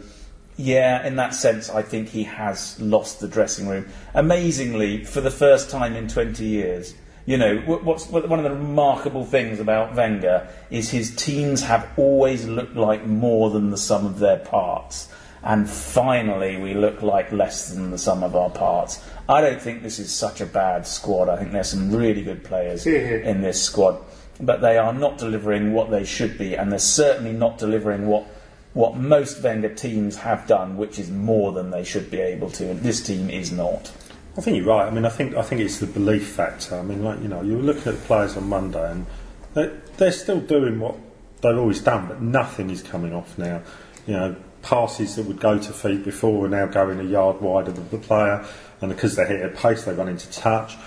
Yeah, 0.55 1.03
in 1.07 1.15
that 1.15 1.33
sense, 1.33 1.71
I 1.71 1.81
think 1.81 2.09
he 2.09 2.25
has 2.25 2.79
lost 2.79 3.19
the 3.19 3.27
dressing 3.27 3.67
room. 3.67 3.87
Amazingly, 4.13 5.03
for 5.03 5.19
the 5.19 5.31
first 5.31 5.71
time 5.71 5.95
in 5.95 6.07
20 6.07 6.45
years, 6.45 6.93
you 7.25 7.37
know, 7.37 7.57
what's 7.57 8.09
what- 8.09 8.27
one 8.27 8.39
of 8.39 8.43
the 8.43 8.51
remarkable 8.51 9.25
things 9.25 9.59
about 9.59 9.95
Wenger 9.95 10.47
is 10.69 10.89
his 10.89 11.15
teams 11.15 11.63
have 11.63 11.87
always 11.97 12.45
looked 12.45 12.75
like 12.75 13.05
more 13.05 13.49
than 13.49 13.71
the 13.71 13.77
sum 13.77 14.05
of 14.05 14.19
their 14.19 14.37
parts. 14.37 15.07
And 15.45 15.69
finally, 15.69 16.57
we 16.57 16.73
look 16.73 17.01
like 17.01 17.31
less 17.31 17.67
than 17.69 17.91
the 17.91 17.97
sum 17.97 18.23
of 18.23 18.35
our 18.35 18.49
parts. 18.49 19.01
I 19.27 19.41
don't 19.41 19.61
think 19.61 19.83
this 19.83 19.99
is 19.99 20.09
such 20.11 20.39
a 20.39 20.45
bad 20.45 20.87
squad. 20.87 21.27
I 21.27 21.37
think 21.37 21.51
there's 21.51 21.69
some 21.69 21.93
really 21.93 22.23
good 22.23 22.43
players 22.43 22.85
in 22.85 23.41
this 23.41 23.61
squad. 23.61 23.97
But 24.39 24.61
they 24.61 24.77
are 24.77 24.93
not 24.93 25.17
delivering 25.17 25.73
what 25.73 25.91
they 25.91 26.05
should 26.05 26.37
be, 26.37 26.55
and 26.55 26.71
they're 26.71 26.79
certainly 26.79 27.33
not 27.33 27.57
delivering 27.57 28.07
what 28.07 28.25
what 28.73 28.97
most 28.97 29.43
Wenger 29.43 29.69
teams 29.69 30.17
have 30.17 30.47
done, 30.47 30.77
which 30.77 30.97
is 30.97 31.11
more 31.11 31.51
than 31.51 31.69
they 31.69 31.83
should 31.83 32.09
be 32.09 32.19
able 32.19 32.49
to, 32.49 32.71
and 32.71 32.81
this 32.81 33.03
team 33.03 33.29
is 33.29 33.51
not. 33.51 33.91
I 34.35 34.41
think 34.41 34.57
you're 34.57 34.65
right. 34.65 34.87
I 34.87 34.89
mean, 34.89 35.05
I 35.05 35.09
think 35.09 35.35
I 35.35 35.43
think 35.43 35.61
it's 35.61 35.79
the 35.79 35.85
belief 35.85 36.29
factor. 36.29 36.75
I 36.75 36.81
mean, 36.81 37.03
like 37.03 37.21
you 37.21 37.27
know, 37.27 37.41
you 37.41 37.57
were 37.57 37.63
looking 37.63 37.93
at 37.93 37.99
the 37.99 38.05
players 38.05 38.35
on 38.35 38.49
Monday, 38.49 38.91
and 38.91 39.05
they're, 39.53 39.79
they're 39.97 40.11
still 40.11 40.39
doing 40.39 40.79
what 40.79 40.95
they've 41.41 41.57
always 41.57 41.81
done, 41.81 42.07
but 42.07 42.21
nothing 42.21 42.71
is 42.71 42.81
coming 42.81 43.13
off 43.13 43.37
now. 43.37 43.61
You 44.07 44.13
know, 44.13 44.35
passes 44.63 45.15
that 45.17 45.25
would 45.25 45.39
go 45.39 45.59
to 45.59 45.71
feet 45.73 46.03
before 46.03 46.45
are 46.45 46.49
now 46.49 46.65
going 46.65 46.99
a 46.99 47.03
yard 47.03 47.41
wider 47.41 47.71
than 47.71 47.87
the 47.89 47.99
player, 47.99 48.43
and 48.81 48.91
because 48.91 49.15
they 49.15 49.25
hit 49.27 49.41
at 49.41 49.55
pace, 49.55 49.83
they 49.83 49.93
run 49.93 50.09
into 50.09 50.29
touch. 50.31 50.77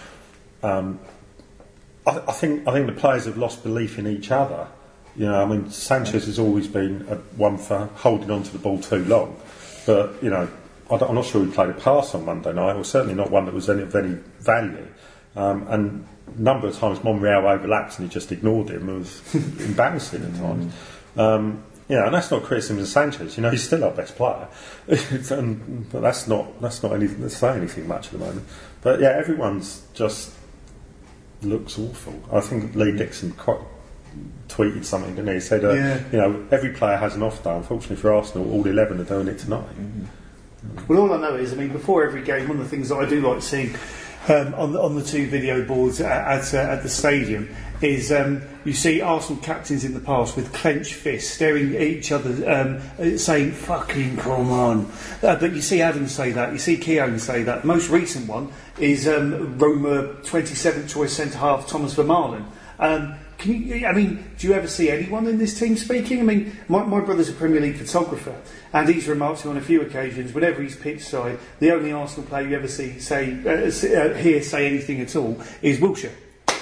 Um, 0.64 0.98
I, 2.04 2.18
I 2.26 2.32
think 2.32 2.66
I 2.66 2.72
think 2.72 2.86
the 2.86 3.00
players 3.00 3.26
have 3.26 3.38
lost 3.38 3.62
belief 3.62 3.98
in 3.98 4.08
each 4.08 4.32
other. 4.32 4.66
You 5.14 5.26
know, 5.26 5.40
I 5.40 5.46
mean, 5.46 5.70
Sanchez 5.70 6.26
has 6.26 6.38
always 6.38 6.66
been 6.66 7.06
a, 7.08 7.14
one 7.36 7.58
for 7.58 7.86
holding 7.94 8.30
on 8.30 8.42
to 8.42 8.52
the 8.52 8.58
ball 8.58 8.80
too 8.80 9.04
long, 9.04 9.40
but 9.86 10.20
you 10.20 10.30
know, 10.30 10.48
I 10.90 10.94
I'm 10.96 11.14
not 11.14 11.24
sure 11.24 11.44
he 11.44 11.50
played 11.50 11.70
a 11.70 11.74
pass 11.74 12.14
on 12.14 12.24
Monday 12.24 12.52
night, 12.52 12.76
or 12.76 12.84
certainly 12.84 13.14
not 13.14 13.30
one 13.30 13.44
that 13.46 13.54
was 13.54 13.68
any, 13.68 13.82
of 13.82 13.94
any 13.94 14.14
value. 14.40 14.86
Um, 15.34 15.66
and 15.68 16.08
a 16.36 16.40
number 16.40 16.66
of 16.68 16.76
times 16.78 17.02
Monreal 17.04 17.46
overlapped 17.46 17.98
and 17.98 18.08
he 18.08 18.12
just 18.12 18.32
ignored 18.32 18.70
him. 18.70 18.88
It 18.88 18.98
was 18.98 19.34
embarrassing 19.60 20.24
at 20.24 20.34
times. 20.36 20.74
Um, 21.16 21.64
yeah, 21.88 22.06
and 22.06 22.14
that's 22.14 22.30
not 22.30 22.42
criticism 22.42 22.78
of 22.78 22.88
Sanchez. 22.88 23.36
You 23.36 23.44
know, 23.44 23.50
he's 23.50 23.62
still 23.62 23.84
our 23.84 23.92
best 23.92 24.16
player, 24.16 24.48
and, 25.30 25.88
but 25.90 26.00
that's 26.00 26.26
not 26.26 26.60
that's 26.60 26.82
not 26.82 26.92
anything 26.92 27.20
to 27.20 27.30
say 27.30 27.56
anything 27.56 27.86
much 27.86 28.06
at 28.06 28.12
the 28.12 28.18
moment. 28.18 28.44
But 28.82 29.00
yeah, 29.00 29.10
everyone's 29.10 29.82
just 29.94 30.32
looks 31.42 31.78
awful. 31.78 32.20
I 32.32 32.40
think 32.40 32.74
Lee 32.74 32.96
Dixon 32.96 33.32
quite 33.32 33.60
tweeted 34.48 34.84
something, 34.84 35.14
didn't 35.14 35.28
he? 35.28 35.34
He 35.34 35.40
said, 35.40 35.64
uh, 35.64 35.72
Yeah. 35.74 36.00
you 36.10 36.18
know, 36.18 36.46
every 36.50 36.72
player 36.72 36.96
has 36.96 37.14
an 37.14 37.22
off 37.22 37.42
day. 37.44 37.54
Unfortunately 37.54 37.96
for 37.96 38.12
Arsenal, 38.12 38.50
all 38.50 38.66
11 38.66 39.00
are 39.00 39.04
doing 39.04 39.28
it 39.28 39.38
tonight. 39.38 39.68
Well, 40.88 41.00
all 41.00 41.12
I 41.12 41.16
know 41.20 41.34
is, 41.34 41.52
I 41.52 41.56
mean, 41.56 41.70
before 41.70 42.04
every 42.04 42.22
game, 42.22 42.48
one 42.48 42.58
of 42.58 42.62
the 42.62 42.68
things 42.68 42.90
that 42.90 42.96
I 42.96 43.08
do 43.08 43.20
like 43.20 43.42
seeing 43.42 43.74
um, 44.28 44.54
on, 44.54 44.72
the, 44.72 44.80
on 44.80 44.94
the 44.94 45.02
two 45.02 45.28
video 45.28 45.64
boards 45.64 46.00
at, 46.00 46.10
at, 46.12 46.54
uh, 46.54 46.72
at 46.74 46.82
the 46.84 46.88
stadium 46.88 47.48
is 47.80 48.12
um, 48.12 48.40
you 48.64 48.72
see 48.72 49.00
Arsenal 49.00 49.42
captains 49.42 49.84
in 49.84 49.94
the 49.94 50.00
past 50.00 50.36
with 50.36 50.52
clenched 50.52 50.94
fists 50.94 51.32
staring 51.32 51.74
at 51.74 51.82
each 51.82 52.12
other, 52.12 52.48
um, 52.48 53.18
saying, 53.18 53.50
fucking 53.50 54.16
come 54.16 54.50
on. 54.52 54.90
Uh, 55.22 55.34
but 55.36 55.52
you 55.52 55.60
see 55.60 55.82
Adams 55.82 56.14
say 56.14 56.30
that, 56.30 56.52
you 56.52 56.58
see 56.58 56.76
Keown 56.76 57.18
say 57.18 57.42
that. 57.42 57.62
The 57.62 57.66
most 57.66 57.90
recent 57.90 58.28
one 58.28 58.52
is 58.78 59.08
um, 59.08 59.58
Roma 59.58 60.14
27th 60.22 60.88
choice 60.88 61.14
centre 61.14 61.38
half 61.38 61.66
Thomas 61.66 61.94
Vermaelen. 61.94 62.44
Can 63.38 63.66
you, 63.66 63.86
I 63.86 63.92
mean, 63.92 64.24
do 64.38 64.48
you 64.48 64.54
ever 64.54 64.66
see 64.66 64.90
anyone 64.90 65.26
in 65.26 65.38
this 65.38 65.58
team 65.58 65.76
speaking? 65.76 66.20
I 66.20 66.22
mean, 66.22 66.56
my, 66.68 66.84
my 66.84 67.00
brother's 67.00 67.28
a 67.28 67.34
Premier 67.34 67.60
League 67.60 67.76
photographer, 67.76 68.34
and 68.72 68.88
he's 68.88 69.06
remarked 69.08 69.44
on 69.44 69.56
a 69.56 69.60
few 69.60 69.82
occasions, 69.82 70.32
whenever 70.32 70.62
he's 70.62 70.76
pitch 70.76 71.02
side, 71.02 71.38
the 71.58 71.72
only 71.72 71.92
Arsenal 71.92 72.26
player 72.28 72.48
you 72.48 72.56
ever 72.56 72.68
see 72.68 72.98
say 72.98 73.36
uh, 73.44 73.68
uh, 73.68 74.14
hear 74.14 74.42
say 74.42 74.66
anything 74.66 75.00
at 75.00 75.14
all 75.14 75.40
is 75.60 75.78
Wilshere, 75.78 76.12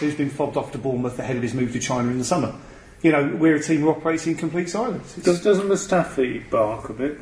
who's 0.01 0.15
been 0.15 0.31
fobbed 0.31 0.57
off 0.57 0.73
to 0.73 0.79
Bournemouth 0.79 1.19
ahead 1.19 1.37
of 1.37 1.43
his 1.43 1.55
move 1.55 1.73
to 1.73 1.79
China 1.79 2.11
in 2.11 2.19
the 2.19 2.25
summer. 2.25 2.55
You 3.03 3.13
know, 3.13 3.37
we're 3.37 3.57
a 3.57 3.63
team 3.63 3.83
who 3.83 3.91
operates 3.91 4.27
in 4.27 4.35
complete 4.35 4.69
silence. 4.69 5.15
Does, 5.17 5.45
doesn't 5.45 5.69
Mustafi 5.69 6.49
bark 6.51 6.89
a 6.89 6.93
bit? 6.93 7.21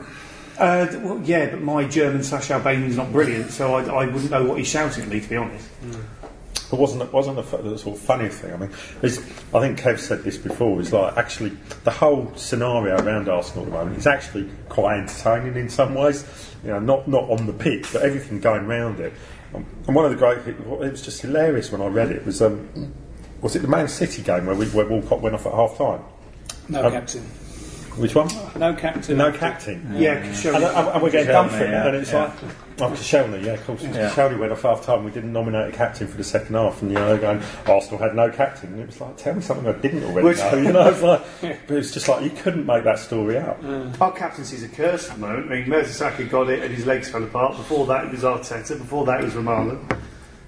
uh, 0.58 0.86
well, 1.02 1.20
yeah, 1.24 1.50
but 1.50 1.60
my 1.60 1.84
German 1.84 2.22
Sash 2.22 2.50
Albanian's 2.50 2.96
not 2.96 3.10
brilliant, 3.10 3.50
so 3.50 3.74
I, 3.74 3.84
I 3.84 4.06
wouldn't 4.06 4.30
know 4.30 4.44
what 4.44 4.58
he's 4.58 4.68
shouting 4.68 5.02
at 5.02 5.08
me, 5.08 5.20
to 5.20 5.28
be 5.28 5.36
honest. 5.36 5.68
But 6.70 6.80
wasn't 6.80 7.02
it 7.02 7.12
wasn't 7.12 7.36
the, 7.36 7.76
sort 7.78 7.96
of 7.96 8.02
funny 8.02 8.28
thing? 8.28 8.52
I 8.52 8.56
mean, 8.56 8.70
I 9.02 9.08
think 9.08 9.78
Kev 9.78 9.98
said 9.98 10.22
this 10.22 10.38
before. 10.38 10.80
Is 10.80 10.92
like 10.92 11.16
actually 11.16 11.50
the 11.84 11.90
whole 11.90 12.32
scenario 12.34 12.96
around 12.96 13.28
Arsenal 13.28 13.64
at 13.64 13.70
the 13.70 13.76
moment 13.76 13.98
is 13.98 14.06
actually 14.06 14.50
quite 14.68 15.00
entertaining 15.00 15.56
in 15.56 15.68
some 15.68 15.94
ways. 15.94 16.24
You 16.64 16.70
know, 16.70 16.78
not 16.78 17.08
not 17.08 17.24
on 17.30 17.46
the 17.46 17.52
pitch, 17.52 17.92
but 17.92 18.02
everything 18.02 18.40
going 18.40 18.66
round 18.66 19.00
it. 19.00 19.12
Um, 19.54 19.66
and 19.86 19.94
one 19.94 20.06
of 20.06 20.10
the 20.12 20.16
great, 20.16 20.38
it 20.46 20.66
was 20.66 21.02
just 21.02 21.20
hilarious 21.20 21.70
when 21.70 21.82
I 21.82 21.86
read 21.88 22.10
it. 22.10 22.24
Was 22.24 22.40
um, 22.40 22.94
was 23.42 23.54
it 23.54 23.60
the 23.60 23.68
Man 23.68 23.88
City 23.88 24.22
game 24.22 24.46
where 24.46 24.56
we, 24.56 24.66
where 24.66 24.86
Walcott 24.86 25.20
went 25.20 25.34
off 25.34 25.46
at 25.46 25.52
half 25.52 25.76
time? 25.76 26.02
No 26.68 26.86
Um, 26.86 26.92
captain. 26.92 27.30
Which 27.96 28.14
one? 28.14 28.28
No 28.56 28.74
captain. 28.74 29.18
No 29.18 29.30
captain. 29.32 29.94
Yeah, 29.94 30.22
Koscielny. 30.22 30.56
And, 30.56 30.64
and, 30.64 30.88
and 30.88 31.02
we're 31.02 31.10
getting 31.10 31.28
done 31.28 31.48
for 31.48 31.56
it, 31.56 31.68
Koscielny, 31.68 31.70
yeah, 31.70 31.86
and 31.86 31.96
it's 31.96 32.12
yeah. 32.12 32.24
like, 32.24 32.32
oh, 32.80 32.90
Koscielny, 32.90 33.44
yeah, 33.44 33.52
of 33.52 33.66
course. 33.66 33.82
Yeah. 33.82 34.10
Koscielny 34.10 34.38
went 34.38 34.52
off 34.52 34.62
half 34.62 34.84
time. 34.84 35.04
We 35.04 35.10
didn't 35.10 35.32
nominate 35.32 35.74
a 35.74 35.76
captain 35.76 36.06
for 36.06 36.16
the 36.16 36.24
second 36.24 36.54
half, 36.54 36.80
and 36.80 36.90
you 36.90 36.96
know, 36.96 37.08
they're 37.08 37.18
going, 37.18 37.42
Arsenal 37.66 37.98
had 37.98 38.14
no 38.14 38.30
captain. 38.30 38.72
And 38.72 38.82
it 38.82 38.86
was 38.86 39.00
like, 39.00 39.16
tell 39.18 39.34
me 39.34 39.42
something 39.42 39.66
I 39.66 39.78
didn't 39.78 40.04
already 40.04 40.28
Which- 40.28 40.38
know. 40.38 40.52
You 40.62 40.72
know, 40.72 40.88
it's 40.88 41.02
like, 41.02 41.66
but 41.66 41.76
it's 41.76 41.92
just 41.92 42.08
like 42.08 42.22
you 42.22 42.30
couldn't 42.30 42.64
make 42.64 42.84
that 42.84 42.98
story 42.98 43.36
up. 43.36 43.62
Our 44.00 44.12
captaincy's 44.12 44.62
a 44.62 44.68
curse 44.68 45.08
at 45.10 45.16
the 45.16 45.20
moment. 45.20 45.50
I 45.50 45.56
mean, 45.56 45.66
Mertesacker 45.66 46.30
got 46.30 46.48
it 46.50 46.62
and 46.62 46.72
his 46.72 46.86
legs 46.86 47.10
fell 47.10 47.24
apart. 47.24 47.56
Before 47.56 47.84
that, 47.86 48.04
it 48.04 48.12
was 48.12 48.22
Arteta. 48.22 48.78
Before 48.78 49.04
that, 49.06 49.20
it 49.20 49.24
was 49.24 49.34
Romano. 49.34 49.84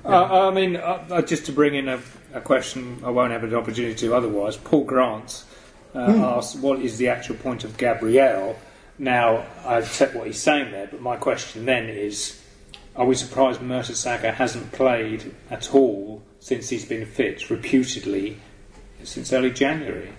Uh, 0.05 0.49
I 0.49 0.51
mean, 0.51 0.77
uh, 0.77 1.05
uh, 1.11 1.23
just 1.23 1.47
to 1.47 1.53
bring 1.53 1.75
in 1.75 1.89
a, 1.89 2.01
a 2.33 2.41
question 2.41 3.01
I 3.05 3.11
won't 3.11 3.33
have 3.33 3.43
an 3.43 3.55
opportunity 3.55 3.95
to 3.97 4.15
otherwise. 4.15 4.57
Paul 4.57 4.85
Grant 4.85 5.45
uh, 5.95 6.37
asked, 6.37 6.59
"What 6.59 6.81
is 6.81 6.99
the 6.99 7.09
actual 7.09 7.37
point 7.37 7.65
of 7.65 7.77
Gabriel?" 7.77 8.59
Now, 8.99 9.47
I 9.65 9.79
accept 9.79 10.15
what 10.15 10.27
he's 10.27 10.41
saying 10.41 10.71
there, 10.71 10.87
but 10.87 11.01
my 11.01 11.17
question 11.17 11.67
then 11.67 11.89
is: 11.89 12.41
Are 12.97 13.07
we 13.07 13.15
surprised 13.15 13.61
Mertesacker 13.61 14.35
hasn't 14.35 14.73
played 14.73 15.35
at 15.51 15.75
all 15.75 16.23
since 16.41 16.69
he's 16.69 16.85
been 16.85 17.07
fit, 17.07 17.51
reputedly, 17.51 18.39
since 19.03 19.33
early 19.33 19.51
January? 19.51 20.13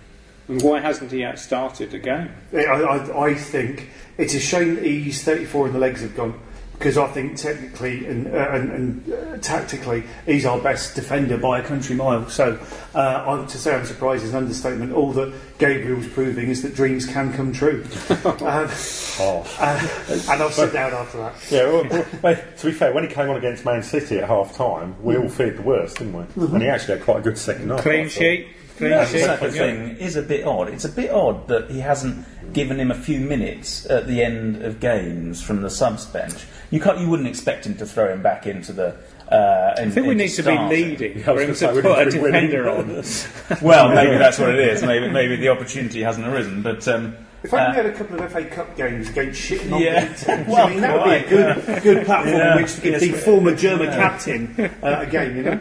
And 0.48 0.62
why 0.62 0.80
hasn't 0.80 1.12
he 1.12 1.26
started 1.36 1.94
a 1.94 2.00
game? 2.00 2.32
I, 2.54 2.66
I, 2.66 3.28
I 3.28 3.34
think 3.34 3.90
it's 4.18 4.36
a 4.36 4.40
shame 4.40 4.76
that 4.76 4.84
he's 4.84 5.24
34 5.24 5.68
and 5.68 5.76
the 5.76 5.80
legs 5.80 6.02
have 6.02 6.16
gone 6.16 6.40
because 6.78 6.98
I 6.98 7.08
think 7.08 7.38
technically 7.38 8.06
and, 8.06 8.28
uh, 8.28 8.50
and, 8.52 8.72
and 8.72 9.14
uh, 9.14 9.38
tactically 9.38 10.04
he's 10.26 10.46
our 10.46 10.60
best 10.60 10.96
defender 10.96 11.38
by 11.38 11.60
a 11.60 11.64
country 11.64 11.96
mile. 11.96 12.30
So 12.30 12.60
uh, 12.94 13.24
I, 13.28 13.46
to 13.46 13.58
say 13.58 13.74
I'm 13.76 13.86
surprised 13.86 14.24
is 14.24 14.32
an 14.32 14.38
understatement. 14.38 14.94
All 14.94 15.12
that 15.14 15.34
Gabriel's 15.58 16.08
proving 16.08 16.50
is 16.50 16.62
that 16.64 16.76
dreams 16.76 17.06
can 17.06 17.34
come 17.34 17.52
true. 17.54 17.84
um, 18.26 18.70
Oh. 19.18 19.46
uh, 19.60 19.88
and 20.30 20.42
I'll 20.42 20.50
sit 20.52 20.74
down 20.74 20.94
after 20.94 21.18
that. 21.20 21.34
Yeah, 21.50 21.64
well, 21.72 21.88
well, 21.90 22.06
well, 22.22 22.36
to 22.58 22.66
be 22.66 22.74
fair, 22.74 22.94
when 22.94 23.08
he 23.08 23.14
came 23.14 23.30
on 23.30 23.38
against 23.38 23.64
Man 23.64 23.82
City 23.82 24.18
at 24.20 24.28
half 24.28 24.54
time, 24.56 25.02
we 25.02 25.16
all 25.16 25.30
feared 25.30 25.58
the 25.58 25.62
worst, 25.62 26.00
didn't 26.00 26.14
we? 26.14 26.44
And 26.54 26.62
he 26.62 26.68
actually 26.68 26.96
had 26.98 27.04
quite 27.06 27.20
a 27.20 27.22
good 27.22 27.38
second 27.38 27.70
half. 27.70 27.82
Clean 27.82 28.10
sheet. 28.10 28.48
Clean 28.78 28.92
The 28.92 29.06
sheet. 29.06 29.22
Saka 29.24 29.52
thing 29.52 29.98
is 29.98 30.16
a 30.16 30.22
bit 30.22 30.46
odd. 30.46 30.70
It's 30.70 30.86
a 30.86 30.90
bit 30.90 31.12
odd 31.12 31.48
that 31.48 31.70
he 31.72 31.80
hasn't 31.80 32.26
given 32.54 32.80
him 32.80 32.92
a 32.92 32.96
few 32.96 33.20
minutes 33.20 33.86
at 33.90 34.08
the 34.08 34.24
end 34.24 34.62
of 34.64 34.80
games 34.80 35.42
from 35.42 35.62
the 35.62 35.70
subs 35.70 36.06
bench. 36.06 36.46
You 36.72 36.80
can't, 36.80 37.00
you 37.00 37.10
wouldn't 37.10 37.28
expect 37.30 37.66
him 37.66 37.76
to 37.78 37.86
throw 37.86 38.12
him 38.12 38.22
back 38.22 38.48
into 38.48 38.74
the. 38.74 38.96
Uh, 39.32 39.74
I 39.78 39.90
think 39.90 40.08
we 40.08 40.14
need 40.16 40.30
to 40.30 40.44
be 40.44 40.58
leading 40.58 41.18
I 41.20 41.24
for 41.24 41.32
him 41.32 41.48
gonna 41.48 41.56
say, 41.56 41.68
to 41.68 41.74
we 41.74 41.82
put 41.82 41.98
a 42.00 42.06
need 42.06 42.12
to 42.12 42.18
be 42.18 42.24
winning. 42.24 42.50
defender 42.50 42.70
on. 42.70 43.04
Well, 43.62 43.90
maybe 43.90 44.18
that's 44.18 44.38
what 44.40 44.50
it 44.50 44.60
is. 44.60 44.84
Maybe 44.84 45.10
maybe 45.10 45.36
the 45.36 45.50
opportunity 45.50 46.02
hasn't 46.02 46.28
arisen. 46.28 46.62
But 46.62 46.88
um, 46.88 47.16
If 47.46 47.54
I 47.54 47.66
uh, 47.66 47.74
had 47.74 47.86
a 47.86 47.94
couple 47.94 48.20
of 48.22 48.32
FA 48.32 48.44
Cup 48.46 48.76
games 48.76 49.10
against 49.10 49.40
shit 49.40 49.66
non 49.68 49.80
Yeah. 49.82 50.02
league 50.02 50.18
teams, 50.18 50.48
Well, 50.48 50.68
I 50.68 50.70
mean, 50.70 50.82
that 50.82 50.94
would 50.98 51.04
be 51.06 51.26
a 51.26 51.30
good, 51.30 51.84
good 51.84 52.06
platform 52.08 52.38
Yeah. 52.38 52.56
on 52.56 52.62
which 52.62 52.74
to 52.76 52.82
give 52.82 53.00
the 53.00 53.12
former 53.14 53.56
German 53.66 53.88
captain 53.88 54.56
uh, 54.82 55.00
a 55.02 55.06
game, 55.06 55.38
you 55.38 55.44
know? 55.44 55.60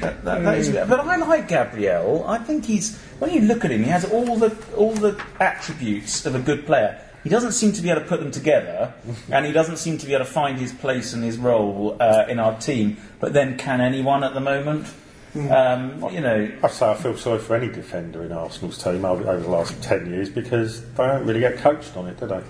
That, 0.00 0.24
that 0.24 0.58
is, 0.58 0.70
but 0.70 1.00
I 1.00 1.16
like 1.16 1.48
Gabriel. 1.48 2.24
I 2.26 2.38
think 2.38 2.64
he's 2.64 2.98
when 3.18 3.32
you 3.32 3.40
look 3.42 3.64
at 3.64 3.70
him, 3.70 3.82
he 3.82 3.90
has 3.90 4.04
all 4.10 4.36
the 4.36 4.56
all 4.76 4.92
the 4.92 5.20
attributes 5.40 6.24
of 6.26 6.34
a 6.34 6.40
good 6.40 6.66
player. 6.66 7.00
He 7.24 7.30
doesn't 7.30 7.52
seem 7.52 7.72
to 7.72 7.80
be 7.82 7.88
able 7.90 8.02
to 8.02 8.06
put 8.06 8.20
them 8.20 8.30
together, 8.30 8.92
and 9.30 9.46
he 9.46 9.52
doesn't 9.52 9.78
seem 9.78 9.96
to 9.98 10.06
be 10.06 10.12
able 10.12 10.26
to 10.26 10.30
find 10.30 10.58
his 10.58 10.72
place 10.72 11.14
and 11.14 11.24
his 11.24 11.38
role 11.38 11.96
uh, 11.98 12.26
in 12.28 12.38
our 12.38 12.58
team. 12.60 12.98
But 13.18 13.32
then, 13.32 13.56
can 13.56 13.80
anyone 13.80 14.22
at 14.24 14.34
the 14.34 14.40
moment? 14.40 14.86
Um, 15.34 16.00
you 16.12 16.20
know, 16.20 16.50
I 16.62 16.68
say 16.68 16.90
I 16.90 16.94
feel 16.94 17.16
sorry 17.16 17.40
for 17.40 17.56
any 17.56 17.68
defender 17.68 18.22
in 18.22 18.30
Arsenal's 18.30 18.82
team 18.82 19.04
over, 19.04 19.24
the 19.24 19.48
last 19.48 19.82
ten 19.82 20.08
years 20.08 20.30
because 20.30 20.82
they 20.92 21.06
don't 21.06 21.26
really 21.26 21.40
get 21.40 21.58
coached 21.58 21.96
on 21.96 22.06
it, 22.06 22.20
do 22.20 22.26
they? 22.26 22.42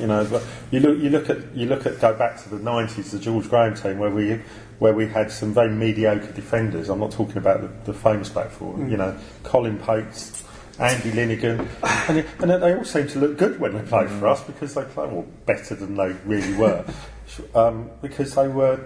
You 0.00 0.08
know, 0.08 0.26
but 0.28 0.42
you 0.70 0.80
look, 0.80 0.98
you 0.98 1.10
look 1.10 1.30
at, 1.30 1.54
you 1.54 1.66
look 1.66 1.86
at, 1.86 2.00
go 2.00 2.14
back 2.14 2.42
to 2.42 2.48
the 2.48 2.58
nineties, 2.58 3.12
the 3.12 3.20
George 3.20 3.48
Graham 3.48 3.74
team 3.74 3.98
where 3.98 4.10
we, 4.10 4.40
where 4.80 4.92
we 4.92 5.06
had 5.06 5.30
some 5.30 5.54
very 5.54 5.70
mediocre 5.70 6.32
defenders. 6.32 6.88
I'm 6.88 6.98
not 6.98 7.12
talking 7.12 7.36
about 7.36 7.60
the, 7.60 7.92
the 7.92 7.96
famous 7.96 8.28
back 8.28 8.50
four. 8.50 8.76
You 8.78 8.96
know, 8.96 9.16
Colin 9.44 9.78
Pates, 9.78 10.42
Andy 10.80 11.12
Linighan, 11.12 11.68
and, 12.08 12.26
and 12.40 12.62
they 12.62 12.74
all 12.74 12.84
seem 12.84 13.06
to 13.08 13.20
look 13.20 13.38
good 13.38 13.60
when 13.60 13.74
they 13.74 13.82
played 13.82 14.10
for 14.10 14.26
us 14.26 14.42
because 14.42 14.74
they 14.74 14.82
played 14.82 15.12
well 15.12 15.26
better 15.46 15.76
than 15.76 15.96
they 15.96 16.12
really 16.24 16.54
were, 16.54 16.84
um, 17.54 17.90
because 18.00 18.34
they 18.34 18.48
were 18.48 18.80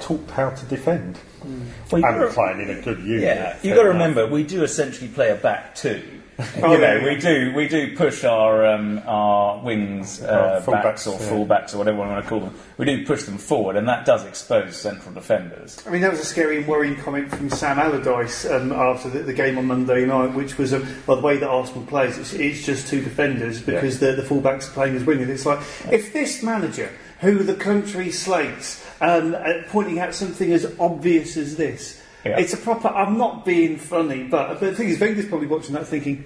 taught 0.00 0.30
how 0.30 0.50
to 0.50 0.64
defend 0.66 1.18
well, 1.44 1.52
and 1.52 1.92
you've 1.92 2.02
got 2.02 2.32
playing 2.34 2.60
in 2.60 2.78
a 2.78 2.82
good 2.82 3.00
unit. 3.00 3.22
Yeah, 3.22 3.58
you've 3.62 3.76
got 3.76 3.84
to 3.84 3.88
remember 3.88 4.26
we 4.26 4.44
do 4.44 4.62
essentially 4.62 5.08
play 5.08 5.30
a 5.30 5.36
back 5.36 5.74
two. 5.74 6.02
Oh, 6.62 6.72
you 6.72 6.78
know, 6.78 6.94
yeah, 6.94 6.96
yeah. 6.96 7.04
we 7.04 7.16
do 7.16 7.52
we 7.54 7.68
do 7.68 7.96
push 7.98 8.24
our 8.24 8.64
um, 8.66 9.02
our 9.06 9.62
wings 9.62 10.22
uh, 10.22 10.62
Oh, 10.66 10.70
fullbacks, 10.70 10.82
backs 10.82 11.06
or 11.06 11.20
yeah. 11.20 11.28
fullbacks 11.28 11.74
or 11.74 11.78
whatever 11.78 11.98
we 11.98 12.08
want 12.08 12.24
to 12.24 12.28
call 12.30 12.40
them. 12.40 12.54
We 12.78 12.86
do 12.86 13.04
push 13.04 13.24
them 13.24 13.36
forward, 13.36 13.76
and 13.76 13.86
that 13.88 14.06
does 14.06 14.24
expose 14.24 14.74
central 14.74 15.12
defenders. 15.12 15.82
I 15.86 15.90
mean, 15.90 16.00
that 16.00 16.12
was 16.12 16.20
a 16.20 16.24
scary 16.24 16.56
and 16.56 16.66
worrying 16.66 16.96
comment 16.96 17.30
from 17.30 17.50
Sam 17.50 17.78
Allardyce 17.78 18.46
um, 18.46 18.72
after 18.72 19.10
the, 19.10 19.18
the 19.18 19.34
game 19.34 19.58
on 19.58 19.66
Monday 19.66 20.06
night, 20.06 20.32
which 20.32 20.56
was, 20.56 20.72
um, 20.72 20.86
by 21.04 21.16
the 21.16 21.20
way 21.20 21.36
that 21.36 21.46
Arsenal 21.46 21.84
plays, 21.84 22.16
it's, 22.16 22.32
it's 22.32 22.64
just 22.64 22.88
two 22.88 23.02
defenders 23.02 23.60
because 23.60 24.00
the, 24.00 24.12
the 24.12 24.22
fullbacks 24.22 24.70
are 24.70 24.72
playing 24.72 24.96
as 24.96 25.02
wingers. 25.02 25.28
It's 25.28 25.44
like, 25.44 25.60
if 25.92 26.14
this 26.14 26.42
manager, 26.42 26.90
who 27.20 27.42
the 27.42 27.54
country 27.54 28.10
slates, 28.10 28.79
um, 29.00 29.34
uh, 29.34 29.62
pointing 29.68 29.98
out 29.98 30.14
something 30.14 30.52
as 30.52 30.74
obvious 30.78 31.36
as 31.36 31.56
this, 31.56 32.00
Yeah. 32.24 32.38
it's 32.38 32.52
a 32.52 32.56
proper, 32.58 32.88
I'm 32.88 33.16
not 33.18 33.44
being 33.44 33.76
funny, 33.78 34.24
but, 34.24 34.48
but 34.48 34.60
the 34.60 34.74
thing 34.74 34.88
is, 34.88 35.00
Wenger's 35.00 35.26
probably 35.26 35.46
watching 35.46 35.72
that 35.74 35.86
thinking, 35.86 36.24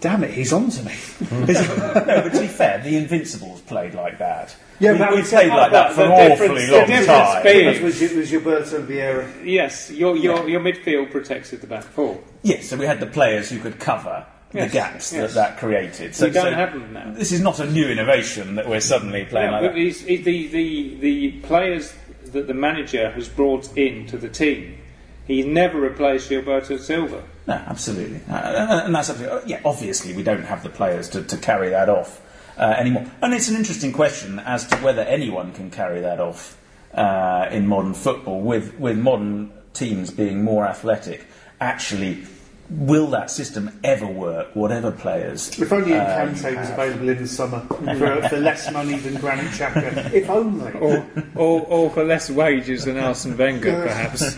damn 0.00 0.24
it, 0.24 0.30
he's 0.30 0.52
on 0.52 0.70
to 0.70 0.82
me. 0.82 0.94
no, 1.30 1.46
but 1.46 2.32
to 2.32 2.40
be 2.40 2.46
fair, 2.46 2.80
the 2.82 2.96
Invincibles 2.96 3.60
played 3.62 3.94
like 3.94 4.18
that. 4.18 4.54
Yeah, 4.78 4.92
we, 4.92 4.98
but 4.98 5.14
we 5.14 5.22
played 5.22 5.48
like 5.48 5.72
that 5.72 5.92
for 5.94 6.02
an 6.04 6.10
difference- 6.28 6.40
awfully 6.40 6.66
the 6.66 6.72
long 6.76 6.86
difference 6.86 7.06
time. 7.06 7.42
being- 7.42 7.68
It 7.74 7.82
was, 7.82 8.02
it 8.02 8.16
was 8.16 8.30
Gilberto 8.30 8.86
Vieira. 8.86 9.44
Yes, 9.44 9.90
your, 9.90 10.16
your, 10.16 10.48
your 10.48 10.60
midfield 10.60 11.10
protected 11.10 11.60
the 11.60 11.66
back 11.66 11.84
four. 11.84 12.18
Yes, 12.42 12.68
so 12.68 12.76
we 12.76 12.86
had 12.86 13.00
the 13.00 13.06
players 13.06 13.48
who 13.50 13.58
could 13.58 13.78
cover 13.78 14.26
Yes, 14.52 14.70
the 14.70 14.72
gaps 14.78 15.12
yes. 15.12 15.34
that 15.34 15.34
that 15.34 15.58
created. 15.58 16.14
So, 16.14 16.26
we 16.26 16.32
don't 16.32 16.44
so 16.44 16.52
have 16.54 16.72
them 16.72 16.92
now. 16.92 17.10
This 17.12 17.32
is 17.32 17.40
not 17.40 17.58
a 17.58 17.68
new 17.70 17.88
innovation 17.88 18.54
that 18.54 18.68
we're 18.68 18.80
suddenly 18.80 19.24
playing 19.24 19.50
Yeah, 19.50 19.60
like 19.60 19.72
that. 19.74 20.24
the, 20.24 20.46
the, 20.48 20.94
the 21.00 21.30
players 21.42 21.94
that 22.32 22.46
the 22.46 22.54
manager 22.54 23.10
has 23.10 23.28
brought 23.28 23.76
into 23.76 24.16
the 24.16 24.28
team, 24.28 24.78
he's 25.26 25.46
never 25.46 25.80
replaced 25.80 26.30
Gilberto 26.30 26.78
Silva. 26.78 27.22
No, 27.46 27.54
absolutely, 27.54 28.20
uh, 28.28 28.82
and 28.84 28.94
that's 28.94 29.10
absolutely, 29.10 29.50
yeah. 29.50 29.60
Obviously, 29.64 30.14
we 30.14 30.22
don't 30.22 30.44
have 30.44 30.62
the 30.62 30.68
players 30.68 31.08
to, 31.10 31.22
to 31.22 31.36
carry 31.36 31.70
that 31.70 31.88
off 31.88 32.20
uh, 32.58 32.74
anymore, 32.76 33.06
and 33.22 33.32
it's 33.32 33.48
an 33.48 33.56
interesting 33.56 33.92
question 33.92 34.38
as 34.40 34.66
to 34.68 34.76
whether 34.78 35.02
anyone 35.02 35.52
can 35.52 35.70
carry 35.70 36.00
that 36.00 36.20
off 36.20 36.58
uh, 36.94 37.46
in 37.50 37.66
modern 37.66 37.94
football. 37.94 38.40
With 38.40 38.78
with 38.78 38.98
modern 38.98 39.52
teams 39.74 40.10
being 40.10 40.42
more 40.42 40.66
athletic, 40.66 41.26
actually, 41.60 42.24
will 42.70 43.06
that 43.08 43.30
system 43.30 43.78
ever 43.84 44.06
work? 44.06 44.54
Whatever 44.54 44.90
players, 44.90 45.58
If 45.58 45.72
only 45.72 45.94
uh, 45.94 46.26
Encante 46.26 46.52
you 46.52 46.58
was 46.58 46.70
available 46.70 47.08
in 47.08 47.18
the 47.18 47.28
summer 47.28 47.60
for, 47.68 48.28
for 48.28 48.36
less 48.38 48.70
money 48.72 48.96
than 48.98 49.14
Granit 49.14 49.46
Xhaka. 49.52 50.12
If 50.12 50.28
only. 50.30 50.72
or, 50.74 51.06
or, 51.34 51.60
or 51.66 51.90
for 51.90 52.04
less 52.04 52.30
wages 52.30 52.84
than 52.84 52.96
Arsene 52.98 53.36
Wenger, 53.36 53.82
perhaps. 53.86 54.36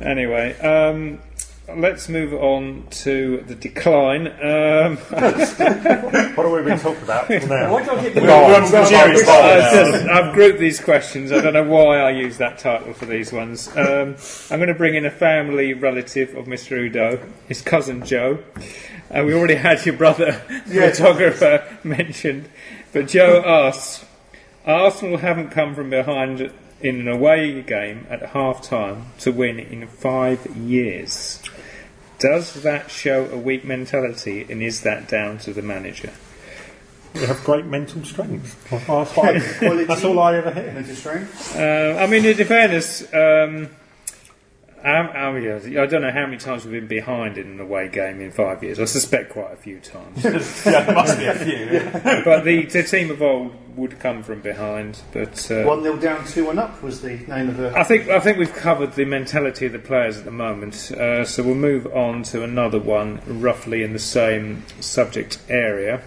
anyway, 0.00 0.58
um, 0.60 1.18
let's 1.68 2.08
move 2.08 2.32
on 2.34 2.86
to 2.90 3.42
the 3.46 3.54
decline. 3.54 4.28
Um, 4.28 4.96
What 6.32 6.46
have 6.46 6.52
we 6.52 6.62
been 6.62 6.78
talking 6.78 7.02
about 7.02 7.28
now? 7.30 7.72
Why 7.72 7.84
do 7.84 7.90
I 7.92 8.02
get 8.02 8.14
the 8.14 8.22
We're 8.22 8.54
on 8.54 8.64
to 8.64 8.70
the 8.72 8.84
serious 8.86 9.24
part 9.24 9.44
I 9.44 9.58
now. 9.58 9.70
just, 9.70 10.06
I've 10.06 10.34
grouped 10.34 10.58
these 10.58 10.80
questions. 10.80 11.30
I 11.30 11.40
don't 11.40 11.52
know 11.52 11.64
why 11.64 11.98
I 11.98 12.10
use 12.10 12.38
that 12.38 12.58
title 12.58 12.92
for 12.94 13.06
these 13.06 13.32
ones. 13.32 13.68
Um, 13.76 14.16
I'm 14.50 14.58
going 14.58 14.68
to 14.68 14.74
bring 14.74 14.94
in 14.94 15.04
a 15.04 15.10
family 15.10 15.74
relative 15.74 16.34
of 16.34 16.46
Mr. 16.46 16.90
Oudot, 16.90 17.20
his 17.46 17.60
cousin 17.62 18.04
Joe. 18.04 18.42
Uh, 19.10 19.22
we 19.24 19.34
already 19.34 19.56
had 19.56 19.84
your 19.84 19.96
brother, 19.96 20.32
photographer, 20.66 21.64
mentioned. 21.84 22.48
But 22.92 23.08
Joe 23.08 23.42
asks 23.44 24.04
Arsenal 24.66 25.18
haven't 25.18 25.50
come 25.50 25.74
from 25.74 25.90
behind 25.90 26.52
in 26.80 27.00
an 27.00 27.08
away 27.08 27.62
game 27.62 28.06
at 28.10 28.22
half 28.30 28.62
time 28.62 29.06
to 29.18 29.30
win 29.32 29.58
in 29.58 29.86
five 29.86 30.44
years. 30.56 31.40
Does 32.22 32.62
that 32.62 32.88
show 32.88 33.28
a 33.32 33.36
weak 33.36 33.64
mentality, 33.64 34.46
and 34.48 34.62
is 34.62 34.82
that 34.82 35.08
down 35.08 35.38
to 35.38 35.52
the 35.52 35.60
manager? 35.60 36.12
You 37.14 37.26
have 37.26 37.42
great 37.42 37.66
mental 37.66 38.04
strength. 38.04 38.56
That's, 38.70 38.86
what 38.88 39.08
I- 39.34 39.40
Quality. 39.58 39.84
that's 39.88 40.04
all 40.04 40.20
I 40.20 40.36
ever 40.36 40.52
hear. 40.52 40.72
Mental 40.72 40.94
strength. 40.94 41.56
Uh, 41.56 41.96
I 41.98 42.06
mean, 42.06 42.24
in 42.24 42.36
fairness, 42.46 43.02
um, 43.12 43.68
I, 44.84 44.88
I, 44.88 45.32
mean, 45.32 45.78
I 45.78 45.86
don't 45.86 46.02
know 46.02 46.10
how 46.10 46.26
many 46.26 46.38
times 46.38 46.64
we've 46.64 46.72
been 46.72 46.88
behind 46.88 47.38
in 47.38 47.52
an 47.52 47.60
away 47.60 47.88
game 47.88 48.20
in 48.20 48.32
five 48.32 48.62
years. 48.64 48.80
I 48.80 48.84
suspect 48.86 49.30
quite 49.30 49.52
a 49.52 49.56
few 49.56 49.78
times. 49.78 50.24
yeah, 50.24 50.82
there 50.82 50.94
must 50.94 51.18
be 51.18 51.26
a 51.26 51.34
few. 51.34 52.00
but 52.24 52.44
the, 52.44 52.66
the 52.66 52.82
team 52.82 53.10
of 53.10 53.22
old 53.22 53.54
would 53.76 53.98
come 54.00 54.22
from 54.22 54.40
behind. 54.40 55.00
But 55.12 55.50
uh, 55.50 55.64
1 55.64 55.82
0 55.82 55.96
down, 55.98 56.26
2 56.26 56.46
1 56.46 56.58
up 56.58 56.82
was 56.82 57.00
the 57.00 57.16
name 57.16 57.48
of 57.48 57.56
the. 57.56 57.76
I 57.76 57.84
think 57.84 58.08
I 58.08 58.18
think 58.18 58.38
we've 58.38 58.52
covered 58.52 58.94
the 58.94 59.04
mentality 59.04 59.66
of 59.66 59.72
the 59.72 59.78
players 59.78 60.18
at 60.18 60.24
the 60.24 60.30
moment. 60.30 60.90
Uh, 60.90 61.24
so 61.24 61.42
we'll 61.42 61.54
move 61.54 61.86
on 61.86 62.24
to 62.24 62.42
another 62.42 62.80
one, 62.80 63.20
roughly 63.26 63.82
in 63.82 63.92
the 63.92 63.98
same 63.98 64.64
subject 64.80 65.38
area. 65.48 66.02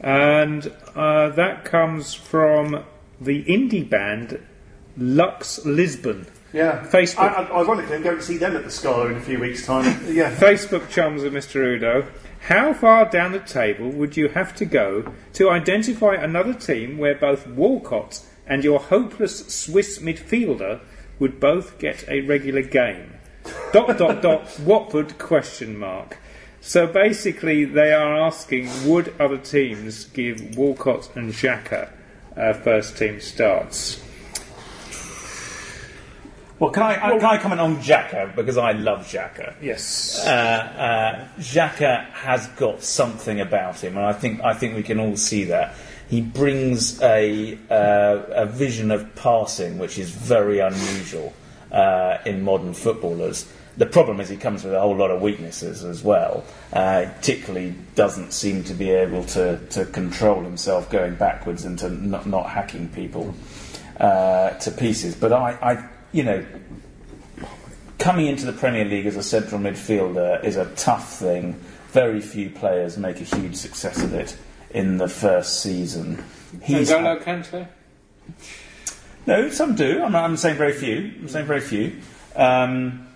And 0.00 0.72
uh, 0.96 1.28
that 1.30 1.64
comes 1.64 2.14
from 2.14 2.84
the 3.20 3.44
indie 3.44 3.88
band 3.88 4.44
Lux 4.96 5.64
Lisbon. 5.64 6.26
Yeah. 6.52 6.84
Facebook. 6.84 7.18
I, 7.18 7.44
I, 7.44 7.60
ironically, 7.60 7.96
I'm 7.96 8.02
going 8.02 8.16
to 8.16 8.22
see 8.22 8.36
them 8.36 8.56
at 8.56 8.64
the 8.64 8.70
Scala 8.70 9.06
in 9.06 9.16
a 9.16 9.20
few 9.20 9.38
weeks' 9.38 9.64
time. 9.64 9.84
yeah. 10.06 10.34
Facebook 10.34 10.88
chums 10.90 11.22
of 11.22 11.32
Mr. 11.32 11.78
Oudot. 11.78 12.06
How 12.48 12.74
far 12.74 13.08
down 13.08 13.32
the 13.32 13.40
table 13.40 13.88
would 13.90 14.16
you 14.16 14.28
have 14.28 14.54
to 14.56 14.64
go 14.64 15.12
to 15.34 15.50
identify 15.50 16.14
another 16.14 16.52
team 16.52 16.98
where 16.98 17.14
both 17.14 17.46
Walcott 17.46 18.20
and 18.46 18.64
your 18.64 18.80
hopeless 18.80 19.46
Swiss 19.46 20.00
midfielder 20.00 20.80
would 21.18 21.38
both 21.38 21.78
get 21.78 22.04
a 22.08 22.20
regular 22.22 22.62
game? 22.62 23.14
dot 23.72 23.96
dot 23.98 24.22
dot 24.22 24.60
Watford 24.64 25.18
question 25.18 25.78
mark. 25.78 26.18
So 26.60 26.86
basically, 26.86 27.64
they 27.64 27.92
are 27.92 28.16
asking: 28.20 28.68
Would 28.86 29.14
other 29.20 29.38
teams 29.38 30.04
give 30.04 30.56
Walcott 30.56 31.14
and 31.16 31.32
Xhaka 31.32 31.90
uh, 32.36 32.52
first 32.52 32.96
team 32.96 33.20
starts? 33.20 34.02
Well, 36.62 36.70
can 36.70 36.84
I, 36.84 36.94
can 36.94 37.24
I 37.24 37.38
comment 37.38 37.60
on 37.60 37.78
Xhaka 37.78 38.36
because 38.36 38.56
I 38.56 38.70
love 38.70 39.00
Xhaka. 39.00 39.54
Yes. 39.60 40.24
Uh, 40.24 40.30
uh, 40.30 41.40
Xhaka 41.40 42.04
has 42.12 42.46
got 42.50 42.84
something 42.84 43.40
about 43.40 43.82
him, 43.82 43.96
and 43.96 44.06
I 44.06 44.12
think 44.12 44.40
I 44.42 44.54
think 44.54 44.76
we 44.76 44.84
can 44.84 45.00
all 45.00 45.16
see 45.16 45.42
that. 45.46 45.74
He 46.08 46.20
brings 46.20 47.02
a 47.02 47.58
uh, 47.68 48.44
a 48.44 48.46
vision 48.46 48.92
of 48.92 49.12
passing 49.16 49.80
which 49.80 49.98
is 49.98 50.12
very 50.12 50.60
unusual 50.60 51.32
uh, 51.72 52.18
in 52.24 52.44
modern 52.44 52.74
footballers. 52.74 53.52
The 53.76 53.86
problem 53.86 54.20
is 54.20 54.28
he 54.28 54.36
comes 54.36 54.62
with 54.62 54.72
a 54.72 54.80
whole 54.80 54.94
lot 54.94 55.10
of 55.10 55.20
weaknesses 55.20 55.82
as 55.82 56.04
well. 56.04 56.44
Uh, 56.72 57.06
particularly 57.16 57.74
doesn't 57.96 58.32
seem 58.32 58.62
to 58.64 58.74
be 58.74 58.90
able 58.90 59.24
to, 59.24 59.58
to 59.70 59.84
control 59.86 60.42
himself 60.42 60.88
going 60.90 61.16
backwards 61.16 61.64
and 61.64 61.76
to 61.80 61.90
not, 61.90 62.26
not 62.26 62.50
hacking 62.50 62.88
people 62.90 63.34
uh, 63.98 64.50
to 64.50 64.70
pieces. 64.70 65.16
But 65.16 65.32
I, 65.32 65.58
I, 65.62 65.88
you 66.12 66.22
know, 66.22 66.44
coming 67.98 68.26
into 68.26 68.46
the 68.46 68.52
Premier 68.52 68.84
League 68.84 69.06
as 69.06 69.16
a 69.16 69.22
central 69.22 69.60
midfielder 69.60 70.44
is 70.44 70.56
a 70.56 70.66
tough 70.74 71.18
thing. 71.18 71.54
Very 71.88 72.20
few 72.20 72.50
players 72.50 72.96
make 72.98 73.20
a 73.20 73.24
huge 73.24 73.56
success 73.56 74.02
of 74.02 74.14
it 74.14 74.36
in 74.70 74.98
the 74.98 75.08
first 75.08 75.60
season. 75.60 76.22
He's 76.62 76.90
N'Golo 76.90 77.22
Kante? 77.22 77.68
no, 79.26 79.48
some 79.50 79.74
do. 79.74 80.02
I'm, 80.02 80.14
I'm 80.14 80.36
saying 80.36 80.56
very 80.56 80.72
few. 80.72 81.12
I'm 81.20 81.28
saying 81.28 81.46
very 81.46 81.60
few. 81.60 81.98
Um, 82.36 83.06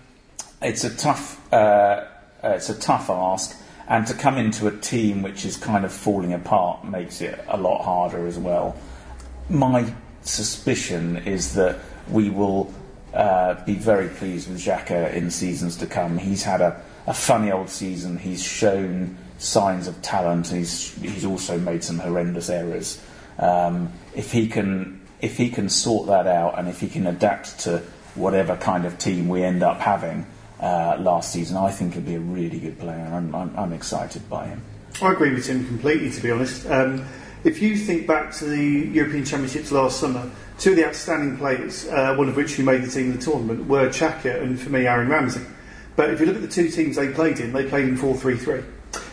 it's 0.61 0.83
a 0.83 0.95
tough, 0.95 1.41
uh, 1.53 1.55
uh, 1.55 2.07
it's 2.43 2.69
a 2.69 2.79
tough 2.79 3.09
ask, 3.09 3.59
and 3.87 4.07
to 4.07 4.13
come 4.13 4.37
into 4.37 4.67
a 4.67 4.71
team 4.71 5.21
which 5.21 5.45
is 5.45 5.57
kind 5.57 5.85
of 5.85 5.93
falling 5.93 6.33
apart 6.33 6.83
makes 6.85 7.21
it 7.21 7.43
a 7.47 7.57
lot 7.57 7.83
harder 7.83 8.25
as 8.25 8.37
well. 8.37 8.75
My 9.49 9.91
suspicion 10.21 11.17
is 11.17 11.53
that 11.55 11.79
we 12.09 12.29
will 12.29 12.73
be 13.65 13.75
very 13.75 14.09
pleased 14.09 14.49
with 14.49 14.59
Xhaka 14.59 15.13
in 15.13 15.31
seasons 15.31 15.75
to 15.77 15.87
come. 15.87 16.17
He's 16.17 16.43
had 16.43 16.61
a, 16.61 16.81
a 17.07 17.13
funny 17.13 17.51
old 17.51 17.69
season. 17.69 18.17
He's 18.17 18.43
shown 18.43 19.17
signs 19.37 19.87
of 19.87 20.01
talent. 20.01 20.47
He's 20.47 20.93
he's 20.95 21.25
also 21.25 21.57
made 21.57 21.83
some 21.83 21.99
horrendous 21.99 22.49
errors. 22.49 23.01
Um, 23.39 23.91
if 24.15 24.31
he 24.31 24.47
can 24.47 25.01
if 25.21 25.37
he 25.37 25.49
can 25.49 25.69
sort 25.69 26.07
that 26.07 26.27
out 26.27 26.57
and 26.59 26.67
if 26.67 26.79
he 26.79 26.87
can 26.87 27.07
adapt 27.07 27.59
to 27.61 27.81
whatever 28.15 28.55
kind 28.57 28.85
of 28.85 28.97
team 28.97 29.29
we 29.29 29.43
end 29.43 29.63
up 29.63 29.79
having 29.79 30.25
uh, 30.59 30.97
last 30.99 31.31
season, 31.31 31.57
I 31.57 31.71
think 31.71 31.93
he'll 31.93 32.03
be 32.03 32.15
a 32.15 32.19
really 32.19 32.59
good 32.59 32.79
player. 32.79 33.09
I'm, 33.13 33.33
I'm, 33.33 33.55
I'm 33.57 33.73
excited 33.73 34.27
by 34.29 34.47
him. 34.47 34.61
I 35.01 35.11
agree 35.11 35.33
with 35.33 35.45
Tim 35.45 35.65
completely, 35.67 36.09
to 36.11 36.21
be 36.21 36.31
honest. 36.31 36.65
Um, 36.67 37.05
if 37.43 37.61
you 37.61 37.77
think 37.77 38.07
back 38.07 38.31
to 38.35 38.45
the 38.45 38.89
European 38.91 39.23
Championships 39.23 39.71
last 39.71 39.99
summer, 39.99 40.29
two 40.57 40.71
of 40.71 40.75
the 40.75 40.85
outstanding 40.85 41.37
players, 41.37 41.87
uh, 41.87 42.15
one 42.15 42.29
of 42.29 42.35
which 42.35 42.53
who 42.53 42.63
made 42.63 42.83
the 42.83 42.89
team 42.89 43.11
in 43.11 43.17
the 43.17 43.23
tournament, 43.23 43.67
were 43.67 43.87
Xhaka 43.89 44.41
and, 44.41 44.59
for 44.59 44.69
me, 44.69 44.87
Aaron 44.87 45.09
Ramsey. 45.09 45.41
But 45.95 46.11
if 46.11 46.19
you 46.19 46.25
look 46.25 46.35
at 46.35 46.41
the 46.41 46.47
two 46.47 46.69
teams 46.69 46.95
they 46.95 47.11
played 47.11 47.39
in, 47.39 47.53
they 47.53 47.67
played 47.67 47.85
in 47.87 47.97
4 47.97 48.15
3 48.15 48.37
3. 48.37 48.63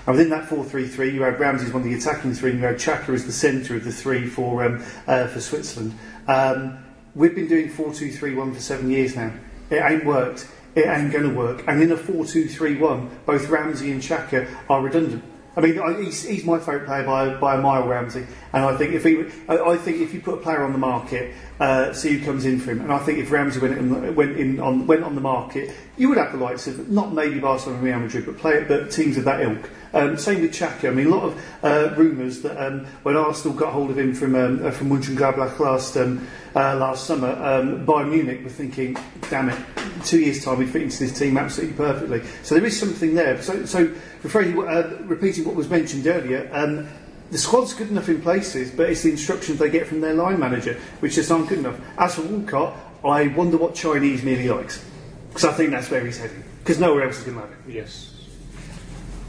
And 0.07 0.17
within 0.17 0.31
that 0.31 0.49
4 0.49 0.65
3 0.65 0.87
3, 0.87 1.11
you 1.11 1.23
had 1.23 1.41
Ramsey 1.41 1.67
as 1.67 1.73
one 1.73 1.83
of 1.83 1.89
the 1.89 1.95
attacking 1.95 2.35
three, 2.35 2.51
and 2.51 2.61
you 2.61 2.67
had 2.67 2.77
Xhaka 2.77 3.11
as 3.11 3.25
the 3.25 3.33
centre 3.33 3.77
of 3.77 3.85
the 3.85 3.93
three 3.93 4.27
for, 4.27 4.65
um, 4.65 4.85
uh, 5.07 5.27
for 5.29 5.41
Switzerland. 5.41 5.99
Um, 6.29 6.79
we've 7.15 7.35
been 7.35 7.49
doing 7.49 7.69
4 7.69 7.93
2 7.93 8.13
3 8.13 8.35
1 8.35 8.55
for 8.55 8.61
seven 8.61 8.91
years 8.91 9.17
now. 9.17 9.33
It 9.71 9.83
ain't 9.83 10.05
worked. 10.05 10.49
It 10.75 10.87
ain't 10.87 11.13
going 11.13 11.29
to 11.29 11.35
work. 11.35 11.65
And 11.67 11.83
in 11.83 11.93
a 11.93 11.97
4 11.97 12.27
2 12.27 12.49
3 12.49 12.77
1, 12.77 13.21
both 13.27 13.49
Ramsey 13.49 13.93
and 13.93 14.03
Xhaka 14.03 14.49
are 14.69 14.83
redundant. 14.83 15.25
I 15.57 15.61
mean, 15.61 16.05
he's, 16.05 16.25
he's 16.25 16.45
my 16.45 16.59
favourite 16.59 16.87
player 16.87 17.05
by, 17.05 17.35
by 17.37 17.55
a 17.55 17.61
mile, 17.61 17.87
Ramsey. 17.87 18.27
And 18.55 18.65
I 18.65 18.77
think 18.77 18.95
if 18.95 19.03
he, 19.03 19.25
I, 19.49 19.77
think 19.77 20.01
if 20.01 20.15
you 20.15 20.21
put 20.21 20.35
a 20.35 20.41
player 20.41 20.63
on 20.63 20.71
the 20.71 20.79
market, 20.79 21.35
uh, 21.59 21.93
see 21.93 22.17
who 22.17 22.25
comes 22.25 22.45
in 22.45 22.61
for 22.61 22.71
him. 22.71 22.83
And 22.83 22.93
I 22.93 22.99
think 22.99 23.19
if 23.19 23.33
Ramsey 23.33 23.59
went 23.59 23.77
in, 23.77 24.15
went 24.15 24.37
in 24.37 24.61
on 24.61 24.87
went 24.87 25.03
on 25.03 25.17
the 25.17 25.21
market, 25.21 25.75
you 25.97 26.09
would 26.09 26.19
have 26.19 26.31
the 26.31 26.39
likes 26.39 26.69
of 26.69 26.89
not 26.89 27.13
maybe 27.13 27.41
Barcelona 27.41 27.79
and 27.79 27.85
Real 27.85 27.99
Madrid, 27.99 28.27
but 28.27 28.39
play 28.39 28.63
but 28.63 28.93
teams 28.93 29.17
of 29.17 29.25
that 29.25 29.41
ilk. 29.41 29.69
Um, 29.93 30.17
same 30.17 30.41
with 30.41 30.53
Xhaka. 30.53 30.89
I 30.89 30.91
mean, 30.93 31.09
a 31.09 31.11
lot 31.11 31.25
of 31.25 31.45
uh, 31.65 31.95
rumours 31.97 32.43
that 32.43 32.65
um, 32.65 32.87
when 33.03 33.17
Arsenal 33.17 33.57
got 33.57 33.73
hold 33.73 33.91
of 33.91 33.99
him 33.99 34.15
from 34.15 34.37
um, 34.37 34.65
uh, 34.65 34.71
from 34.71 34.91
Mönchengladbach 34.91 35.59
last 35.59 35.97
um, 35.97 36.25
uh, 36.55 36.77
last 36.77 37.09
summer, 37.09 37.31
um, 37.31 37.85
Bayern 37.85 38.11
Munich 38.11 38.45
were 38.45 38.51
thinking, 38.51 38.97
"Damn 39.31 39.49
it, 39.49 39.59
two 40.05 40.21
years' 40.21 40.45
time 40.45 40.61
he'd 40.61 40.71
fit 40.71 40.83
into 40.83 40.99
this 41.01 41.19
team 41.19 41.37
absolutely 41.37 41.77
perfectly." 41.77 42.23
So 42.45 42.55
there 42.55 42.65
is 42.65 42.79
something 42.79 43.17
there. 43.17 43.43
So, 43.43 43.65
so 43.67 43.93
uh, 44.25 44.83
repeating 45.03 45.45
what 45.45 45.57
was 45.57 45.69
mentioned 45.69 46.07
earlier. 46.07 46.49
Um, 46.53 46.89
the 47.31 47.39
squad's 47.39 47.75
good 47.75 47.91
enough 47.91 48.09
in 48.09 48.21
places, 48.21 48.71
but 48.71 48.89
it's 48.91 49.03
the 49.03 49.11
instructions 49.11 49.59
they 49.59 49.71
get 49.71 49.87
from 49.87 50.01
their 50.01 50.15
line 50.15 50.39
manager, 50.39 50.79
which 51.01 51.15
just 51.15 51.31
aren't 51.31 51.49
good 51.49 51.59
enough. 51.59 51.81
As 51.99 52.15
for 52.15 52.23
Walcott, 52.23 52.77
I 53.05 53.29
wonder 53.29 53.57
what 53.57 53.75
Chinese 53.75 54.23
nearly 54.23 54.49
likes, 54.49 54.85
because 55.29 55.45
I 55.45 55.53
think 55.53 55.71
that's 55.71 55.91
where 55.91 56.05
he's 56.05 56.19
heading. 56.19 56.45
Because 56.61 56.79
nowhere 56.79 57.05
else 57.05 57.19
is 57.19 57.25
going 57.25 57.37
to 57.37 57.43
have 57.43 57.51
it. 57.51 57.59
Yes. 57.67 58.15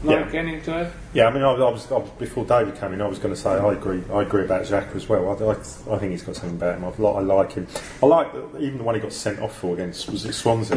Yeah. 0.04 0.30
Any 0.32 0.60
to 0.62 0.92
Yeah, 1.16 1.28
I 1.28 1.30
mean, 1.32 1.42
I, 1.42 1.52
I 1.52 1.70
was, 1.70 1.90
I 1.90 1.96
was 1.96 2.10
before 2.18 2.44
David 2.44 2.76
came 2.78 2.92
in. 2.92 3.00
I 3.00 3.06
was 3.08 3.18
going 3.18 3.34
to 3.34 3.40
say 3.40 3.48
I 3.48 3.72
agree. 3.72 4.02
I 4.12 4.20
agree 4.20 4.44
about 4.44 4.64
Xhaka 4.64 4.94
as 4.94 5.08
well. 5.08 5.30
I, 5.30 5.44
I, 5.46 5.50
I 5.94 5.98
think 5.98 6.12
he's 6.12 6.22
got 6.22 6.36
something 6.36 6.58
about 6.58 6.76
him. 6.76 6.84
I, 6.84 6.88
li- 6.88 7.16
I 7.16 7.20
like 7.20 7.52
him. 7.54 7.66
I 8.02 8.06
like 8.06 8.28
even 8.58 8.76
the 8.76 8.84
one 8.84 8.96
he 8.96 9.00
got 9.00 9.14
sent 9.14 9.38
off 9.40 9.56
for 9.56 9.72
against 9.72 10.10
was 10.10 10.26
it 10.26 10.34
Swansea. 10.34 10.76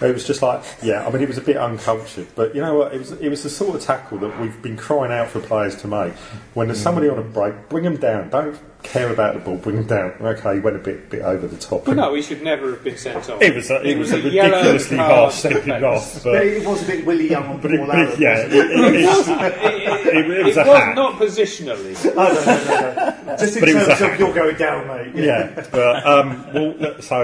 It 0.00 0.14
was 0.14 0.24
just 0.24 0.42
like, 0.42 0.62
yeah. 0.80 1.04
I 1.04 1.10
mean, 1.10 1.22
it 1.22 1.28
was 1.28 1.38
a 1.38 1.42
bit 1.42 1.56
uncultured, 1.56 2.28
but 2.36 2.54
you 2.54 2.60
know 2.60 2.74
what? 2.76 2.94
It 2.94 2.98
was 2.98 3.10
it 3.12 3.28
was 3.28 3.42
the 3.42 3.50
sort 3.50 3.74
of 3.74 3.82
tackle 3.82 4.18
that 4.18 4.40
we've 4.40 4.62
been 4.62 4.76
crying 4.76 5.10
out 5.12 5.28
for 5.28 5.40
players 5.40 5.74
to 5.82 5.88
make. 5.88 6.12
When 6.54 6.68
there's 6.68 6.80
somebody 6.80 7.08
on 7.08 7.18
a 7.18 7.22
break, 7.22 7.68
bring 7.68 7.82
them 7.82 7.96
down. 7.96 8.30
Don't 8.30 8.56
care 8.82 9.12
about 9.12 9.34
the 9.34 9.40
ball. 9.40 9.56
Bring 9.56 9.76
them 9.76 9.86
down. 9.86 10.12
Okay, 10.20 10.54
he 10.54 10.60
went 10.60 10.76
a 10.76 10.78
bit 10.78 11.10
bit 11.10 11.20
over 11.22 11.46
the 11.46 11.58
top. 11.58 11.86
Well, 11.86 11.96
no, 11.96 12.14
he 12.14 12.22
should 12.22 12.42
never 12.42 12.70
have 12.70 12.82
been 12.84 12.96
sent 12.96 13.28
off. 13.28 13.42
It 13.42 13.54
was 13.54 13.70
a, 13.70 13.82
it, 13.82 13.98
was, 13.98 14.12
a 14.12 14.20
yellow 14.20 14.50
ridiculously 14.56 14.96
harsh 14.96 15.34
to 15.34 15.40
sending 15.40 15.62
face. 15.64 15.82
off. 15.82 16.14
But 16.24 16.32
But, 16.32 16.46
it 16.46 16.66
was 16.66 16.82
a 16.82 16.86
bit 16.86 17.04
Willie 17.04 17.28
Young 17.28 17.44
on 17.46 17.60
but 17.60 17.72
it, 17.72 17.76
Paul 17.78 17.86
but 17.88 17.98
it, 17.98 18.18
yeah, 18.20 18.38
it, 18.38 18.52
it, 18.54 18.94
it's- 18.94 19.28
it, 19.82 20.30
it, 20.30 20.44
was 20.46 20.56
a 20.56 20.64
hack. 20.64 20.94
not 20.96 21.14
positionally. 21.20 21.94
Oh, 22.16 22.32
no, 22.32 22.44
no, 22.44 23.14
no, 23.24 23.24
no. 23.32 23.36
Just 23.36 23.56
in 23.56 23.60
But 23.60 23.68
it 23.68 23.74
was 23.74 23.86
terms 23.86 24.00
a 24.00 24.04
of 24.04 24.10
hack. 24.10 24.18
you're 24.18 24.34
going 24.34 24.56
down, 24.56 24.86
mate. 24.86 25.24
Yeah, 25.24 25.66
but 25.72 26.06
um, 26.06 26.52
well, 26.52 27.00
so 27.02 27.16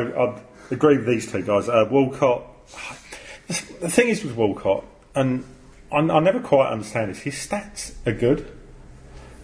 I 0.71 0.75
agree 0.75 0.97
with 0.99 1.07
these 1.07 1.31
two 1.31 1.43
guys. 1.43 1.69
Uh, 1.69 1.87
Walcott. 1.91 2.43
The 3.49 3.89
thing 3.91 4.09
is 4.09 4.25
with 4.25 4.35
Walcott, 4.35 4.85
and 5.15 5.45
I, 5.93 5.99
I 5.99 6.19
never 6.19 6.41
quite 6.41 6.69
understand 6.73 7.11
this. 7.13 7.21
His 7.21 7.35
stats 7.35 7.93
are 8.05 8.13
good. 8.13 8.51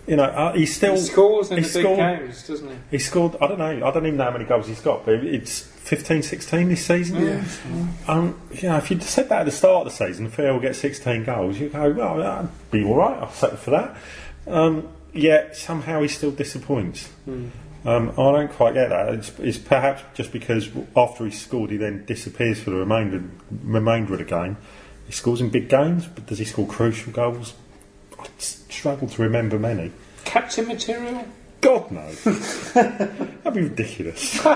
You 0.07 0.17
know, 0.17 0.25
uh, 0.25 0.53
he's 0.53 0.75
still 0.75 0.95
He 0.97 1.01
scores 1.01 1.51
in 1.53 1.59
he 1.59 1.63
the 1.63 1.69
big 1.73 1.83
scored- 1.85 1.99
games, 1.99 2.49
doesn't 2.49 2.69
he? 2.69 2.75
He 2.91 2.99
scored. 2.99 3.37
I 3.41 3.47
don't 3.47 3.59
know. 3.59 3.87
I 3.87 3.91
don't 3.93 4.05
even 4.05 4.17
know 4.17 4.25
how 4.25 4.31
many 4.33 4.45
goals 4.45 4.67
he's 4.67 4.81
got, 4.81 5.05
but 5.05 5.15
it's 5.15 5.61
15, 5.61 6.23
16 6.23 6.69
this 6.69 6.85
season. 6.85 7.25
Yeah. 7.25 7.45
Um, 8.09 8.41
you 8.53 8.69
know, 8.69 8.79
if 8.79 8.91
you'd 8.91 9.03
said 9.05 9.29
that 9.29 9.41
at 9.41 9.45
the 9.45 9.53
start 9.53 9.87
of 9.87 9.93
the 9.97 10.05
season, 10.07 10.29
Phil 10.29 10.53
will 10.55 10.61
get 10.61 10.75
16 10.75 11.23
goals, 11.25 11.59
you 11.61 11.69
go, 11.69 11.93
well, 11.93 12.17
that'd 12.17 12.51
be 12.73 12.83
all 12.85 12.97
right. 12.97 13.17
I'll 13.19 13.31
settle 13.31 13.57
for 13.59 13.71
that. 13.71 13.97
Um, 14.49 14.89
yet 15.13 15.57
somehow 15.57 16.03
he 16.03 16.09
still 16.09 16.33
disappoints. 16.33 17.09
Um, 17.85 18.11
I 18.11 18.15
don't 18.33 18.51
quite 18.53 18.75
get 18.75 18.89
that. 18.91 19.15
It's, 19.15 19.31
it's 19.39 19.59
perhaps 19.59 20.03
just 20.15 20.33
because 20.33 20.69
after 20.97 21.25
he 21.25 21.31
scored, 21.31 21.71
he 21.71 21.77
then 21.77 22.05
disappears 22.07 22.61
for 22.61 22.71
the 22.71 22.77
remainder 22.77 23.23
remainder 23.63 24.13
of 24.15 24.19
the 24.19 24.25
game. 24.25 24.57
He 25.07 25.13
scores 25.13 25.41
in 25.41 25.51
big 25.51 25.69
games, 25.69 26.07
but 26.07 26.27
does 26.27 26.39
he 26.39 26.45
score 26.45 26.67
crucial 26.67 27.13
goals? 27.13 27.55
I 28.23 28.29
s- 28.39 28.65
struggle 28.69 29.09
to 29.09 29.23
remember 29.23 29.59
many. 29.59 29.93
Captain 30.25 30.67
material? 30.69 31.27
God 31.61 31.91
no. 31.93 32.11
That'd 32.75 33.55
be 33.55 33.63
ridiculous. 33.63 34.45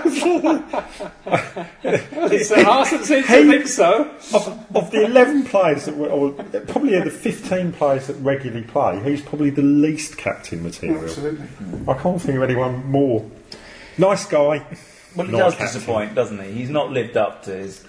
It's 1.83 2.51
a 2.51 2.65
Arsenal 2.65 3.03
seems 3.05 3.25
to 3.27 3.41
think 3.43 3.67
so. 3.67 4.11
of, 4.33 4.75
of 4.75 4.91
the 4.91 5.05
11 5.05 5.45
players 5.45 5.85
that 5.85 5.95
were, 5.95 6.09
or 6.09 6.31
probably 6.31 6.95
of 6.95 7.05
the 7.05 7.11
15 7.11 7.71
players 7.73 8.07
that 8.07 8.15
regularly 8.15 8.65
play, 8.65 8.99
who's 8.99 9.21
probably 9.21 9.49
the 9.51 9.61
least 9.61 10.17
captain 10.17 10.63
material? 10.63 11.03
Absolutely. 11.03 11.47
I 11.87 11.93
can't 11.93 12.21
think 12.21 12.37
of 12.37 12.43
anyone 12.43 12.85
more. 12.87 13.29
Nice 13.97 14.25
guy. 14.25 14.65
Well, 15.15 15.27
he 15.27 15.31
does 15.31 15.53
captain. 15.55 15.67
disappoint, 15.79 16.15
doesn't 16.15 16.43
he? 16.43 16.51
He's 16.51 16.69
not 16.69 16.91
lived 16.91 17.15
up 17.17 17.43
to 17.43 17.51
his 17.55 17.83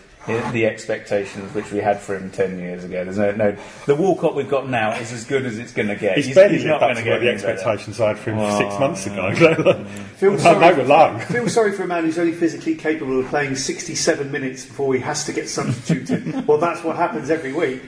the, 0.53 0.67
expectations 0.67 1.55
which 1.55 1.73
we 1.73 1.79
had 1.79 2.01
for 2.01 2.17
him 2.17 2.31
ten 2.31 2.59
years 2.59 2.85
ago. 2.85 3.05
There's 3.05 3.19
no, 3.19 3.33
no 3.33 3.57
the 3.87 3.95
Walcott 3.95 4.35
we've 4.35 4.49
got 4.49 4.69
now 4.69 4.93
is 4.93 5.13
as 5.13 5.25
good 5.25 5.47
as 5.47 5.59
it's 5.59 5.73
going 5.73 5.89
to 5.89 5.97
get. 5.97 6.17
He's, 6.17 6.35
barely 6.35 6.59
lived 6.59 6.71
up 6.71 6.81
gonna 6.81 7.03
get 7.03 7.21
the 7.21 7.31
expectations 7.31 8.01
I 8.01 8.09
had 8.09 8.19
for 8.19 8.31
him 8.31 8.39
Oh, 8.39 8.59
six 8.59 8.79
months 8.79 9.07
ago. 9.07 9.85
Feel 10.17 10.33
No, 10.33 10.39
sorry, 10.39 10.75
they 10.75 10.83
were 10.83 10.89
low. 10.89 11.19
feel 11.19 11.49
sorry 11.49 11.73
for 11.73 11.85
a 11.85 11.87
man 11.87 12.05
who's 12.05 12.19
only 12.19 12.33
physically 12.33 12.75
capable 12.75 13.21
of 13.21 13.27
playing 13.27 13.57
67 13.57 14.31
minutes 14.31 14.65
before 14.65 14.95
he 14.95 15.01
has 15.01 15.25
to 15.25 15.33
get 15.33 15.49
substituted. 15.49 16.47
well, 16.47 16.59
that's 16.59 16.85
what 16.85 16.97
happens 16.97 17.31
every 17.31 17.53
week. 17.53 17.83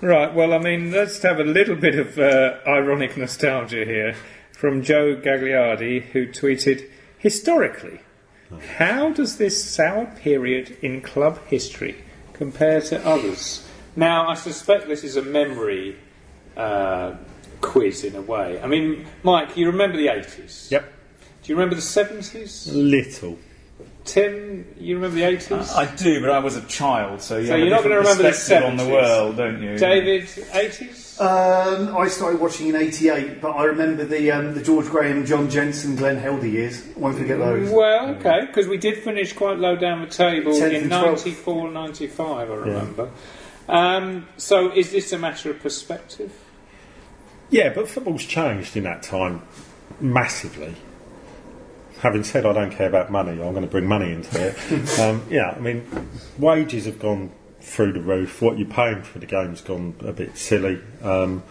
Right, 0.00 0.32
well, 0.32 0.54
I 0.54 0.58
mean, 0.58 0.92
let's 0.92 1.20
have 1.22 1.40
a 1.40 1.44
little 1.44 1.74
bit 1.74 1.98
of 1.98 2.18
uh, 2.18 2.58
ironic 2.66 3.16
nostalgia 3.16 3.84
here 3.84 4.14
from 4.52 4.82
Joe 4.82 5.16
Gagliardi, 5.16 6.02
who 6.02 6.28
tweeted 6.28 6.88
Historically, 7.18 8.00
how 8.78 9.10
does 9.10 9.36
this 9.36 9.62
sour 9.62 10.06
period 10.06 10.78
in 10.82 11.00
club 11.00 11.44
history 11.46 11.96
compare 12.32 12.80
to 12.82 13.04
others? 13.06 13.66
Now, 13.96 14.28
I 14.28 14.34
suspect 14.34 14.88
this 14.88 15.04
is 15.04 15.16
a 15.16 15.22
memory 15.22 15.96
uh, 16.56 17.14
quiz 17.60 18.04
in 18.04 18.14
a 18.14 18.22
way. 18.22 18.60
I 18.60 18.66
mean, 18.66 19.06
Mike, 19.22 19.56
you 19.56 19.66
remember 19.66 19.96
the 19.96 20.06
80s? 20.06 20.70
Yep. 20.70 20.92
Do 21.42 21.52
you 21.52 21.56
remember 21.56 21.74
the 21.74 21.82
70s? 21.82 22.72
Little. 22.72 23.38
Tim, 24.04 24.66
you 24.78 24.96
remember 24.96 25.16
the 25.16 25.36
80s? 25.36 25.74
I 25.74 25.94
do, 25.96 26.20
but 26.20 26.30
I 26.30 26.38
was 26.38 26.56
a 26.56 26.62
child, 26.62 27.20
so 27.20 27.38
you 27.38 27.46
so 27.48 27.56
you're 27.56 27.68
not 27.68 27.82
gonna 27.82 27.98
remember 27.98 28.22
the 28.22 28.30
perspective 28.30 28.70
on 28.70 28.76
the 28.76 28.84
70s. 28.84 28.92
world, 28.92 29.36
don't 29.36 29.62
you? 29.62 29.76
David, 29.76 30.22
80s? 30.24 30.97
Um, 31.20 31.96
I 31.96 32.06
started 32.08 32.40
watching 32.40 32.68
in 32.68 32.76
'88, 32.76 33.40
but 33.40 33.50
I 33.50 33.64
remember 33.64 34.04
the 34.04 34.30
um, 34.30 34.54
the 34.54 34.62
George 34.62 34.86
Graham, 34.86 35.26
John 35.26 35.50
Jensen, 35.50 35.96
Glenn 35.96 36.16
Helder 36.16 36.46
years. 36.46 36.84
Won't 36.96 37.18
forget 37.18 37.38
those. 37.38 37.70
Well, 37.70 38.10
okay, 38.10 38.46
because 38.46 38.68
we 38.68 38.78
did 38.78 39.02
finish 39.02 39.32
quite 39.32 39.58
low 39.58 39.74
down 39.74 40.00
the 40.00 40.06
table 40.06 40.52
10th 40.52 40.68
in 40.70 40.82
and 40.84 40.92
12th. 40.92 41.26
94, 41.26 41.70
95, 41.70 42.50
I 42.50 42.54
remember. 42.54 43.10
Um, 43.68 44.28
so 44.36 44.72
is 44.72 44.92
this 44.92 45.12
a 45.12 45.18
matter 45.18 45.50
of 45.50 45.60
perspective? 45.60 46.32
Yeah, 47.50 47.72
but 47.72 47.88
football's 47.88 48.24
changed 48.24 48.76
in 48.76 48.84
that 48.84 49.02
time 49.02 49.42
massively. 50.00 50.74
Having 52.00 52.24
said 52.24 52.46
I 52.46 52.52
don't 52.52 52.70
care 52.70 52.88
about 52.88 53.10
money, 53.10 53.32
I'm 53.32 53.52
going 53.52 53.62
to 53.62 53.66
bring 53.66 53.86
money 53.86 54.12
into 54.12 54.48
it. 54.48 54.98
um, 55.00 55.24
yeah, 55.28 55.50
I 55.50 55.58
mean, 55.58 55.84
wages 56.38 56.84
have 56.84 57.00
gone 57.00 57.32
through 57.60 57.92
the 57.92 58.00
roof. 58.00 58.40
What 58.40 58.58
you're 58.58 58.68
paying 58.68 59.02
for 59.02 59.18
the 59.18 59.26
game's 59.26 59.60
gone 59.60 59.94
a 60.00 60.12
bit 60.12 60.36
silly. 60.36 60.80
Um, 61.02 61.42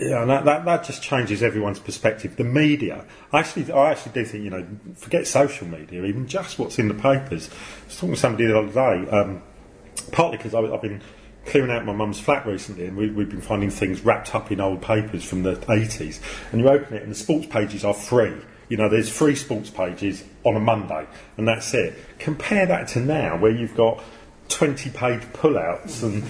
yeah, 0.00 0.22
and 0.22 0.30
that, 0.30 0.46
that, 0.46 0.64
that 0.64 0.84
just 0.84 1.02
changes 1.02 1.42
everyone's 1.42 1.78
perspective. 1.78 2.36
The 2.36 2.44
media, 2.44 3.04
actually, 3.34 3.70
I 3.70 3.90
actually 3.90 4.12
do 4.12 4.24
think, 4.24 4.44
you 4.44 4.50
know, 4.50 4.66
forget 4.96 5.26
social 5.26 5.66
media, 5.66 6.04
even 6.04 6.26
just 6.26 6.58
what's 6.58 6.78
in 6.78 6.88
the 6.88 6.94
papers. 6.94 7.50
I 7.50 7.84
was 7.86 7.96
talking 7.96 8.14
to 8.14 8.20
somebody 8.20 8.46
the 8.46 8.58
other 8.58 8.72
day, 8.72 9.10
um, 9.10 9.42
partly 10.10 10.38
because 10.38 10.54
I've 10.54 10.80
been 10.80 11.02
clearing 11.44 11.70
out 11.70 11.84
my 11.84 11.92
mum's 11.92 12.18
flat 12.18 12.46
recently 12.46 12.86
and 12.86 12.96
we, 12.96 13.10
we've 13.10 13.28
been 13.28 13.42
finding 13.42 13.68
things 13.68 14.00
wrapped 14.02 14.34
up 14.34 14.50
in 14.50 14.60
old 14.60 14.80
papers 14.80 15.22
from 15.22 15.42
the 15.42 15.56
80s. 15.56 16.20
And 16.52 16.62
you 16.62 16.68
open 16.68 16.96
it 16.96 17.02
and 17.02 17.10
the 17.10 17.16
sports 17.16 17.46
pages 17.46 17.84
are 17.84 17.94
free. 17.94 18.34
You 18.70 18.78
know, 18.78 18.88
there's 18.88 19.10
free 19.10 19.34
sports 19.34 19.68
pages 19.68 20.24
on 20.44 20.56
a 20.56 20.60
Monday 20.60 21.06
and 21.36 21.46
that's 21.46 21.74
it. 21.74 21.94
Compare 22.18 22.66
that 22.66 22.88
to 22.88 23.00
now 23.00 23.36
where 23.36 23.50
you've 23.50 23.76
got 23.76 24.02
20 24.50 24.90
page 24.90 25.22
pullouts 25.32 26.02
and, 26.02 26.24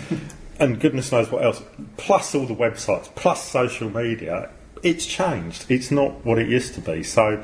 and 0.58 0.78
goodness 0.80 1.10
knows 1.10 1.30
what 1.30 1.44
else, 1.44 1.62
plus 1.96 2.34
all 2.34 2.46
the 2.46 2.54
websites, 2.54 3.12
plus 3.14 3.42
social 3.42 3.90
media. 3.90 4.50
It's 4.82 5.04
changed. 5.04 5.66
It's 5.68 5.90
not 5.90 6.24
what 6.24 6.38
it 6.38 6.48
used 6.48 6.74
to 6.74 6.80
be. 6.80 7.02
So 7.02 7.42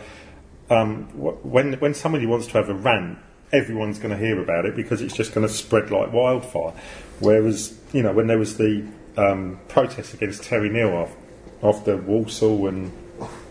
um, 0.71 1.05
wh- 1.09 1.45
when 1.45 1.75
when 1.75 1.95
somebody 1.95 2.27
wants 2.27 2.47
to 2.49 2.53
have 2.55 2.69
a 2.69 2.75
rant, 2.75 3.19
everyone's 3.53 3.99
going 3.99 4.11
to 4.11 4.17
hear 4.17 4.41
about 4.41 4.65
it 4.65 4.75
because 4.75 5.03
it's 5.03 5.15
just 5.15 5.35
going 5.35 5.47
to 5.47 5.53
spread 5.53 5.91
like 5.91 6.13
wildfire. 6.13 6.73
Whereas 7.21 7.79
you 7.93 8.03
know 8.03 8.13
when 8.13 8.27
there 8.27 8.39
was 8.39 8.57
the 8.57 8.87
um, 9.17 9.61
protest 9.69 10.15
against 10.15 10.45
Terry 10.45 10.69
Neill 10.69 10.93
off, 10.93 11.15
after 11.63 11.97
Walsall 11.97 12.69
and 12.69 12.93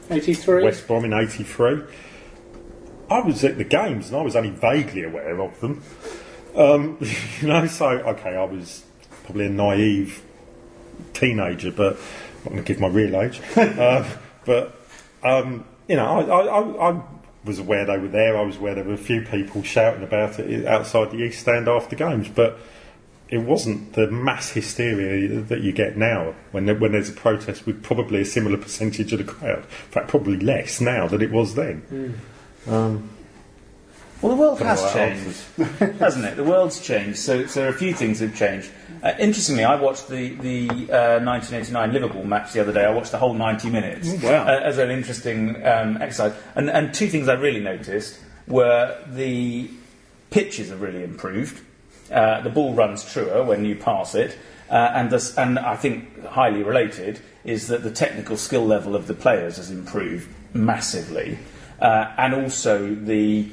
83? 0.09 0.63
West 0.63 0.87
Brom 0.87 1.05
in 1.05 1.13
'83, 1.13 1.81
I 3.09 3.19
was 3.19 3.43
at 3.43 3.57
the 3.57 3.63
games 3.63 4.09
and 4.09 4.17
I 4.17 4.21
was 4.21 4.35
only 4.35 4.51
vaguely 4.51 5.03
aware 5.03 5.39
of 5.41 5.59
them. 5.59 5.83
Um, 6.55 6.97
you 7.41 7.47
know, 7.47 7.67
so 7.67 7.87
okay, 7.87 8.35
I 8.35 8.43
was 8.43 8.83
probably 9.23 9.47
a 9.47 9.49
naive 9.49 10.23
teenager, 11.13 11.71
but 11.71 11.93
I'm 11.93 12.43
not 12.43 12.51
going 12.51 12.63
to 12.63 12.73
give 12.73 12.79
my 12.79 12.87
real 12.87 13.15
age. 13.19 13.41
uh, 13.55 14.07
but 14.45 14.79
um, 15.23 15.65
you 15.87 15.95
know, 15.95 16.05
I, 16.05 16.45
I, 16.45 16.91
I, 16.91 17.01
was 17.43 17.59
aware 17.59 17.85
they 17.85 17.99
were 17.99 18.07
there. 18.07 18.35
I 18.35 18.41
was 18.41 18.57
aware 18.57 18.73
there 18.73 18.83
were 18.83 18.93
a 18.93 18.97
few 18.97 19.21
people 19.21 19.61
shouting 19.61 20.01
about 20.01 20.39
it 20.39 20.65
outside 20.65 21.11
the 21.11 21.17
East 21.17 21.41
Stand 21.41 21.67
after 21.67 21.95
games, 21.95 22.27
but 22.27 22.57
it 23.29 23.37
wasn't 23.37 23.93
the 23.93 24.07
mass 24.07 24.49
hysteria 24.49 25.41
that 25.41 25.61
you 25.61 25.71
get 25.71 25.95
now 25.95 26.33
when 26.51 26.65
there, 26.65 26.73
when 26.73 26.91
there's 26.91 27.09
a 27.09 27.13
protest 27.13 27.67
with 27.67 27.83
probably 27.83 28.21
a 28.21 28.25
similar 28.25 28.57
percentage 28.57 29.13
of 29.13 29.19
the 29.19 29.25
crowd. 29.25 29.59
In 29.59 29.91
fact, 29.91 30.07
probably 30.07 30.37
less 30.37 30.81
now 30.81 31.07
than 31.07 31.21
it 31.21 31.31
was 31.31 31.53
then. 31.53 32.19
Um, 32.67 33.09
Well, 34.21 34.35
the 34.35 34.41
world 34.41 34.59
has 34.59 34.93
changed, 34.93 35.43
hasn't 35.99 36.25
it? 36.25 36.35
The 36.35 36.43
world's 36.43 36.79
changed, 36.79 37.17
so, 37.19 37.45
so 37.45 37.67
a 37.67 37.73
few 37.73 37.93
things 37.93 38.19
that 38.19 38.29
have 38.29 38.37
changed. 38.37 38.71
Uh, 39.03 39.13
interestingly, 39.19 39.63
I 39.63 39.75
watched 39.75 40.07
the, 40.07 40.29
the 40.35 40.67
uh, 40.91 41.19
1989 41.23 41.93
Liverpool 41.93 42.23
match 42.23 42.53
the 42.53 42.61
other 42.61 42.71
day. 42.73 42.85
I 42.85 42.91
watched 42.91 43.11
the 43.11 43.17
whole 43.19 43.33
90 43.33 43.69
minutes 43.69 44.09
Oh, 44.11 44.19
wow. 44.27 44.47
uh, 44.47 44.61
as 44.63 44.77
an 44.79 44.89
interesting 44.89 45.55
um, 45.65 45.97
exercise. 46.01 46.33
And, 46.55 46.69
and 46.69 46.93
two 46.93 47.07
things 47.07 47.27
I 47.27 47.33
really 47.33 47.59
noticed 47.59 48.19
were 48.47 48.97
the 49.07 49.69
pitches 50.31 50.69
have 50.69 50.81
really 50.81 51.03
improved. 51.03 51.61
Uh, 52.11 52.41
the 52.41 52.49
ball 52.49 52.73
runs 52.73 53.03
truer 53.11 53.43
when 53.43 53.63
you 53.65 53.75
pass 53.75 54.15
it. 54.15 54.37
Uh, 54.71 54.91
and, 54.95 55.11
this, 55.11 55.37
and 55.37 55.59
I 55.59 55.75
think 55.75 56.23
highly 56.25 56.63
related 56.63 57.19
is 57.43 57.67
that 57.67 57.83
the 57.83 57.91
technical 57.91 58.37
skill 58.37 58.65
level 58.65 58.95
of 58.95 59.05
the 59.05 59.13
players 59.13 59.57
has 59.57 59.69
improved 59.69 60.27
massively. 60.53 61.37
Uh, 61.79 62.11
and 62.17 62.33
also 62.33 62.95
the 62.95 63.49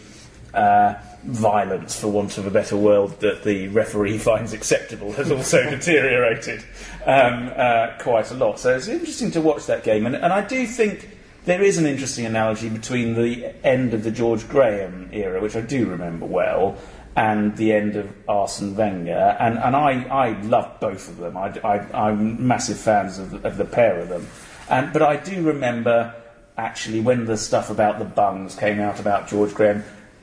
uh, 0.55 0.95
violence, 1.25 2.01
for 2.01 2.09
want 2.09 2.39
of 2.39 2.47
a 2.47 2.51
better 2.51 2.77
word, 2.77 3.21
that 3.21 3.45
the 3.45 3.69
referee 3.69 4.19
finds 4.31 4.53
acceptable 4.53 5.13
has 5.13 5.31
also 5.31 5.69
deteriorated 5.71 6.65
um, 7.07 7.51
uh, 7.57 7.89
quite 7.99 8.31
a 8.31 8.35
lot. 8.35 8.59
So 8.59 8.75
it's 8.75 8.89
interesting 8.89 9.31
to 9.33 9.41
watch 9.41 9.67
that 9.67 9.85
game, 9.85 10.07
and, 10.07 10.15
and 10.15 10.33
I 10.33 10.43
do 10.43 10.67
think 10.67 11.09
there 11.45 11.63
is 11.63 11.79
an 11.79 11.87
interesting 11.87 12.25
analogy 12.25 12.69
between 12.69 13.15
the 13.15 13.53
end 13.67 13.95
of 13.95 14.05
the 14.05 14.11
George 14.11 14.49
Graham 14.49 15.11
era, 15.13 15.41
which 15.41 15.57
I 15.57 15.61
do 15.61 15.87
remember 15.87 16.27
well, 16.27 16.77
and 17.17 17.57
the 17.57 17.73
end 17.73 17.97
of 17.97 18.11
Arsene 18.29 18.75
Wenger, 18.75 19.37
and, 19.39 19.59
and 19.59 19.77
I, 19.77 20.05
I 20.05 20.41
love 20.43 20.81
both 20.81 21.09
of 21.09 21.19
them. 21.19 21.37
I, 21.37 21.49
I, 21.63 22.09
I'm 22.09 22.47
massive 22.47 22.79
fans 22.79 23.19
of, 23.19 23.45
of 23.45 23.57
the 23.57 23.65
pair 23.65 23.99
of 23.99 24.09
them, 24.09 24.27
and, 24.71 24.93
but 24.93 25.03
I 25.03 25.17
do 25.17 25.43
remember 25.43 26.15
actually 26.57 27.01
when 27.01 27.25
the 27.25 27.37
stuff 27.37 27.71
about 27.71 27.99
the 27.99 28.05
bungs 28.05 28.55
came 28.55 28.79
out 28.79 29.01
about 29.01 29.29
George 29.29 29.55
Graham 29.55 29.83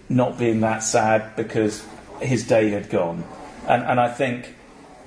not 0.10 0.38
being 0.38 0.62
that 0.62 0.80
sad 0.84 1.36
because 1.36 1.86
his 2.20 2.46
day 2.48 2.72
had 2.72 2.90
gone. 2.90 3.24
And, 3.68 3.84
and 3.84 4.00
I 4.00 4.12
think 4.12 4.56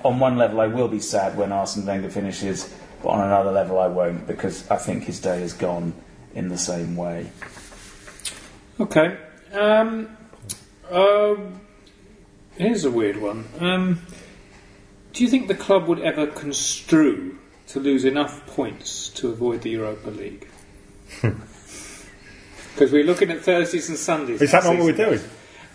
on 0.03 0.19
one 0.19 0.37
level 0.37 0.61
I 0.61 0.67
will 0.67 0.87
be 0.87 0.99
sad 0.99 1.37
when 1.37 1.51
Arsene 1.51 1.85
Wenger 1.85 2.09
finishes, 2.09 2.73
but 3.01 3.09
on 3.09 3.21
another 3.21 3.51
level 3.51 3.79
I 3.79 3.87
won't 3.87 4.25
because 4.25 4.69
I 4.71 4.77
think 4.77 5.03
his 5.03 5.19
day 5.19 5.43
is 5.43 5.53
gone 5.53 5.93
in 6.33 6.47
the 6.47 6.57
same 6.57 6.95
way. 6.95 7.29
Okay. 8.79 9.17
Um, 9.51 10.17
um, 10.89 11.61
here's 12.57 12.85
a 12.85 12.91
weird 12.91 13.21
one. 13.21 13.45
Um, 13.59 14.01
do 15.11 15.23
you 15.23 15.29
think 15.29 15.47
the 15.47 15.55
club 15.55 15.87
would 15.87 15.99
ever 15.99 16.25
construe 16.25 17.37
to 17.67 17.79
lose 17.79 18.03
enough 18.03 18.45
points 18.47 19.09
to 19.09 19.29
avoid 19.29 19.61
the 19.61 19.71
Europa 19.71 20.09
League? 20.09 20.47
Because 22.73 22.91
we're 22.91 23.03
looking 23.03 23.29
at 23.31 23.41
Thursdays 23.41 23.89
and 23.89 23.97
Sundays. 23.97 24.41
is 24.41 24.51
that 24.51 24.63
not 24.63 24.75
what 24.75 24.83
we're 24.85 24.93
doing? 24.93 25.19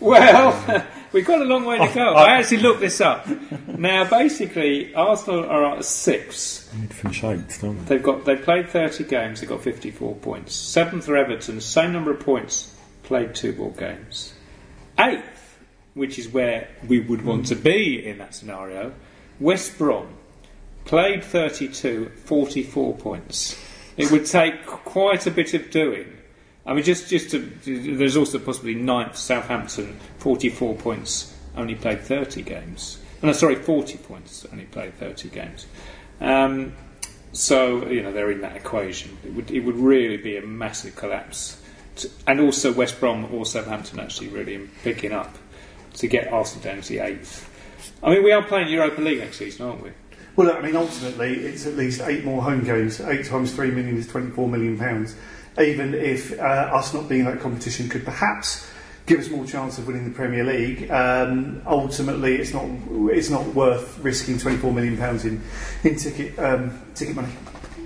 Well, 0.01 0.85
we've 1.13 1.27
got 1.27 1.41
a 1.41 1.45
long 1.45 1.65
way 1.65 1.79
to 1.79 1.95
go. 1.95 2.13
I- 2.15 2.25
I 2.35 2.39
actually 2.39 2.59
looked 2.59 2.81
this 2.81 3.01
up. 3.01 3.27
Now, 3.67 4.05
basically, 4.09 4.95
Arsenal 4.95 5.45
are 5.45 5.77
at 5.77 5.85
six. 5.85 6.73
Need 6.75 6.91
to 6.91 6.97
finish 6.97 7.25
eighth, 7.25 7.61
don't 7.61 7.79
we? 7.79 7.85
They've 7.85 8.03
got 8.03 8.25
they 8.25 8.37
played 8.37 8.69
30 8.69 9.05
games. 9.05 9.41
They've 9.41 9.49
got 9.49 9.63
54 9.63 10.15
points. 10.17 10.55
Seventh 10.55 11.09
are 11.09 11.17
Everton, 11.17 11.61
same 11.61 11.93
number 11.93 12.11
of 12.13 12.21
points, 12.21 12.75
played 13.03 13.35
two 13.35 13.53
more 13.55 13.73
games. 13.73 14.35
Eighth, 14.99 15.59
which 15.95 16.19
is 16.19 16.29
where 16.29 16.69
we 16.87 17.01
would 17.01 17.25
want 17.25 17.47
to 17.47 17.55
be 17.57 18.05
in 18.05 18.19
that 18.19 18.35
scenario, 18.35 18.93
West 19.41 19.79
Brom 19.79 20.09
played 20.85 21.23
32, 21.25 22.11
44 22.25 22.97
points. 22.97 23.61
It 23.97 24.11
would 24.13 24.27
take 24.27 24.65
quite 24.67 25.27
a 25.27 25.31
bit 25.31 25.55
of 25.55 25.71
doing. 25.71 26.18
I 26.69 26.75
mean, 26.75 26.85
just 26.85 27.09
just 27.09 27.31
to, 27.31 27.39
there's 27.65 28.17
also 28.17 28.39
possibly 28.39 28.75
ninth 28.75 29.17
Southampton, 29.17 29.99
44 30.19 30.75
points, 30.75 31.35
only 31.57 31.75
played 31.75 32.03
30 32.03 32.43
games. 32.43 32.99
No, 33.23 33.33
sorry, 33.33 33.57
40 33.57 33.97
points, 33.99 34.47
only 34.53 34.67
played 34.67 34.95
30 34.99 35.31
games. 35.31 35.67
Um, 36.21 36.75
so 37.33 37.89
you 37.89 38.03
know 38.03 38.13
they're 38.13 38.31
in 38.31 38.43
that 38.43 38.55
equation. 38.55 39.17
It 39.25 39.33
would 39.33 39.51
it 39.51 39.61
would 39.61 39.77
really 39.77 40.19
be 40.19 40.37
a 40.37 40.43
massive 40.43 40.95
collapse, 40.95 41.59
to, 41.97 42.11
and 42.27 42.39
also 42.39 42.71
West 42.71 43.01
Brom 43.01 43.33
or 43.35 43.47
Southampton 43.47 43.99
actually 43.99 44.29
really 44.29 44.69
picking 44.83 45.13
up 45.13 45.39
to 45.95 46.07
get 46.07 46.31
Arsenal 46.31 46.65
down 46.65 46.83
to 46.83 46.89
the 46.91 46.99
eighth. 46.99 47.49
I 48.03 48.11
mean, 48.11 48.23
we 48.23 48.33
are 48.33 48.43
playing 48.43 48.69
Europa 48.69 49.01
League 49.01 49.21
next 49.21 49.39
season, 49.39 49.67
aren't 49.67 49.83
we? 49.83 49.91
Well, 50.37 50.55
I 50.55 50.61
mean, 50.61 50.77
ultimately, 50.77 51.35
it's 51.35 51.67
at 51.67 51.77
least 51.77 52.03
eight 52.03 52.25
more 52.25 52.43
home 52.43 52.63
games. 52.63 53.01
Eight 53.01 53.25
times 53.25 53.55
three 53.55 53.71
million 53.71 53.97
is 53.97 54.07
twenty-four 54.07 54.49
million 54.49 54.79
pounds. 54.79 55.17
Even 55.61 55.95
if 55.95 56.39
uh, 56.39 56.43
us 56.43 56.95
not 56.95 57.09
being 57.09 57.21
in 57.21 57.27
that 57.27 57.41
competition 57.41 57.89
could 57.89 58.05
perhaps 58.05 58.71
give 59.07 59.21
us 59.21 59.31
more 59.31 59.45
chance 59.45 59.79
of 59.79 59.87
winning 59.87 60.05
the 60.05 60.15
Premier 60.15 60.45
League, 60.45 60.91
um, 60.91 61.63
ultimately, 61.67 62.37
it's 62.37 62.53
not 62.53 62.67
it's 63.13 63.31
not 63.31 63.47
worth 63.55 63.99
risking 63.99 64.39
twenty-four 64.39 64.73
million 64.73 64.97
pounds 64.97 65.25
in 65.25 65.43
in 65.85 65.97
ticket 65.97 66.39
um, 66.39 66.81
ticket 66.95 67.17
money. 67.17 67.33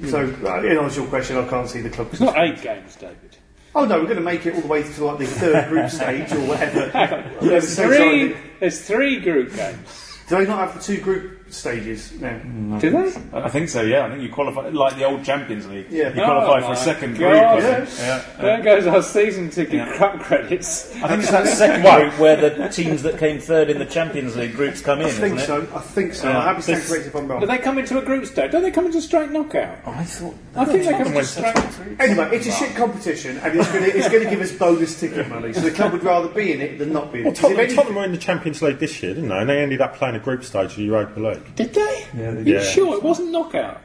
So, 0.09 0.19
uh, 0.45 0.63
in 0.63 0.77
answer 0.79 0.97
to 0.97 1.01
your 1.03 1.11
question, 1.11 1.37
I 1.37 1.47
can't 1.49 1.69
see 1.69 1.81
the 1.81 1.91
club. 1.91 2.09
It's 2.11 2.21
not 2.21 2.37
eight 2.39 2.61
games, 2.61 2.97
David. 2.97 3.37
Oh 3.75 3.87
no, 3.87 3.99
we're 3.99 4.05
going 4.05 4.17
to 4.17 4.23
make 4.23 4.45
it 4.45 4.55
all 4.55 4.61
the 4.61 4.67
way 4.67 4.83
to 4.83 5.05
like 5.05 5.19
the 5.19 5.27
third 5.27 5.69
group 5.69 5.91
stage 5.91 6.33
or 6.33 6.41
whatever. 6.41 6.87
Whatever 6.89 7.39
There's 7.41 7.77
three. 7.77 8.37
There's 8.61 8.87
three 8.87 9.21
group 9.21 9.55
games. 9.55 10.19
Do 10.29 10.37
they 10.37 10.47
not 10.47 10.59
have 10.59 10.75
the 10.75 10.83
two 10.83 11.01
group 11.01 11.42
stages 11.53 12.13
now? 12.21 12.31
Mm, 12.39 12.81
Do 12.81 12.91
they? 12.91 13.39
I 13.39 13.49
think 13.49 13.69
so. 13.69 13.83
Yeah, 13.83 14.07
I 14.07 14.11
think 14.11 14.23
you 14.23 14.31
qualify 14.31 14.69
like 14.69 14.97
the 14.97 15.05
old 15.05 15.25
Champions 15.25 15.67
League. 15.69 15.87
Yeah. 15.91 16.09
you 16.09 16.23
qualify 16.25 16.59
Oh 16.59 16.61
for 16.63 16.67
a 16.69 16.71
oh, 16.71 16.75
second 16.75 17.19
God. 17.19 17.19
group. 17.19 17.33
I. 17.35 17.59
Yeah. 17.59 17.87
Yeah. 17.99 18.25
There 18.41 18.63
goes 18.63 18.87
our 18.87 19.03
season 19.03 19.51
ticket 19.51 19.75
Yeah. 19.75 19.97
cup 19.97 20.21
credits. 20.21 20.95
I 20.97 21.09
think 21.09 21.23
it's 21.23 21.31
that 21.31 21.47
second 21.57 21.83
group 21.83 22.19
where 22.19 22.37
the 22.37 22.69
teams 22.73 23.03
that 23.03 23.19
came 23.19 23.39
third 23.39 23.71
in 23.71 23.79
the 23.79 23.87
Champions 23.87 24.37
League 24.37 24.55
groups 24.55 24.81
come 24.81 25.01
in, 25.01 25.07
I 25.07 25.11
think 25.11 25.37
isn't 25.37 25.39
it? 25.63 25.69
so. 25.69 25.77
I 25.77 25.81
think 25.81 26.15
so. 26.15 26.29
Yeah. 26.29 26.39
I 26.39 26.45
haven't 26.45 26.63
stand 26.63 26.79
This- 26.79 26.89
corrected 26.89 27.09
if 27.09 27.17
I'm 27.17 27.41
Do 27.41 27.47
they 27.47 27.59
come 27.59 27.79
into 27.79 27.99
a 27.99 28.03
group 28.03 28.27
stage? 28.27 28.51
Don't 28.53 28.63
they 28.63 28.71
come 28.71 28.87
into 28.87 28.99
a 28.99 29.03
straight 29.03 29.31
knockout? 29.31 29.79
Oh, 29.87 29.91
I 29.93 30.05
thought. 30.05 30.35
I 30.57 30.65
think 30.65 30.85
they 30.85 30.91
come 30.93 31.01
into 31.03 31.15
went 31.15 31.27
straight. 31.27 31.57
Anyway, 32.01 32.29
it's 32.33 32.47
a 32.47 32.53
shit 32.53 32.75
competition, 32.77 33.39
and 33.39 33.59
it's 33.59 33.71
going 33.71 33.85
to 33.85 33.97
it's 33.97 34.09
going 34.09 34.25
to 34.25 34.31
give 34.31 34.41
us 34.41 34.53
bonus 34.53 34.99
ticket 34.99 35.29
money. 35.29 35.53
So 35.53 35.61
the 35.61 35.71
club 35.71 35.93
would 35.93 36.03
rather 36.05 36.29
be 36.29 36.53
in 36.53 36.61
it 36.61 36.79
than 36.79 36.93
not 36.93 37.13
be 37.13 37.21
in 37.21 37.27
it. 37.27 37.29
Well, 37.29 37.35
'Cause 37.35 37.51
if 37.53 37.57
Tottenham, 37.59 37.61
any- 37.67 37.75
Tottenham 37.77 37.95
were 37.97 38.05
in 38.05 38.13
the 38.13 38.19
Champions 38.19 38.63
League 38.63 38.79
this 38.79 39.03
year, 39.03 39.15
didn't 39.15 39.29
they? 39.29 39.39
And 39.39 39.49
they 39.51 39.63
ended 39.63 39.81
up 39.81 39.97
playing 39.97 40.15
a 40.17 40.19
group 40.19 40.45
stage 40.45 40.71
of 40.73 40.77
the 40.77 40.85
Europa 40.85 41.19
League. 41.21 41.42
Did 41.57 41.75
they? 41.75 42.05
Yeah, 42.17 42.31
they 42.33 42.43
You 42.43 42.55
Yeah. 42.57 42.63
sure 42.63 42.95
it 42.97 43.03
wasn't 43.03 43.31
knockout? 43.31 43.81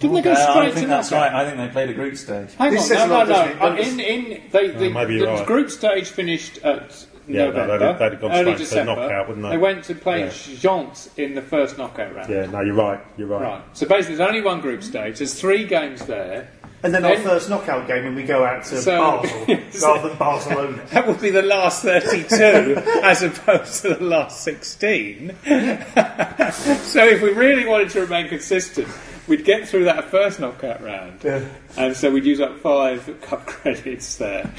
Didn't 0.00 0.14
they 0.14 0.22
go 0.22 0.32
Uh, 0.32 0.34
I 0.34 0.50
straight 0.52 0.74
think 0.74 0.86
to 0.86 0.88
that's 0.88 1.10
knockout? 1.10 1.32
right. 1.32 1.42
I 1.42 1.44
think 1.46 1.56
they 1.58 1.68
played 1.72 1.90
a 1.90 1.94
group 1.94 2.16
stage. 2.16 2.48
Hang 2.58 2.72
This 2.72 2.82
on, 2.82 2.86
says 2.88 2.98
no, 2.98 3.04
a 3.04 3.08
no, 3.08 3.14
lot, 3.14 3.28
no. 3.28 3.76
doesn't 3.76 4.00
it? 4.00 4.04
Uh, 4.08 4.14
In, 4.14 4.22
in 4.32 4.40
they, 4.50 4.68
the, 4.68 4.90
maybe 4.90 5.14
you're 5.14 5.26
right. 5.28 5.46
group 5.46 5.70
stage 5.70 6.08
finished 6.08 6.58
at 6.64 7.06
Yeah, 7.28 7.44
no, 7.44 7.46
November, 7.52 7.78
they'd 7.78 7.84
have- 7.86 7.98
they'd 8.00 8.10
have 8.12 8.20
gone 8.20 8.30
early 8.32 8.42
straight 8.42 8.56
to 8.56 8.62
December. 8.64 8.96
knockout, 8.96 9.28
wouldn't 9.28 9.44
they? 9.46 9.50
They 9.52 9.56
went 9.58 9.84
to 9.84 9.94
play 9.94 10.20
Yeah. 10.24 10.30
Gent 10.58 11.08
in 11.16 11.34
the 11.36 11.42
first 11.42 11.78
knockout 11.78 12.14
round. 12.14 12.28
Yeah, 12.28 12.46
no, 12.46 12.60
you're 12.62 12.74
right. 12.74 12.98
You're 13.16 13.28
right. 13.28 13.42
Right. 13.42 13.60
So 13.74 13.86
basically, 13.86 14.16
there's 14.16 14.28
only 14.28 14.40
one 14.42 14.60
group 14.60 14.82
stage. 14.82 15.18
There's 15.18 15.34
three 15.34 15.64
games 15.64 16.04
there. 16.06 16.48
And 16.82 16.92
then 16.94 17.04
our 17.04 17.14
then- 17.14 17.24
first 17.24 17.48
knockout 17.50 17.86
game 17.86 18.04
when 18.04 18.14
we 18.14 18.22
go 18.24 18.44
out 18.44 18.64
to 18.64 18.80
So- 18.80 19.22
Basel 19.22 19.46
rather 19.94 20.08
than 20.08 20.18
Barcelona. 20.18 20.82
That 20.90 21.06
would 21.06 21.20
be 21.20 21.30
the 21.30 21.42
last 21.42 21.82
32 21.82 22.76
as 23.02 23.22
opposed 23.22 23.82
to 23.82 23.94
the 23.94 24.04
last 24.04 24.42
16. 24.42 25.34
so 25.44 27.04
if 27.06 27.22
we 27.22 27.30
really 27.30 27.64
wanted 27.66 27.90
to 27.90 28.00
remain 28.00 28.28
consistent, 28.28 28.88
we'd 29.28 29.44
get 29.44 29.68
through 29.68 29.84
that 29.84 30.04
first 30.10 30.40
knockout 30.40 30.82
round. 30.82 31.20
Yeah. 31.22 31.44
And 31.76 31.96
so 31.96 32.10
we'd 32.10 32.24
use 32.24 32.40
up 32.40 32.58
five 32.60 33.20
cup 33.22 33.46
credits 33.46 34.16
there. 34.16 34.50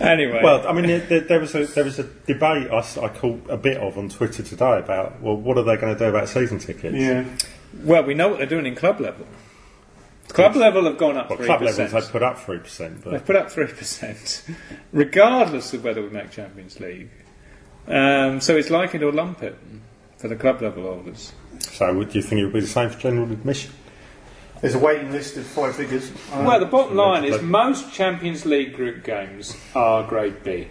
Anyway. 0.00 0.40
Well, 0.42 0.66
I 0.66 0.72
mean, 0.72 0.86
there- 0.86 1.00
there, 1.00 1.20
there 1.20 1.40
was 1.40 1.54
a 1.54 1.66
there 1.66 1.84
was 1.84 1.98
a 1.98 2.04
debate 2.04 2.70
I, 2.70 2.78
s- 2.78 2.96
I 2.98 3.08
caught 3.08 3.44
a 3.50 3.56
bit 3.56 3.76
of 3.78 3.98
on 3.98 4.08
Twitter 4.08 4.42
today 4.42 4.78
about 4.78 5.20
well, 5.20 5.36
what 5.36 5.58
are 5.58 5.62
they 5.64 5.76
going 5.76 5.92
to 5.92 5.98
do 5.98 6.06
about 6.08 6.28
season 6.28 6.58
tickets? 6.58 6.96
Yeah. 6.96 7.24
well, 7.82 8.02
we 8.04 8.14
know 8.14 8.28
what 8.28 8.38
they're 8.38 8.46
doing 8.46 8.66
in 8.66 8.74
club 8.74 9.00
level. 9.00 9.26
Club 10.28 10.56
level 10.56 10.84
have 10.84 10.98
gone 10.98 11.16
up 11.16 11.30
Well, 11.30 11.38
3%. 11.38 11.44
club 11.46 11.62
levels 11.62 11.92
have 11.92 12.10
put 12.10 12.22
up 12.22 12.38
three 12.38 12.58
percent, 12.58 13.02
They've 13.04 13.24
put 13.24 13.36
up 13.36 13.50
3%, 13.50 14.50
regardless 14.92 15.72
of 15.72 15.84
whether 15.84 16.02
we 16.02 16.10
make 16.10 16.30
Champions 16.30 16.78
League. 16.80 17.08
Um, 17.86 18.40
so 18.40 18.56
it's 18.56 18.68
like 18.70 18.94
it 18.94 19.02
or 19.02 19.12
lump 19.12 19.42
it 19.42 19.56
for 20.18 20.28
the 20.28 20.36
club 20.36 20.60
level 20.62 20.82
holders. 20.82 21.32
so 21.60 21.92
would 21.94 22.10
do 22.10 22.18
you 22.18 22.22
think 22.22 22.40
it 22.40 22.44
would 22.44 22.52
be 22.54 22.60
the 22.60 22.66
same 22.66 22.90
for 22.90 22.98
general 22.98 23.30
admission? 23.30 23.72
There's 24.60 24.74
a 24.74 24.78
waiting 24.78 25.12
list 25.12 25.36
of 25.36 25.46
five 25.46 25.76
figures. 25.76 26.10
Uh, 26.32 26.42
Well, 26.46 26.58
the 26.58 26.66
bottom 26.66 26.96
line 26.96 27.24
is 27.24 27.30
Allegedly. 27.36 27.48
most 27.50 27.92
Champions 27.92 28.44
League 28.46 28.74
group 28.74 29.04
games 29.04 29.56
are 29.74 30.02
Grade 30.02 30.42
B. 30.42 30.68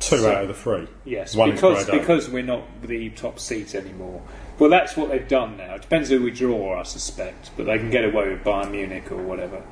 Two 0.00 0.18
So- 0.18 0.30
out 0.32 0.42
of 0.42 0.48
the 0.48 0.54
three. 0.54 0.86
Yes, 1.04 1.34
One 1.34 1.52
because 1.52 1.86
because 1.88 2.28
we're 2.28 2.42
not 2.42 2.62
the 2.82 3.10
top 3.10 3.38
seats 3.38 3.74
anymore. 3.74 4.22
Well, 4.58 4.70
that's 4.70 4.96
what 4.96 5.10
they've 5.10 5.28
done 5.28 5.58
now. 5.58 5.74
It 5.74 5.82
depends 5.82 6.08
who 6.08 6.22
we 6.22 6.30
draw, 6.30 6.80
I 6.80 6.82
suspect, 6.84 7.50
but 7.56 7.66
they 7.66 7.78
can 7.78 7.90
get 7.90 8.04
away 8.04 8.30
with 8.30 8.42
Bayern 8.42 8.70
Munich 8.70 9.12
or 9.12 9.18
whatever, 9.22 9.62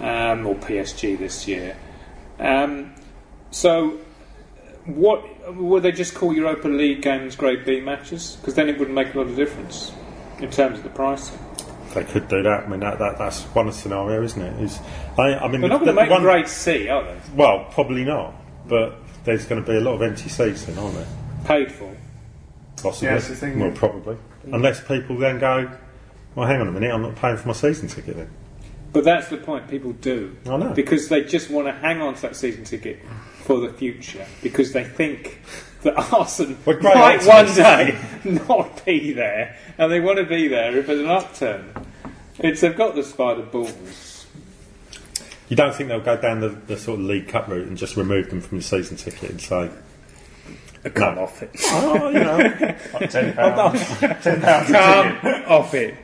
um, 0.00 0.46
or 0.46 0.56
PSG 0.56 1.16
this 1.18 1.46
year. 1.46 1.76
Um, 2.40 2.94
so, 3.50 3.98
what 4.84 5.54
would 5.56 5.82
they 5.84 5.92
just 5.92 6.14
call 6.14 6.32
Europa 6.34 6.68
League 6.68 7.02
games 7.02 7.36
Grade 7.36 7.64
B 7.64 7.80
matches? 7.80 8.36
Because 8.40 8.54
then 8.54 8.68
it 8.68 8.78
wouldn't 8.78 8.94
make 8.94 9.14
a 9.14 9.18
lot 9.18 9.28
of 9.28 9.36
difference 9.36 9.92
in 10.40 10.50
terms 10.50 10.78
of 10.78 10.84
the 10.84 10.90
pricing. 10.90 11.38
They 11.94 12.04
could 12.04 12.28
do 12.28 12.42
that. 12.42 12.64
I 12.64 12.66
mean, 12.68 12.80
that, 12.80 12.98
that 12.98 13.16
that's 13.18 13.44
one 13.54 13.72
scenario, 13.72 14.22
isn't 14.22 14.42
it? 14.42 14.60
Is 14.62 14.78
I, 15.16 15.34
I 15.36 15.48
mean, 15.48 15.60
They're 15.62 15.70
not 15.70 15.76
going 15.80 15.86
to 15.86 15.92
the 15.92 16.00
make 16.00 16.10
one- 16.10 16.22
Grade 16.22 16.48
C, 16.48 16.88
are 16.88 17.04
they? 17.04 17.16
Well, 17.34 17.66
probably 17.70 18.04
not. 18.04 18.34
But 18.68 18.98
there's 19.24 19.46
going 19.46 19.64
to 19.64 19.70
be 19.70 19.76
a 19.76 19.80
lot 19.80 19.94
of 19.94 20.02
empty 20.02 20.28
seats 20.28 20.64
then, 20.64 20.76
aren't 20.78 20.94
there? 20.96 21.06
Paid 21.44 21.72
for. 21.72 21.96
Possibly. 22.82 23.08
Yeah, 23.08 23.14
that's 23.14 23.28
the 23.28 23.34
thing, 23.36 23.58
Well, 23.58 23.70
yeah. 23.70 23.78
probably. 23.78 24.16
Unless 24.52 24.84
people 24.84 25.16
then 25.18 25.38
go, 25.38 25.70
well, 26.34 26.46
hang 26.46 26.60
on 26.60 26.68
a 26.68 26.72
minute, 26.72 26.92
I'm 26.92 27.02
not 27.02 27.16
paying 27.16 27.36
for 27.36 27.48
my 27.48 27.54
season 27.54 27.88
ticket 27.88 28.16
then. 28.16 28.30
But 28.92 29.04
that's 29.04 29.28
the 29.28 29.36
point. 29.36 29.68
People 29.68 29.92
do 29.92 30.36
I 30.46 30.56
know. 30.56 30.72
because 30.72 31.08
they 31.08 31.22
just 31.24 31.50
want 31.50 31.66
to 31.66 31.72
hang 31.72 32.00
on 32.00 32.14
to 32.14 32.22
that 32.22 32.36
season 32.36 32.64
ticket 32.64 33.00
for 33.44 33.60
the 33.60 33.70
future 33.72 34.24
because 34.42 34.72
they 34.72 34.84
think 34.84 35.40
that 35.82 35.94
Arsenal 36.12 36.56
We're 36.64 36.80
great 36.80 37.24
one 37.26 37.46
day 37.54 37.98
not 38.48 38.84
be 38.86 39.12
there, 39.12 39.56
and 39.78 39.90
they 39.92 40.00
want 40.00 40.18
to 40.18 40.24
be 40.24 40.48
there 40.48 40.76
if 40.76 40.86
there's 40.86 41.00
an 41.00 41.08
upturn. 41.08 41.72
It's 42.38 42.60
they've 42.60 42.76
got 42.76 42.94
the 42.94 43.02
spider 43.02 43.42
balls. 43.42 44.26
You 45.48 45.56
don't 45.56 45.74
think 45.74 45.88
they'll 45.88 46.00
go 46.00 46.16
down 46.16 46.40
the, 46.40 46.48
the 46.48 46.76
sort 46.76 46.98
of 47.00 47.06
League 47.06 47.28
Cup 47.28 47.48
route 47.48 47.66
and 47.68 47.76
just 47.76 47.96
remove 47.96 48.30
them 48.30 48.40
from 48.40 48.58
the 48.58 48.64
season 48.64 48.96
ticket 48.96 49.30
and 49.30 49.40
say, 49.40 49.70
Come 50.94 51.18
off 51.18 51.42
it. 51.42 51.50
oh, 51.64 52.08
you 52.10 52.20
know, 52.20 52.38
Ten 53.08 53.34
pounds. 53.34 53.98
Ten 53.98 54.40
pounds. 54.40 54.70
Come 54.70 55.42
off 55.48 55.74
it. 55.74 55.96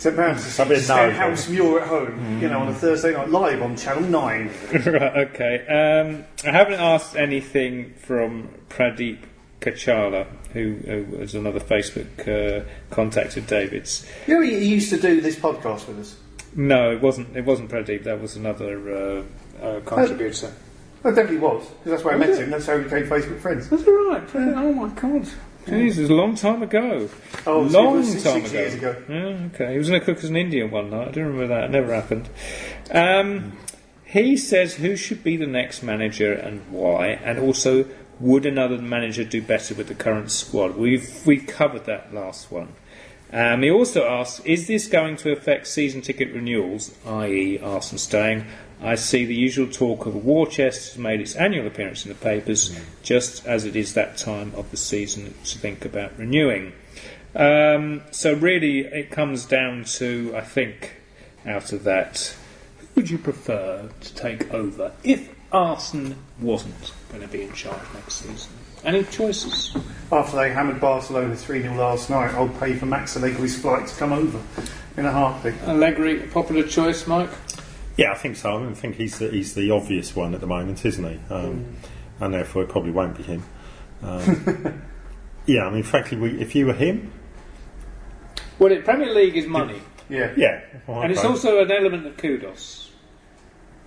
Ten 0.00 0.16
pounds 0.16 0.56
to 0.56 0.62
I'll 0.62 0.68
be 0.68 0.74
a 0.76 0.80
spare 0.80 1.10
no. 1.10 1.16
house 1.16 1.48
Muir 1.48 1.80
at 1.80 1.88
home, 1.88 2.40
you 2.40 2.48
know, 2.48 2.60
on 2.60 2.68
a 2.68 2.74
Thursday 2.74 3.12
night 3.12 3.28
live 3.28 3.60
on 3.62 3.76
Channel 3.76 4.04
Nine. 4.04 4.50
right, 4.72 5.28
okay. 5.28 5.66
Um, 5.66 6.24
I 6.44 6.56
haven't 6.56 6.80
asked 6.80 7.16
anything 7.16 7.94
from 7.94 8.48
Pradeep 8.70 9.18
Kachala, 9.60 10.26
who, 10.52 10.74
who 10.86 11.18
was 11.18 11.34
another 11.34 11.60
Facebook 11.60 12.28
uh, 12.28 12.64
contact 12.90 13.36
of 13.36 13.46
David's. 13.46 14.06
You 14.26 14.34
know, 14.34 14.40
he 14.40 14.60
he 14.60 14.68
used 14.68 14.90
to 14.90 15.00
do 15.00 15.20
this 15.20 15.36
podcast 15.36 15.88
with 15.88 15.98
us. 15.98 16.16
No, 16.54 16.92
it 16.92 17.02
wasn't. 17.02 17.36
It 17.36 17.44
wasn't 17.44 17.70
Pradeep. 17.70 18.04
That 18.04 18.20
was 18.20 18.36
another 18.36 18.94
uh, 18.94 19.24
uh, 19.60 19.80
contributor. 19.80 20.52
I 21.04 21.10
definitely 21.10 21.38
was, 21.38 21.64
because 21.66 21.92
that's 21.92 22.04
where 22.04 22.14
I 22.14 22.18
met 22.18 22.38
him. 22.38 22.50
That's 22.50 22.66
how 22.66 22.76
we 22.76 22.84
became 22.84 23.04
Facebook 23.04 23.40
friends. 23.40 23.68
That's 23.68 23.86
all 23.86 24.10
right. 24.10 24.28
Oh 24.34 24.72
my 24.72 24.88
god. 24.88 25.28
Jeez, 25.66 25.98
it 25.98 26.00
was 26.00 26.10
a 26.10 26.14
long 26.14 26.34
time 26.34 26.62
ago. 26.62 27.08
Oh, 27.46 27.60
long 27.60 28.02
six, 28.02 28.22
time 28.22 28.40
six 28.40 28.50
ago. 28.50 28.58
years 28.58 28.74
ago. 28.74 29.02
Yeah, 29.08 29.48
okay. 29.54 29.72
He 29.72 29.78
was 29.78 29.88
going 29.88 30.00
to 30.00 30.06
cook 30.06 30.18
as 30.18 30.30
an 30.30 30.36
Indian 30.36 30.70
one 30.70 30.90
night. 30.90 31.08
I 31.08 31.10
do 31.10 31.20
remember 31.20 31.46
that. 31.48 31.64
It 31.64 31.70
never 31.70 31.94
happened. 31.94 32.30
Um, 32.90 33.52
he 34.04 34.36
says 34.38 34.76
who 34.76 34.96
should 34.96 35.22
be 35.22 35.36
the 35.36 35.46
next 35.46 35.82
manager 35.82 36.32
and 36.32 36.62
why, 36.70 37.08
and 37.08 37.38
also 37.38 37.84
would 38.18 38.46
another 38.46 38.78
manager 38.78 39.24
do 39.24 39.42
better 39.42 39.74
with 39.74 39.88
the 39.88 39.94
current 39.94 40.30
squad? 40.30 40.76
We've 40.76 41.24
we've 41.26 41.46
covered 41.46 41.84
that 41.84 42.14
last 42.14 42.50
one. 42.50 42.74
Um, 43.30 43.62
he 43.62 43.70
also 43.70 44.08
asks, 44.08 44.40
is 44.46 44.66
this 44.66 44.86
going 44.86 45.16
to 45.18 45.32
affect 45.32 45.66
season 45.66 46.00
ticket 46.00 46.32
renewals, 46.32 46.96
i.e., 47.06 47.58
Arsenal 47.58 47.98
staying? 47.98 48.46
I 48.80 48.94
see 48.94 49.24
the 49.24 49.34
usual 49.34 49.66
talk 49.66 50.06
of 50.06 50.14
a 50.14 50.18
war 50.18 50.46
chest 50.46 50.92
has 50.92 50.98
made 50.98 51.20
its 51.20 51.34
annual 51.34 51.66
appearance 51.66 52.04
in 52.04 52.10
the 52.10 52.14
papers, 52.14 52.78
just 53.02 53.44
as 53.46 53.64
it 53.64 53.74
is 53.74 53.94
that 53.94 54.16
time 54.16 54.52
of 54.54 54.70
the 54.70 54.76
season 54.76 55.34
to 55.44 55.58
think 55.58 55.84
about 55.84 56.16
renewing. 56.18 56.72
Um, 57.34 58.02
so 58.10 58.34
really, 58.34 58.80
it 58.80 59.10
comes 59.10 59.44
down 59.46 59.84
to, 59.84 60.32
I 60.36 60.42
think, 60.42 60.96
out 61.44 61.72
of 61.72 61.84
that, 61.84 62.34
who 62.78 62.86
would 62.94 63.10
you 63.10 63.18
prefer 63.18 63.88
to 64.00 64.14
take 64.14 64.52
over 64.52 64.92
if 65.02 65.34
Arsenal 65.52 66.16
wasn't 66.40 66.92
going 67.10 67.22
to 67.22 67.28
be 67.28 67.42
in 67.42 67.52
charge 67.52 67.82
next 67.94 68.14
season? 68.14 68.52
Any 68.84 69.02
choices? 69.04 69.76
After 70.12 70.36
they 70.36 70.50
hammered 70.50 70.80
Barcelona 70.80 71.34
3 71.34 71.62
0 71.62 71.74
last 71.74 72.10
night, 72.10 72.32
I'll 72.34 72.48
pay 72.48 72.74
for 72.74 72.86
Max 72.86 73.16
Allegri's 73.16 73.60
flight 73.60 73.88
to 73.88 73.94
come 73.96 74.12
over 74.12 74.40
in 74.96 75.04
a 75.04 75.12
heartbeat. 75.12 75.54
Allegri, 75.62 76.22
a 76.22 76.26
popular 76.28 76.62
choice, 76.62 77.06
Mike? 77.06 77.30
Yeah, 77.98 78.12
I 78.12 78.14
think 78.14 78.36
so. 78.36 78.56
I, 78.56 78.60
mean, 78.62 78.70
I 78.70 78.74
think 78.74 78.94
he's 78.94 79.18
the, 79.18 79.28
he's 79.28 79.54
the 79.54 79.70
obvious 79.72 80.16
one 80.16 80.32
at 80.34 80.40
the 80.40 80.46
moment, 80.46 80.86
isn't 80.86 81.04
he? 81.04 81.34
Um, 81.34 81.76
And 82.20 82.32
therefore, 82.32 82.62
it 82.62 82.68
probably 82.68 82.90
won't 82.92 83.16
be 83.16 83.22
him. 83.24 83.42
Um, 84.02 84.82
yeah, 85.46 85.66
I 85.66 85.70
mean, 85.70 85.82
frankly, 85.82 86.16
we, 86.16 86.40
if 86.40 86.54
you 86.54 86.66
were 86.66 86.72
him, 86.72 87.12
Well, 88.58 88.72
it, 88.72 88.84
Premier 88.84 89.12
League 89.12 89.36
is 89.36 89.46
money, 89.46 89.80
Yeah. 90.08 90.32
yeah. 90.36 90.62
well, 90.86 91.02
and 91.02 91.12
it's 91.12 91.20
okay. 91.20 91.28
also 91.28 91.62
an 91.62 91.70
element 91.70 92.06
of 92.06 92.16
kudos. 92.16 92.90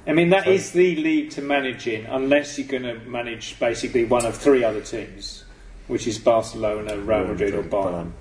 I 0.07 0.14
mean, 0.14 0.30
that 0.30 0.47
is 0.47 0.72
the 0.72 0.95
league 0.95 1.30
to 1.32 1.41
manage 1.41 1.88
in, 1.88 2.05
unless 2.07 2.57
you're 2.57 2.68
going 2.68 2.84
to 2.84 2.95
manage 3.07 3.59
basically 3.59 4.03
one 4.03 4.26
of 4.26 4.36
three 4.36 4.64
other 4.64 4.82
teams, 4.82 5.43
which 5.88 6.07
is 6.07 6.18
Barcelona, 6.18 6.97
Real 6.97 7.26
Madrid, 7.28 7.53
or 7.53 7.64
Bayern. 7.64 8.12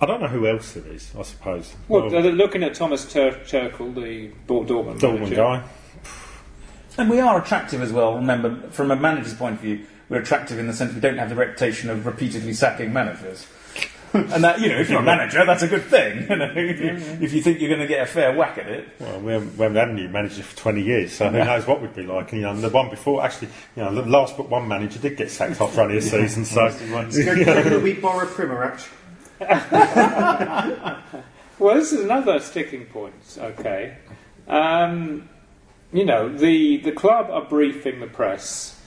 I 0.00 0.06
don't 0.06 0.20
know 0.20 0.28
who 0.28 0.46
else 0.46 0.76
it 0.76 0.86
is. 0.86 1.12
I 1.18 1.22
suppose. 1.22 1.74
Well, 1.88 2.08
they're 2.08 2.22
looking 2.32 2.62
at 2.62 2.74
Thomas 2.74 3.10
Tur- 3.12 3.40
Tuchel, 3.44 3.94
the 3.94 4.30
Dor- 4.46 4.64
Dortmund, 4.64 5.00
Dortmund 5.00 5.20
manager. 5.20 5.34
guy. 5.36 5.62
And 6.96 7.10
we 7.10 7.20
are 7.20 7.40
attractive 7.40 7.80
as 7.82 7.92
well. 7.92 8.14
Remember, 8.16 8.68
from 8.70 8.90
a 8.90 8.96
manager's 8.96 9.34
point 9.34 9.56
of 9.56 9.60
view, 9.60 9.86
we're 10.08 10.20
attractive 10.20 10.58
in 10.58 10.66
the 10.66 10.72
sense 10.72 10.94
we 10.94 11.00
don't 11.00 11.18
have 11.18 11.28
the 11.28 11.36
reputation 11.36 11.90
of 11.90 12.06
repeatedly 12.06 12.52
sacking 12.54 12.92
managers. 12.92 13.46
and 14.14 14.42
that, 14.42 14.60
you 14.60 14.68
know, 14.68 14.78
if 14.80 14.88
you're 14.88 15.00
a 15.00 15.02
manager, 15.02 15.44
that's 15.44 15.62
a 15.62 15.68
good 15.68 15.82
thing. 15.84 16.26
You 16.30 16.36
know, 16.36 16.50
if, 16.56 16.80
you, 16.80 17.24
if 17.24 17.32
you 17.34 17.42
think 17.42 17.60
you're 17.60 17.68
going 17.68 17.80
to 17.82 17.86
get 17.86 18.02
a 18.02 18.06
fair 18.06 18.34
whack 18.34 18.56
at 18.58 18.66
it. 18.68 18.88
Well, 18.98 19.20
we 19.20 19.32
haven't, 19.32 19.56
we 19.58 19.62
haven't 19.64 19.76
had 19.76 19.88
a 19.90 19.92
new 19.92 20.08
manager 20.08 20.42
for 20.42 20.56
20 20.56 20.82
years, 20.82 21.12
so 21.12 21.28
who 21.28 21.38
knows 21.38 21.66
what 21.66 21.82
we'd 21.82 21.94
be 21.94 22.04
like. 22.04 22.32
And, 22.32 22.40
you 22.40 22.46
know, 22.46 22.56
the 22.58 22.70
one 22.70 22.88
before, 22.88 23.22
actually, 23.22 23.48
you 23.76 23.82
know, 23.82 23.94
the 23.94 24.02
last 24.02 24.36
but 24.36 24.48
one 24.48 24.66
manager 24.66 24.98
did 24.98 25.16
get 25.18 25.30
sacked 25.30 25.60
after 25.60 25.82
only 25.82 25.98
a 25.98 26.02
season, 26.02 26.44
so. 26.44 26.70
Could 26.70 27.82
we 27.82 27.92
borrow 27.94 28.26
Primarach? 28.26 28.88
Well, 31.58 31.74
this 31.74 31.92
is 31.92 32.04
another 32.04 32.38
sticking 32.38 32.86
point. 32.86 33.14
Okay, 33.36 33.96
um, 34.46 35.28
you 35.92 36.04
know 36.04 36.28
the 36.28 36.76
the 36.78 36.92
club 36.92 37.30
are 37.30 37.44
briefing 37.44 37.98
the 37.98 38.06
press 38.06 38.80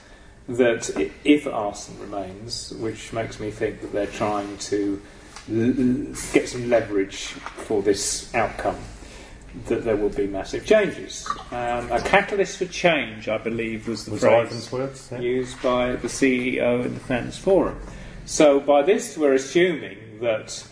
that 0.48 0.88
if 1.22 1.46
Arsenal 1.46 2.02
remains, 2.04 2.72
which 2.72 3.12
makes 3.12 3.38
me 3.38 3.50
think 3.50 3.82
that 3.82 3.92
they're 3.92 4.06
trying 4.06 4.56
to 4.58 5.00
get 6.32 6.48
some 6.48 6.70
leverage 6.70 7.26
for 7.26 7.82
this 7.82 8.34
outcome, 8.34 8.78
that 9.66 9.84
there 9.84 9.96
will 9.96 10.08
be 10.08 10.26
massive 10.26 10.64
changes. 10.64 11.28
Um, 11.50 11.92
a 11.92 12.00
catalyst 12.00 12.56
for 12.56 12.66
change, 12.66 13.28
I 13.28 13.36
believe, 13.38 13.86
was 13.86 14.06
the 14.06 14.12
Was 14.12 14.20
phrase 14.22 14.72
words? 14.72 15.08
Yeah. 15.12 15.18
used 15.20 15.60
by 15.62 15.96
the 15.96 16.08
CEO 16.08 16.84
in 16.86 16.94
the 16.94 17.00
Fans 17.00 17.36
Forum. 17.36 17.78
So 18.24 18.60
by 18.60 18.82
this, 18.82 19.18
we're 19.18 19.34
assuming 19.34 19.98
that 20.22 20.66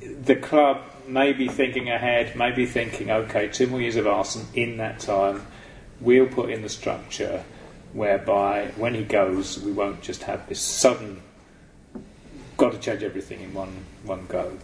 the 0.00 0.36
club 0.36 0.82
may 1.06 1.32
be 1.32 1.48
thinking 1.48 1.90
ahead, 1.90 2.34
may 2.36 2.50
be 2.50 2.66
thinking, 2.66 3.10
okay, 3.10 3.48
two 3.48 3.66
more 3.66 3.80
years 3.80 3.96
of 3.96 4.06
Arsenal. 4.06 4.48
In 4.54 4.78
that 4.78 5.00
time, 5.00 5.46
we'll 6.00 6.26
put 6.26 6.50
in 6.50 6.62
the 6.62 6.68
structure 6.68 7.44
whereby 7.92 8.72
when 8.76 8.94
he 8.94 9.02
goes, 9.02 9.58
we 9.60 9.72
won't 9.72 10.02
just 10.02 10.22
have 10.24 10.48
this 10.48 10.60
sudden, 10.60 11.22
got 12.56 12.72
to 12.72 12.78
change 12.78 13.02
everything 13.02 13.40
in 13.40 13.54
one 13.54 13.84
one 14.04 14.26
go. 14.26 14.58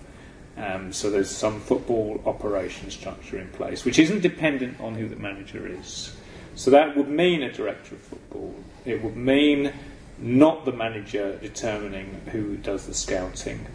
Um, 0.56 0.92
so 0.92 1.10
there's 1.10 1.30
some 1.30 1.60
football 1.60 2.22
operation 2.26 2.90
structure 2.90 3.38
in 3.38 3.48
place, 3.48 3.84
which 3.84 3.98
isn't 3.98 4.20
dependent 4.20 4.80
on 4.80 4.94
who 4.94 5.08
the 5.08 5.16
manager 5.16 5.66
is. 5.66 6.14
So 6.54 6.70
that 6.70 6.96
would 6.96 7.08
mean 7.08 7.42
a 7.42 7.52
director 7.52 7.96
of 7.96 8.00
football. 8.02 8.54
It 8.84 9.02
would 9.02 9.16
mean 9.16 9.72
not 10.18 10.64
the 10.64 10.72
manager 10.72 11.36
determining 11.38 12.20
who 12.30 12.56
does 12.56 12.86
the 12.86 12.94
scouting, 12.94 13.66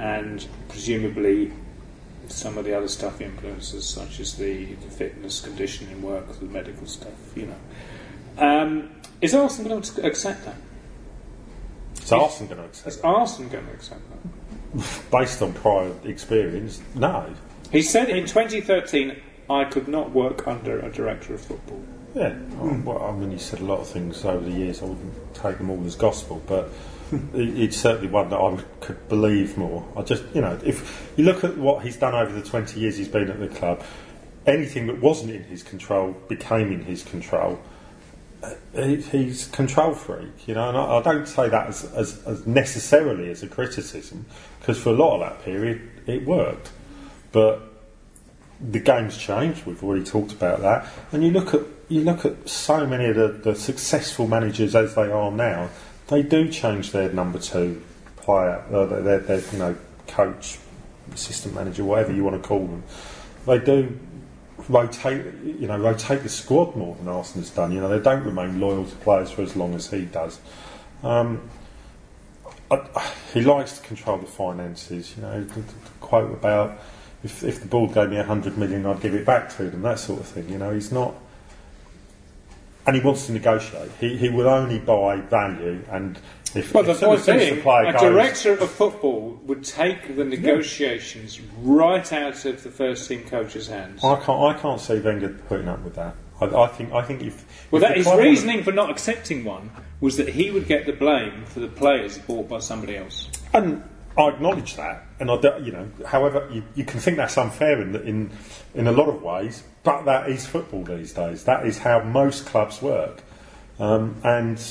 and 0.00 0.46
presumably 0.68 1.52
some 2.28 2.56
of 2.56 2.64
the 2.64 2.76
other 2.76 2.88
stuff 2.88 3.20
influences, 3.20 3.86
such 3.86 4.18
as 4.18 4.36
the, 4.36 4.64
the 4.74 4.90
fitness, 4.90 5.40
conditioning 5.40 6.00
work, 6.00 6.26
the 6.38 6.46
medical 6.46 6.86
stuff. 6.86 7.12
You 7.36 7.48
know, 7.48 7.56
um, 8.38 8.90
is 9.20 9.34
Arsenal 9.34 9.70
going 9.70 9.82
to 9.82 10.06
accept 10.06 10.44
that? 10.46 10.56
Is 12.02 12.12
Arsenal 12.12 12.54
going 12.54 12.62
to 12.62 12.68
accept 12.68 12.88
Is 12.88 13.00
Arsenal 13.02 13.50
going 13.50 13.66
to 13.66 13.72
accept 13.72 14.00
that? 14.10 14.80
that? 14.80 15.10
Based 15.10 15.42
on 15.42 15.52
prior 15.52 15.92
experience, 16.04 16.80
no. 16.94 17.34
He 17.70 17.82
said 17.82 18.08
in 18.08 18.26
2013, 18.26 19.16
"I 19.50 19.64
could 19.64 19.86
not 19.86 20.12
work 20.12 20.46
under 20.46 20.80
a 20.80 20.90
director 20.90 21.34
of 21.34 21.40
football." 21.40 21.82
Yeah, 22.14 22.36
well, 22.58 23.02
I 23.02 23.12
mean, 23.12 23.30
he 23.30 23.38
said 23.38 23.60
a 23.60 23.64
lot 23.64 23.80
of 23.80 23.88
things 23.88 24.24
over 24.24 24.44
the 24.44 24.50
years. 24.50 24.82
I 24.82 24.86
wouldn't 24.86 25.34
take 25.34 25.58
them 25.58 25.70
all 25.70 25.84
as 25.86 25.94
gospel, 25.94 26.42
but 26.46 26.70
it- 27.12 27.58
it's 27.58 27.76
certainly 27.76 28.08
one 28.08 28.30
that 28.30 28.38
I 28.38 28.56
could 28.80 29.08
believe 29.08 29.56
more. 29.56 29.86
I 29.96 30.02
just, 30.02 30.24
you 30.34 30.40
know, 30.40 30.58
if 30.64 31.12
you 31.16 31.24
look 31.24 31.44
at 31.44 31.56
what 31.56 31.82
he's 31.82 31.96
done 31.96 32.14
over 32.14 32.32
the 32.32 32.46
20 32.46 32.80
years 32.80 32.96
he's 32.96 33.08
been 33.08 33.30
at 33.30 33.40
the 33.40 33.48
club, 33.48 33.82
anything 34.46 34.86
that 34.86 35.00
wasn't 35.00 35.30
in 35.30 35.44
his 35.44 35.62
control 35.62 36.16
became 36.28 36.72
in 36.72 36.84
his 36.84 37.02
control. 37.02 37.58
Uh, 38.42 38.54
he, 38.74 38.96
he's 38.96 39.48
control 39.48 39.92
freak, 39.92 40.48
you 40.48 40.54
know, 40.54 40.70
and 40.70 40.78
I, 40.78 40.98
I 40.98 41.02
don't 41.02 41.28
say 41.28 41.48
that 41.48 41.68
as, 41.68 41.84
as, 41.92 42.22
as 42.26 42.46
necessarily 42.46 43.30
as 43.30 43.42
a 43.42 43.48
criticism, 43.48 44.24
because 44.58 44.78
for 44.78 44.90
a 44.90 44.94
lot 44.94 45.14
of 45.14 45.20
that 45.20 45.44
period 45.44 45.82
it 46.06 46.24
worked. 46.24 46.70
But 47.32 47.62
the 48.60 48.80
game's 48.80 49.16
changed. 49.16 49.66
We've 49.66 49.82
already 49.82 50.04
talked 50.04 50.32
about 50.32 50.60
that. 50.60 50.86
And 51.12 51.24
you 51.24 51.30
look 51.30 51.54
at 51.54 51.62
you 51.88 52.02
look 52.02 52.24
at 52.24 52.48
so 52.48 52.86
many 52.86 53.06
of 53.06 53.16
the, 53.16 53.28
the 53.50 53.54
successful 53.56 54.28
managers 54.28 54.76
as 54.76 54.94
they 54.94 55.10
are 55.10 55.30
now. 55.30 55.68
They 56.10 56.22
do 56.22 56.48
change 56.48 56.92
their 56.92 57.12
number 57.12 57.38
two 57.38 57.82
player, 58.16 58.62
uh, 58.72 58.84
their, 58.84 59.20
their, 59.20 59.40
you 59.52 59.58
know 59.58 59.76
coach, 60.08 60.58
assistant 61.14 61.54
manager, 61.54 61.84
whatever 61.84 62.12
you 62.12 62.24
want 62.24 62.40
to 62.40 62.46
call 62.46 62.66
them. 62.66 62.82
They 63.46 63.58
do 63.58 63.98
rotate, 64.68 65.34
you 65.44 65.66
know, 65.66 65.78
rotate 65.78 66.22
the 66.22 66.28
squad 66.28 66.76
more 66.76 66.94
than 66.96 67.08
Arsenal's 67.08 67.50
done. 67.50 67.72
You 67.72 67.80
know, 67.80 67.88
they 67.88 68.02
don't 68.02 68.24
remain 68.24 68.60
loyal 68.60 68.84
to 68.84 68.96
players 68.96 69.30
for 69.30 69.42
as 69.42 69.56
long 69.56 69.74
as 69.74 69.90
he 69.90 70.04
does. 70.04 70.40
Um, 71.02 71.48
I, 72.70 73.12
he 73.32 73.40
likes 73.42 73.78
to 73.78 73.86
control 73.86 74.18
the 74.18 74.26
finances. 74.26 75.14
You 75.16 75.22
know, 75.22 75.44
the, 75.44 75.60
the 75.60 75.74
quote 76.00 76.32
about 76.32 76.78
if, 77.22 77.42
if 77.42 77.60
the 77.60 77.66
board 77.66 77.94
gave 77.94 78.10
me 78.10 78.16
a 78.16 78.24
hundred 78.24 78.58
million, 78.58 78.86
I'd 78.86 79.00
give 79.00 79.14
it 79.14 79.24
back 79.24 79.54
to 79.56 79.70
them. 79.70 79.82
That 79.82 79.98
sort 79.98 80.20
of 80.20 80.26
thing. 80.26 80.48
You 80.48 80.58
know, 80.58 80.72
he's 80.72 80.92
not, 80.92 81.14
and 82.86 82.96
he 82.96 83.02
wants 83.02 83.26
to 83.26 83.32
negotiate. 83.32 83.90
He 84.00 84.16
he 84.16 84.28
will 84.28 84.48
only 84.48 84.78
buy 84.78 85.16
value, 85.16 85.84
and 85.90 86.18
if, 86.54 86.72
the 86.72 86.80
if 86.80 86.98
soon 86.98 87.08
point 87.08 87.26
being, 87.26 87.62
the 87.62 87.88
a 87.88 87.92
goes, 87.92 88.00
director 88.00 88.52
of 88.54 88.70
football 88.70 89.40
would 89.44 89.62
take 89.62 90.16
the 90.16 90.24
negotiations 90.24 91.40
right 91.58 92.12
out 92.12 92.44
of 92.44 92.62
the 92.62 92.70
first 92.70 93.08
team 93.08 93.24
coach's 93.24 93.68
hands. 93.68 94.02
I 94.02 94.16
can't 94.16 94.56
I 94.56 94.58
can't 94.58 94.80
see 94.80 94.98
Wenger 94.98 95.28
putting 95.48 95.68
up 95.68 95.80
with 95.82 95.94
that. 95.94 96.16
I, 96.40 96.46
I 96.46 96.66
think 96.68 96.92
I 96.92 97.02
think 97.02 97.22
if 97.22 97.70
Well, 97.70 97.82
if 97.82 97.88
that, 97.88 97.96
his 97.96 98.06
reasoning 98.18 98.64
for 98.64 98.72
not 98.72 98.90
accepting 98.90 99.44
one 99.44 99.70
was 100.00 100.16
that 100.16 100.28
he 100.28 100.50
would 100.50 100.66
get 100.66 100.86
the 100.86 100.92
blame 100.92 101.44
for 101.44 101.60
the 101.60 101.68
players 101.68 102.18
bought 102.18 102.48
by 102.48 102.58
somebody 102.58 102.96
else. 102.96 103.28
And 103.52 103.84
I 104.16 104.28
acknowledge 104.28 104.74
that, 104.76 105.06
and 105.20 105.30
I, 105.30 105.58
you 105.58 105.70
know, 105.70 105.88
however, 106.06 106.48
you, 106.52 106.64
you 106.74 106.84
can 106.84 106.98
think 106.98 107.16
that's 107.16 107.38
unfair 107.38 107.80
in, 107.80 107.94
in 107.94 108.30
in 108.74 108.86
a 108.88 108.92
lot 108.92 109.08
of 109.08 109.22
ways, 109.22 109.62
but 109.82 110.04
that 110.04 110.28
is 110.28 110.46
football 110.46 110.84
these 110.84 111.12
days. 111.12 111.44
That 111.44 111.66
is 111.66 111.78
how 111.78 112.02
most 112.02 112.46
clubs 112.46 112.82
work, 112.82 113.22
um, 113.78 114.16
and 114.24 114.62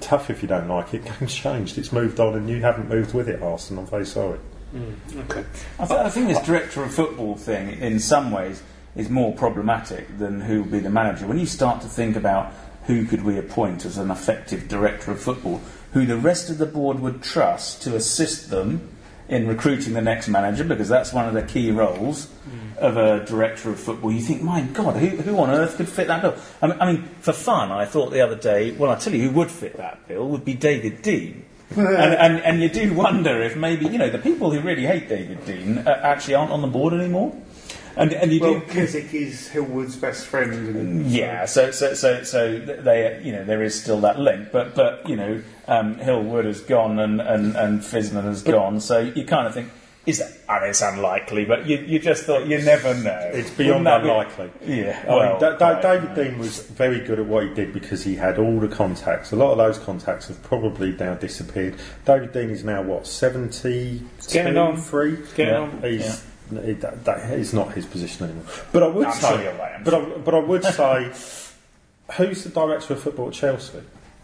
tough 0.00 0.30
if 0.30 0.42
you 0.42 0.48
don't 0.48 0.68
like 0.68 0.94
it. 0.94 1.04
Game's 1.20 1.34
changed; 1.34 1.78
it's 1.78 1.92
moved 1.92 2.20
on, 2.20 2.34
and 2.34 2.48
you 2.48 2.60
haven't 2.60 2.88
moved 2.88 3.14
with 3.14 3.28
it, 3.28 3.42
Arsenal. 3.42 3.84
I'm 3.84 3.90
very 3.90 4.06
sorry. 4.06 4.38
Okay. 5.16 5.44
I, 5.78 5.86
th- 5.86 6.00
I 6.00 6.10
think 6.10 6.28
this 6.28 6.44
director 6.44 6.82
of 6.82 6.92
football 6.92 7.36
thing, 7.36 7.80
in 7.80 8.00
some 8.00 8.32
ways, 8.32 8.60
is 8.96 9.08
more 9.08 9.32
problematic 9.32 10.18
than 10.18 10.40
who 10.40 10.62
will 10.62 10.70
be 10.70 10.80
the 10.80 10.90
manager. 10.90 11.26
When 11.26 11.38
you 11.38 11.46
start 11.46 11.80
to 11.82 11.88
think 11.88 12.16
about 12.16 12.52
who 12.86 13.06
could 13.06 13.24
we 13.24 13.38
appoint 13.38 13.84
as 13.84 13.98
an 13.98 14.10
effective 14.10 14.68
director 14.68 15.12
of 15.12 15.20
football, 15.20 15.60
who 15.92 16.06
the 16.06 16.16
rest 16.16 16.50
of 16.50 16.58
the 16.58 16.66
board 16.66 16.98
would 16.98 17.22
trust 17.22 17.82
to 17.82 17.94
assist 17.94 18.50
them 18.50 18.90
in 19.28 19.48
recruiting 19.48 19.94
the 19.94 20.02
next 20.02 20.28
manager, 20.28 20.64
because 20.64 20.88
that's 20.88 21.12
one 21.12 21.26
of 21.26 21.34
the 21.34 21.42
key 21.42 21.70
roles 21.70 22.30
of 22.78 22.96
a 22.96 23.24
director 23.24 23.70
of 23.70 23.80
football. 23.80 24.12
You 24.12 24.20
think, 24.20 24.42
my 24.42 24.62
God, 24.62 24.96
who, 24.96 25.08
who 25.08 25.38
on 25.38 25.50
earth 25.50 25.76
could 25.76 25.88
fit 25.88 26.08
that 26.08 26.22
bill? 26.22 26.36
I 26.60 26.66
mean, 26.66 26.80
I 26.80 26.92
mean, 26.92 27.08
for 27.20 27.32
fun, 27.32 27.70
I 27.72 27.84
thought 27.84 28.10
the 28.10 28.20
other 28.20 28.36
day, 28.36 28.72
well, 28.72 28.90
I 28.90 28.96
tell 28.96 29.14
you 29.14 29.28
who 29.28 29.30
would 29.30 29.50
fit 29.50 29.76
that 29.76 30.06
bill 30.08 30.28
would 30.28 30.44
be 30.44 30.54
David 30.54 31.02
Dein. 31.02 31.42
and, 31.76 32.14
and, 32.14 32.40
and 32.42 32.62
you 32.62 32.68
do 32.68 32.92
wonder 32.94 33.42
if 33.42 33.56
maybe, 33.56 33.86
you 33.86 33.98
know, 33.98 34.10
the 34.10 34.18
people 34.18 34.50
who 34.50 34.60
really 34.60 34.86
hate 34.86 35.08
David 35.08 35.40
Dein 35.46 35.86
uh, 35.86 35.90
actually 36.02 36.34
aren't 36.34 36.52
on 36.52 36.60
the 36.60 36.68
board 36.68 36.92
anymore. 36.92 37.34
And, 37.96 38.12
and 38.12 38.32
you 38.32 38.40
Well, 38.40 38.54
do. 38.60 38.66
Keswick 38.66 39.12
is 39.14 39.48
Hill-Wood's 39.48 39.96
best 39.96 40.26
friend. 40.26 41.06
Yeah, 41.06 41.44
so 41.46 41.70
so 41.70 41.94
so 41.94 42.22
so 42.24 42.58
they 42.58 43.20
you 43.22 43.32
know 43.32 43.44
there 43.44 43.62
is 43.62 43.80
still 43.80 44.00
that 44.00 44.18
link, 44.18 44.48
but 44.52 44.74
but 44.74 45.08
you 45.08 45.16
know 45.16 45.42
um, 45.68 45.96
Hillwood 45.96 46.44
has 46.44 46.60
gone 46.60 46.98
and 46.98 47.20
and 47.20 47.54
and 47.56 47.80
Fiszman 47.80 48.24
has 48.24 48.42
gone, 48.42 48.80
so 48.80 48.98
you 48.98 49.24
kind 49.24 49.46
of 49.46 49.54
think 49.54 49.70
is 50.06 50.18
that? 50.18 50.32
And 50.46 50.66
it's 50.66 50.82
unlikely, 50.82 51.46
but 51.46 51.66
you 51.66 51.78
you 51.78 51.98
just 51.98 52.24
thought 52.24 52.46
you 52.46 52.58
never 52.62 52.94
know. 52.94 53.18
It's 53.32 53.48
beyond 53.50 53.84
Wouldn't 53.86 54.02
be- 54.04 54.08
unlikely. 54.10 54.50
Yeah, 54.66 54.98
I 55.04 55.08
mean, 55.08 55.18
well, 55.18 55.38
Da- 55.40 55.56
Da- 55.56 55.68
right, 55.70 55.82
David 55.82 56.10
no. 56.10 56.14
Dein 56.24 56.38
was 56.38 56.58
very 56.66 57.00
good 57.00 57.18
at 57.20 57.24
what 57.26 57.44
he 57.44 57.54
did 57.54 57.72
because 57.72 58.04
he 58.04 58.14
had 58.16 58.38
all 58.38 58.60
the 58.60 58.68
contacts. 58.68 59.32
A 59.32 59.36
lot 59.36 59.52
of 59.52 59.56
those 59.58 59.78
contacts 59.78 60.28
have 60.28 60.42
probably 60.42 60.92
now 60.92 61.14
disappeared. 61.14 61.76
David 62.04 62.32
Dein 62.32 62.50
is 62.50 62.64
now 62.64 62.82
what 62.82 63.06
seventy 63.06 64.02
Getting 64.30 64.58
on. 64.58 64.76
three. 64.76 65.16
Getting 65.36 65.54
Yeah. 65.54 65.60
on. 65.60 65.82
He's 65.82 66.22
he, 66.50 66.72
that, 66.74 67.04
that 67.04 67.30
is 67.38 67.54
not 67.54 67.72
his 67.72 67.86
position 67.86 68.26
anymore. 68.26 68.44
But 68.72 68.82
I 68.82 68.88
would 68.88 69.06
I'm 69.06 69.12
say, 69.12 69.28
sure 69.28 69.54
right, 69.54 69.74
I'm 69.76 69.84
but 69.84 69.94
I, 69.94 70.04
but 70.18 70.34
I 70.34 70.38
would 70.38 70.64
say, 70.64 71.12
who's 72.16 72.44
the 72.44 72.50
director 72.50 72.94
of 72.94 73.02
football 73.02 73.28
at 73.28 73.34
Chelsea? 73.34 73.80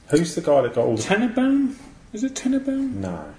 Who's 0.09 0.35
the 0.35 0.43
guy 0.43 0.63
that 0.63 0.75
got 0.75 0.87
all 0.87 0.97
the 0.97 1.03
Tenenbaum? 1.03 1.77
Is 2.13 2.25
it 2.25 2.35
Tenenbaum? 2.35 2.95
no? 2.95 3.35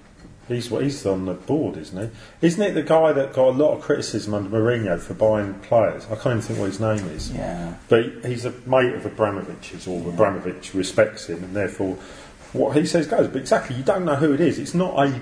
He's 0.48 0.68
he's 0.68 1.06
on 1.06 1.26
the 1.26 1.34
board, 1.34 1.76
isn't 1.76 2.10
he? 2.10 2.46
Isn't 2.46 2.62
it 2.62 2.72
the 2.72 2.82
guy 2.82 3.12
that 3.12 3.32
got 3.32 3.48
a 3.48 3.56
lot 3.56 3.76
of 3.76 3.82
criticism 3.82 4.34
under 4.34 4.50
Mourinho 4.50 4.98
for 4.98 5.14
buying 5.14 5.54
players? 5.60 6.04
I 6.06 6.16
can't 6.16 6.26
even 6.26 6.40
think 6.40 6.58
what 6.58 6.66
his 6.66 6.80
name 6.80 7.06
is. 7.10 7.30
Yeah. 7.30 7.74
But 7.88 8.24
he's 8.24 8.44
a 8.44 8.50
mate 8.66 8.92
of 8.94 9.06
Abramovich's, 9.06 9.86
or 9.86 10.00
Abramovich 10.08 10.74
respects 10.74 11.28
him, 11.28 11.44
and 11.44 11.54
therefore 11.54 11.96
what 12.52 12.76
he 12.76 12.86
says 12.86 13.06
goes. 13.06 13.28
But 13.28 13.38
exactly, 13.38 13.76
you 13.76 13.84
don't 13.84 14.04
know 14.04 14.16
who 14.16 14.32
it 14.32 14.40
is. 14.40 14.58
It's 14.58 14.74
not 14.74 14.98
a 14.98 15.20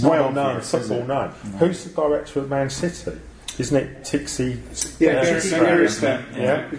not 0.00 0.10
well-known 0.10 0.46
obvious, 0.56 0.74
is 0.74 0.88
football 0.88 1.22
name. 1.22 1.30
Who's 1.58 1.84
the 1.84 1.90
director 1.90 2.40
of 2.40 2.48
Man 2.48 2.70
City? 2.70 3.18
Isn't 3.58 3.76
it 3.76 4.02
Txiki? 4.02 5.00
Yeah, 5.00 5.12
Gary- 5.24 5.40
Txiki 5.40 5.50
Gary 5.50 5.88
Gary 6.00 6.24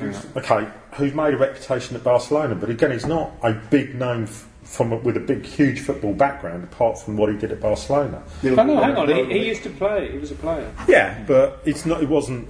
Yeah. 0.02 0.22
Okay, 0.38 0.68
who's 0.94 1.14
made 1.14 1.34
a 1.34 1.38
reputation 1.38 1.96
at 1.96 2.04
Barcelona, 2.04 2.56
but 2.56 2.70
again, 2.70 2.92
he's 2.92 3.06
not 3.06 3.32
a 3.44 3.54
big 3.54 3.94
name 3.96 4.24
f- 4.24 4.48
from 4.64 5.04
with 5.04 5.16
a 5.18 5.20
big, 5.20 5.46
huge 5.46 5.82
football 5.82 6.14
background, 6.14 6.64
apart 6.64 6.98
from 6.98 7.16
what 7.18 7.30
he 7.30 7.38
did 7.38 7.52
at 7.52 7.62
Barcelona. 7.62 8.24
Oh, 8.44 8.56
no, 8.56 8.82
hang 8.82 8.96
on. 8.96 9.08
He, 9.08 9.26
he 9.40 9.48
used 9.50 9.62
to 9.64 9.70
play. 9.70 10.12
He 10.12 10.18
was 10.18 10.32
a 10.32 10.36
player. 10.36 10.72
Yeah, 10.88 11.24
but 11.28 11.60
it's 11.66 11.86
not. 11.86 12.02
It 12.02 12.10
wasn't, 12.10 12.48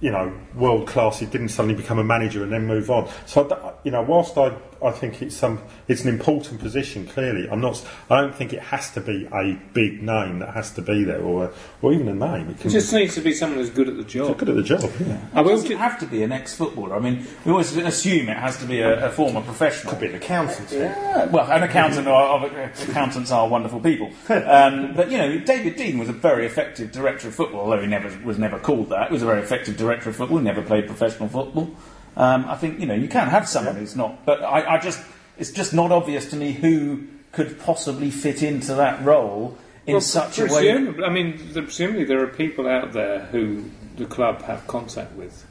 you 0.00 0.10
know, 0.12 0.32
world 0.54 0.86
class. 0.86 1.18
He 1.18 1.26
didn't 1.26 1.48
suddenly 1.50 1.74
become 1.74 1.98
a 1.98 2.04
manager 2.04 2.42
and 2.42 2.50
then 2.52 2.66
move 2.66 2.90
on. 2.90 3.08
So, 3.26 3.74
you 3.84 3.90
know, 3.90 4.00
whilst 4.02 4.38
I, 4.38 4.54
I 4.82 4.90
think 4.92 5.20
it's 5.22 5.36
some, 5.36 5.60
it's 5.88 6.02
an 6.04 6.08
important 6.08 6.60
position. 6.60 7.06
Clearly, 7.06 7.48
I'm 7.50 7.60
not. 7.60 7.84
I 8.10 8.20
don't 8.20 8.34
think 8.34 8.52
it 8.52 8.60
has 8.60 8.90
to 8.92 9.00
be 9.00 9.26
a 9.32 9.58
big 9.72 10.02
name 10.02 10.38
that 10.38 10.54
has 10.54 10.70
to 10.74 10.82
be 10.82 11.04
there, 11.04 11.20
or 11.20 11.46
a, 11.46 11.50
or 11.82 11.92
even 11.92 12.08
a 12.08 12.14
name. 12.14 12.50
It 12.50 12.60
can 12.60 12.70
It 12.70 12.74
just 12.74 12.92
needs 12.92 13.14
to 13.16 13.20
be 13.20 13.34
someone 13.34 13.58
who's 13.58 13.70
good 13.70 13.88
at 13.88 13.96
the 13.96 14.04
job. 14.04 14.38
good 14.38 14.48
at 14.50 14.54
the 14.56 14.62
job. 14.62 14.90
Yeah. 15.00 15.18
I 15.34 15.40
It 15.40 15.44
will 15.44 15.50
doesn't 15.52 15.68
ju- 15.68 15.76
have 15.76 15.98
to 16.00 16.06
be 16.06 16.22
an 16.22 16.30
ex-footballer. 16.32 16.94
I 16.94 17.00
mean, 17.00 17.26
we 17.44 17.50
always 17.52 17.76
assume 17.76 18.28
it 18.28 18.36
has 18.36 18.56
to 18.58 18.66
be 18.66 18.80
a, 18.80 19.06
a 19.06 19.10
former 19.10 19.40
professional. 19.40 19.90
Could 19.92 20.00
be 20.00 20.06
an 20.08 20.14
accountant. 20.14 20.70
Yeah, 20.70 21.24
well, 21.26 21.50
an 21.50 21.62
accountant 21.64 22.06
or 22.06 22.46
accountants 22.88 23.30
are 23.30 23.48
wonderful 23.48 23.80
people. 23.80 24.10
Um, 24.48 24.94
but 24.94 25.10
you 25.10 25.18
know, 25.18 25.38
David 25.40 25.76
Dein 25.76 25.98
was 25.98 26.08
a 26.08 26.12
very 26.12 26.46
effective 26.46 26.90
director 26.92 27.28
of 27.28 27.34
football, 27.34 27.60
although 27.60 27.80
he 27.80 27.86
never 27.86 28.08
was 28.24 28.38
never 28.38 28.58
called 28.58 28.88
that. 28.90 29.08
He 29.08 29.12
was 29.14 29.22
a 29.22 29.26
very 29.26 29.42
effective 29.42 29.76
director 29.76 30.10
of 30.10 30.16
football. 30.16 30.38
He 30.38 30.44
never 30.44 30.62
played 30.62 30.86
professional 30.86 31.28
football. 31.28 31.70
Um, 32.18 32.46
I 32.46 32.56
think 32.56 32.80
you 32.80 32.86
know 32.86 32.94
you 32.94 33.08
can 33.08 33.28
have 33.28 33.48
someone 33.48 33.76
who's 33.76 33.94
not, 33.94 34.26
but 34.26 34.42
I, 34.42 34.74
I 34.74 34.78
just 34.80 35.00
it's 35.38 35.52
just 35.52 35.72
not 35.72 35.92
obvious 35.92 36.28
to 36.30 36.36
me 36.36 36.52
who 36.52 37.04
could 37.30 37.60
possibly 37.60 38.10
fit 38.10 38.42
into 38.42 38.74
that 38.74 39.04
role 39.04 39.56
in 39.86 39.94
Well, 39.94 40.00
such 40.00 40.38
a 40.40 40.42
way. 40.42 40.48
presumably, 40.48 41.04
I 41.04 41.10
mean, 41.10 41.38
presumably 41.54 42.04
there 42.04 42.22
are 42.22 42.26
people 42.26 42.68
out 42.68 42.92
there 42.92 43.20
who 43.26 43.70
the 43.96 44.04
club 44.04 44.42
have 44.42 44.66
contact 44.66 45.12
with 45.12 45.46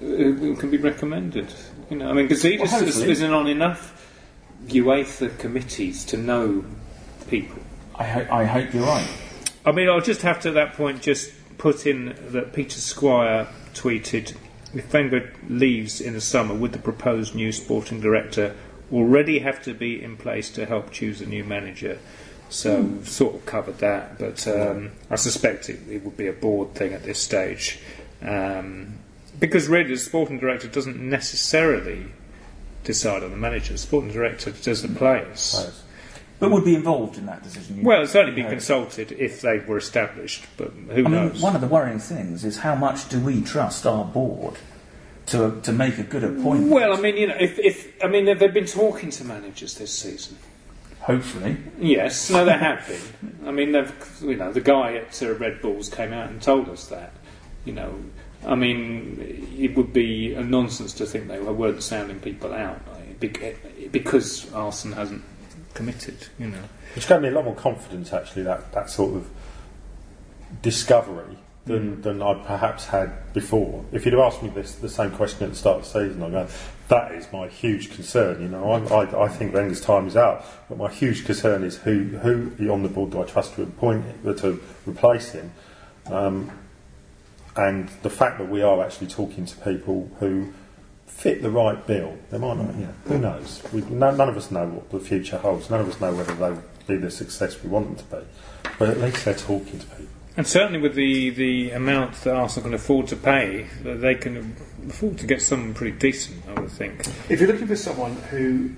who, 0.00 0.56
can 0.56 0.70
be 0.70 0.76
recommended. 0.76 1.54
You 1.88 1.98
know, 1.98 2.10
I 2.10 2.12
mean, 2.12 2.28
Gazidis 2.28 2.72
Well, 2.72 2.82
isn't 3.10 3.32
on 3.32 3.46
enough 3.46 4.10
UEFA 4.66 5.38
committees 5.38 6.04
to 6.06 6.16
know 6.16 6.64
people. 7.28 7.62
I, 7.94 8.04
ho- 8.04 8.26
I 8.30 8.44
hope 8.44 8.74
you're 8.74 8.84
right. 8.84 9.08
I 9.64 9.70
mean, 9.72 9.88
I'll 9.88 10.00
just 10.00 10.22
have 10.22 10.40
to 10.40 10.48
at 10.48 10.54
that 10.54 10.72
point 10.74 11.02
just 11.02 11.32
put 11.58 11.86
in 11.86 12.16
that 12.30 12.52
Peter 12.52 12.80
Squire 12.80 13.46
tweeted 13.74 14.34
if 14.74 14.92
Wenger 14.92 15.32
leaves 15.48 16.00
in 16.00 16.14
the 16.14 16.20
summer, 16.20 16.54
would 16.54 16.72
the 16.72 16.78
proposed 16.78 17.34
new 17.34 17.52
sporting 17.52 18.00
director 18.00 18.54
already 18.92 19.38
have 19.40 19.62
to 19.64 19.74
be 19.74 20.02
in 20.02 20.16
place 20.16 20.50
to 20.50 20.66
help 20.66 20.90
choose 20.90 21.20
a 21.20 21.26
new 21.26 21.44
manager? 21.44 21.98
So, 22.48 22.82
Hmm. 22.82 23.04
sort 23.04 23.34
of 23.34 23.46
covered 23.46 23.78
that, 23.78 24.18
but 24.18 24.46
um, 24.46 24.90
I 25.10 25.16
suspect 25.16 25.70
it, 25.70 25.80
it 25.90 26.04
would 26.04 26.16
be 26.18 26.26
a 26.26 26.32
board 26.34 26.74
thing 26.74 26.92
at 26.92 27.02
this 27.02 27.18
stage. 27.18 27.78
Um, 28.20 28.98
because 29.40 29.68
really, 29.68 29.88
the 29.88 29.96
sporting 29.96 30.38
director 30.38 30.68
doesn't 30.68 31.00
necessarily 31.00 32.06
decide 32.84 33.22
on 33.22 33.30
the 33.30 33.36
manager, 33.36 33.72
the 33.72 33.78
sporting 33.78 34.12
director 34.12 34.50
does 34.50 34.82
the 34.82 34.88
players. 34.88 35.72
But 36.42 36.50
would 36.50 36.64
be 36.64 36.74
involved 36.74 37.16
in 37.18 37.26
that 37.26 37.42
decision. 37.42 37.78
you- 37.78 37.84
Well, 37.84 38.04
certainly 38.06 38.42
be 38.42 38.48
consulted 38.48 39.12
if 39.12 39.40
they 39.40 39.58
were 39.60 39.78
established, 39.78 40.44
but 40.56 40.72
who 40.90 41.06
I 41.06 41.08
mean, 41.08 41.30
one 41.40 41.54
of 41.54 41.60
the 41.60 41.68
worrying 41.68 42.00
things 42.00 42.44
is 42.44 42.58
how 42.58 42.74
much 42.74 43.08
do 43.08 43.20
we 43.20 43.40
trust 43.42 43.86
our 43.86 44.04
board 44.04 44.54
to 45.26 45.60
to 45.62 45.72
make 45.72 45.98
a 45.98 46.02
good 46.02 46.24
appointment? 46.24 46.72
Well, 46.72 46.92
I 46.96 47.00
mean, 47.00 47.16
you 47.16 47.28
know, 47.28 47.36
if, 47.38 47.58
if 47.60 47.92
I 48.02 48.08
mean, 48.08 48.24
they've 48.24 48.52
been 48.52 48.66
talking 48.66 49.10
to 49.10 49.24
managers 49.24 49.74
this 49.78 49.92
season. 49.92 50.36
hopefully, 51.02 51.56
Yes, 51.78 52.28
no, 52.30 52.44
they 52.44 52.52
have 52.58 52.86
been. 52.88 53.46
I 53.48 53.52
mean, 53.52 53.70
they've, 53.72 53.92
you 54.20 54.36
know, 54.36 54.52
the 54.52 54.60
guy 54.60 54.94
at 54.96 55.22
uh, 55.22 55.34
Red 55.34 55.62
Bulls 55.62 55.88
came 55.88 56.12
out 56.12 56.28
and 56.30 56.42
told 56.42 56.68
us 56.68 56.86
that. 56.88 57.12
You 57.64 57.72
know, 57.74 57.94
I 58.44 58.56
mean, 58.56 59.46
it 59.56 59.76
would 59.76 59.92
be 59.92 60.34
a 60.34 60.42
nonsense 60.42 60.92
to 60.94 61.06
think 61.06 61.28
they 61.28 61.38
weren't 61.38 61.82
sounding 61.84 62.18
people 62.18 62.52
out 62.52 62.80
because 63.92 64.52
Arsenal 64.52 64.96
hasn't 64.96 65.22
committed. 65.74 66.28
You 66.38 66.48
know, 66.48 66.62
Which 66.94 67.08
gave 67.08 67.20
me 67.20 67.28
a 67.28 67.32
lot 67.32 67.44
more 67.44 67.54
confidence, 67.54 68.12
actually, 68.12 68.42
that, 68.44 68.72
that 68.72 68.90
sort 68.90 69.16
of 69.16 69.28
discovery 70.60 71.38
than, 71.64 72.02
than 72.02 72.22
I 72.22 72.34
perhaps 72.34 72.86
had 72.86 73.32
before. 73.32 73.84
If 73.92 74.04
you'd 74.04 74.14
have 74.14 74.22
asked 74.22 74.42
me 74.42 74.50
this 74.50 74.74
the 74.74 74.88
same 74.88 75.10
question 75.12 75.44
at 75.44 75.50
the 75.50 75.56
start 75.56 75.78
of 75.78 75.84
the 75.84 75.88
season, 75.88 76.22
I'd 76.22 76.32
go, 76.32 76.48
that 76.88 77.12
is 77.12 77.26
my 77.32 77.48
huge 77.48 77.94
concern. 77.94 78.42
You 78.42 78.48
know, 78.48 78.70
I, 78.70 79.02
I, 79.02 79.24
I 79.24 79.28
think 79.28 79.54
Wenger's 79.54 79.80
time 79.80 80.06
is 80.06 80.16
out, 80.16 80.44
but 80.68 80.76
my 80.76 80.90
huge 80.90 81.24
concern 81.24 81.62
is 81.62 81.76
who, 81.76 82.04
who 82.18 82.70
on 82.70 82.82
the 82.82 82.88
board 82.88 83.12
do 83.12 83.22
I 83.22 83.24
trust 83.24 83.54
to 83.54 83.62
appoint 83.62 84.04
to 84.24 84.60
replace 84.86 85.30
him, 85.30 85.52
um, 86.06 86.50
and 87.54 87.88
the 88.02 88.10
fact 88.10 88.38
that 88.38 88.48
we 88.48 88.62
are 88.62 88.82
actually 88.82 89.08
talking 89.08 89.46
to 89.46 89.56
people 89.58 90.10
who 90.18 90.52
fit 91.14 91.42
the 91.42 91.50
right 91.50 91.86
bill. 91.86 92.16
They 92.30 92.38
might 92.38 92.56
not, 92.56 92.74
yeah, 92.76 92.86
who 93.04 93.14
mm. 93.14 93.20
knows? 93.20 93.62
We, 93.72 93.82
no, 93.82 94.10
none 94.10 94.28
of 94.28 94.36
us 94.36 94.50
know 94.50 94.66
what 94.66 94.90
the 94.90 95.00
future 95.00 95.38
holds. 95.38 95.70
None 95.70 95.80
of 95.80 95.88
us 95.88 96.00
know 96.00 96.12
whether 96.12 96.34
they'll 96.34 96.62
be 96.86 96.96
the 96.96 97.10
success 97.10 97.62
we 97.62 97.68
want 97.68 97.86
them 97.86 97.96
to 97.96 98.16
be. 98.16 98.70
But 98.78 98.88
at 98.90 99.00
least 99.00 99.24
they're 99.24 99.34
talking 99.34 99.78
to 99.78 99.86
people. 99.86 100.06
and 100.36 100.46
certainly 100.46 100.80
with 100.80 100.94
the 100.94 101.30
the 101.30 101.70
amount 101.72 102.14
that 102.24 102.34
Arsenal 102.34 102.70
can 102.70 102.74
afford 102.74 103.06
to 103.08 103.16
pay, 103.16 103.66
that 103.84 104.00
they 104.00 104.14
can 104.14 104.56
afford 104.88 105.18
to 105.18 105.26
get 105.26 105.42
someone 105.42 105.74
pretty 105.74 105.96
decent. 105.96 106.42
I 106.48 106.60
would 106.60 106.70
think. 106.70 107.00
If 107.28 107.40
you're 107.40 107.50
looking 107.52 107.68
for 107.68 107.76
someone 107.76 108.16
who 108.30 108.70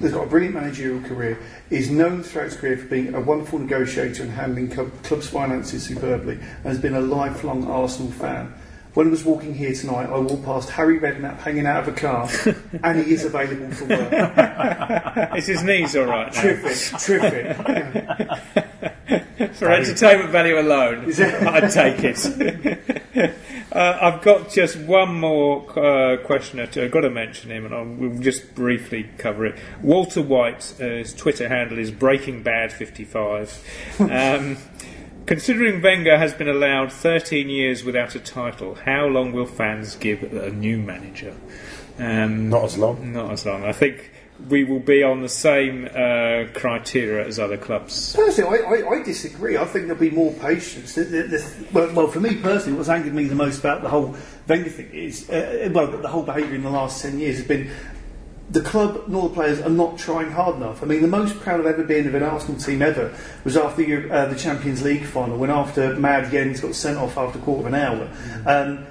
has 0.00 0.12
got 0.12 0.24
a 0.24 0.26
brilliant 0.26 0.54
managerial 0.54 1.00
career, 1.02 1.38
is 1.70 1.90
known 1.90 2.22
throughout 2.22 2.46
his 2.46 2.56
career 2.56 2.76
for 2.76 2.86
being 2.86 3.14
a 3.14 3.20
wonderful 3.20 3.58
negotiator 3.58 4.24
and 4.24 4.32
handling 4.32 4.68
club, 4.70 4.90
club's 5.04 5.28
finances 5.28 5.84
superbly, 5.84 6.34
and 6.34 6.64
has 6.64 6.80
been 6.80 6.94
a 6.94 7.00
lifelong 7.00 7.66
Arsenal 7.70 8.12
fan. 8.12 8.52
When 8.94 9.08
I 9.08 9.10
was 9.10 9.24
walking 9.24 9.54
here 9.54 9.74
tonight, 9.74 10.08
I 10.08 10.18
walked 10.18 10.44
past 10.44 10.70
Harry 10.70 11.00
Redknapp 11.00 11.38
hanging 11.40 11.66
out 11.66 11.88
of 11.88 11.88
a 11.88 11.98
car, 11.98 12.28
and 12.84 13.04
he 13.04 13.12
is 13.12 13.24
available 13.24 13.68
for 13.74 13.86
work. 13.86 14.12
Is 15.36 15.48
his 15.48 15.64
knees 15.64 15.96
all 15.96 16.04
right 16.04 16.32
now? 16.32 16.40
Terrific, 16.40 17.00
terrific. 17.00 17.56
For 19.56 19.68
entertainment 19.68 20.30
value 20.30 20.60
alone, 20.60 21.12
I'd 21.18 21.70
take 21.72 22.04
it. 22.04 22.24
uh, 23.72 23.98
I've 24.00 24.22
got 24.22 24.50
just 24.50 24.78
one 24.78 25.18
more 25.18 25.68
uh, 25.76 26.18
question 26.18 26.60
or 26.60 26.68
two. 26.68 26.84
I've 26.84 26.92
got 26.92 27.00
to 27.00 27.10
mention 27.10 27.50
him, 27.50 27.64
and 27.66 27.74
I'll, 27.74 27.84
we'll 27.84 28.20
just 28.20 28.54
briefly 28.54 29.10
cover 29.18 29.46
it. 29.46 29.58
Walter 29.82 30.22
White, 30.22 30.72
uh, 30.80 30.84
his 30.84 31.12
Twitter 31.12 31.48
handle 31.48 31.78
is 31.80 31.90
Breaking 31.90 32.44
Bad 32.44 32.72
55. 32.72 33.98
Um, 33.98 34.56
considering 35.26 35.82
Wenger 35.82 36.16
has 36.18 36.32
been 36.34 36.48
allowed 36.48 36.92
13 36.92 37.48
years 37.48 37.84
without 37.84 38.14
a 38.14 38.20
title, 38.20 38.74
how 38.74 39.06
long 39.06 39.32
will 39.32 39.46
fans 39.46 39.96
give 39.96 40.22
a 40.22 40.50
new 40.50 40.78
manager? 40.78 41.34
Um, 41.98 42.50
Not 42.50 42.64
as 42.64 42.78
long. 42.78 43.12
Not 43.12 43.32
as 43.32 43.46
long. 43.46 43.64
I 43.64 43.72
think 43.72 44.10
we 44.48 44.64
will 44.64 44.80
be 44.80 45.02
on 45.02 45.22
the 45.22 45.28
same 45.28 45.86
uh, 45.86 46.50
criteria 46.54 47.26
as 47.26 47.38
other 47.38 47.56
clubs. 47.56 48.14
Personally, 48.16 48.58
I, 48.58 48.62
I, 48.62 48.90
I 48.90 49.02
disagree. 49.02 49.56
I 49.56 49.64
think 49.64 49.86
there'll 49.86 50.00
be 50.00 50.10
more 50.10 50.32
patience. 50.32 50.94
The, 50.94 51.04
the, 51.04 51.22
the, 51.22 51.66
well, 51.72 51.92
well, 51.94 52.08
for 52.08 52.20
me 52.20 52.36
personally, 52.36 52.76
what's 52.76 52.88
angered 52.88 53.14
me 53.14 53.24
the 53.24 53.36
most 53.36 53.60
about 53.60 53.82
the 53.82 53.88
whole 53.88 54.16
Wenger 54.48 54.70
thing 54.70 54.90
is, 54.90 55.30
uh, 55.30 55.70
well, 55.72 55.86
the 55.86 56.08
whole 56.08 56.24
behaviour 56.24 56.54
in 56.54 56.62
the 56.62 56.70
last 56.70 57.00
10 57.02 57.18
years 57.18 57.36
has 57.38 57.46
been 57.46 57.70
the 58.50 58.60
club 58.60 59.04
nor 59.08 59.28
the 59.28 59.34
players 59.34 59.60
are 59.60 59.70
not 59.70 59.98
trying 59.98 60.30
hard 60.30 60.56
enough. 60.56 60.82
I 60.82 60.86
mean, 60.86 61.02
the 61.02 61.08
most 61.08 61.38
proud 61.40 61.60
I've 61.60 61.66
ever 61.66 61.84
been 61.84 62.06
of 62.06 62.14
an 62.14 62.22
Arsenal 62.22 62.60
team 62.60 62.82
ever 62.82 63.14
was 63.42 63.56
after 63.56 63.84
the, 63.84 64.10
uh, 64.10 64.26
the 64.26 64.36
Champions 64.36 64.82
League 64.82 65.04
final, 65.04 65.38
when 65.38 65.50
after 65.50 65.94
Mad 65.96 66.30
Jens 66.30 66.60
got 66.60 66.74
sent 66.74 66.98
off 66.98 67.16
after 67.16 67.38
a 67.38 67.42
quarter 67.42 67.66
of 67.66 67.72
an 67.72 67.80
hour. 67.80 68.08
Um, 68.46 68.86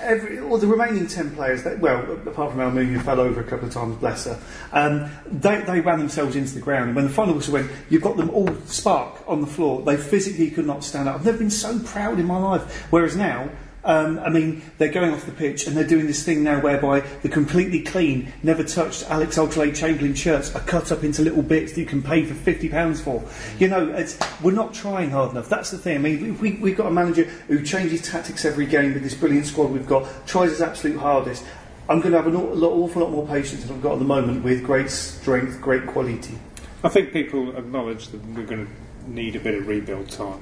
every, 0.00 0.40
all 0.40 0.58
the 0.58 0.66
remaining 0.66 1.06
10 1.06 1.34
players, 1.34 1.62
that, 1.62 1.78
well, 1.78 2.00
apart 2.26 2.52
from 2.52 2.60
Almunia, 2.60 2.94
who 2.94 3.00
fell 3.00 3.20
over 3.20 3.40
a 3.40 3.44
couple 3.44 3.68
of 3.68 3.74
times, 3.74 3.96
bless 3.96 4.24
her, 4.24 4.38
um, 4.72 5.10
they, 5.26 5.60
they 5.62 5.80
ran 5.80 5.98
themselves 5.98 6.36
into 6.36 6.54
the 6.54 6.60
ground. 6.60 6.88
And 6.88 6.96
when 6.96 7.06
the 7.06 7.12
final 7.12 7.34
whistle 7.34 7.54
went, 7.54 7.70
you've 7.90 8.02
got 8.02 8.16
them 8.16 8.30
all 8.30 8.52
spark 8.66 9.22
on 9.26 9.40
the 9.40 9.46
floor. 9.46 9.82
They 9.82 9.96
physically 9.96 10.50
could 10.50 10.66
not 10.66 10.84
stand 10.84 11.08
up. 11.08 11.16
I've 11.16 11.24
never 11.24 11.38
been 11.38 11.50
so 11.50 11.78
proud 11.80 12.18
in 12.18 12.26
my 12.26 12.38
life. 12.38 12.86
Whereas 12.90 13.16
now, 13.16 13.50
um, 13.84 14.20
I 14.20 14.28
mean, 14.28 14.62
they're 14.78 14.92
going 14.92 15.12
off 15.12 15.26
the 15.26 15.32
pitch 15.32 15.66
and 15.66 15.76
they're 15.76 15.86
doing 15.86 16.06
this 16.06 16.22
thing 16.22 16.44
now 16.44 16.60
whereby 16.60 17.00
the 17.00 17.28
completely 17.28 17.82
clean, 17.82 18.32
never 18.42 18.62
touched 18.62 19.10
Alex 19.10 19.36
Oxlade-Chamberlain 19.36 20.14
shirts 20.14 20.54
are 20.54 20.60
cut 20.60 20.92
up 20.92 21.02
into 21.02 21.22
little 21.22 21.42
bits 21.42 21.72
that 21.72 21.80
you 21.80 21.86
can 21.86 22.02
pay 22.02 22.24
for 22.24 22.34
£50 22.34 23.00
for. 23.00 23.24
You 23.58 23.68
know, 23.68 24.06
we're 24.42 24.52
not 24.52 24.72
trying 24.72 25.10
hard 25.10 25.32
enough. 25.32 25.48
That's 25.48 25.70
the 25.70 25.78
thing. 25.78 25.96
I 25.96 25.98
mean, 25.98 26.38
we, 26.38 26.52
we've 26.52 26.76
got 26.76 26.86
a 26.86 26.92
manager 26.92 27.24
who 27.48 27.62
changes 27.64 28.02
tactics 28.02 28.44
every 28.44 28.66
game 28.66 28.94
with 28.94 29.02
this 29.02 29.14
brilliant 29.14 29.46
squad 29.46 29.70
we've 29.70 29.86
got, 29.86 30.08
tries 30.26 30.50
his 30.50 30.62
absolute 30.62 30.98
hardest. 30.98 31.44
I'm 31.88 32.00
going 32.00 32.12
to 32.12 32.18
have 32.18 32.28
an 32.28 32.36
aw- 32.36 32.54
awful 32.54 33.02
lot 33.02 33.10
more 33.10 33.26
patience 33.26 33.64
than 33.64 33.76
I've 33.76 33.82
got 33.82 33.94
at 33.94 33.98
the 33.98 34.04
moment 34.04 34.44
with 34.44 34.62
great 34.62 34.90
strength, 34.90 35.60
great 35.60 35.88
quality. 35.88 36.38
I 36.84 36.88
think 36.88 37.12
people 37.12 37.56
acknowledge 37.56 38.08
that 38.08 38.24
we're 38.26 38.46
going 38.46 38.66
to 38.66 39.10
need 39.10 39.34
a 39.34 39.40
bit 39.40 39.54
of 39.54 39.66
rebuild 39.66 40.08
time. 40.08 40.40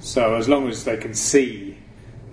So 0.00 0.34
as 0.34 0.48
long 0.48 0.68
as 0.68 0.84
they 0.84 0.96
can 0.96 1.14
see 1.14 1.78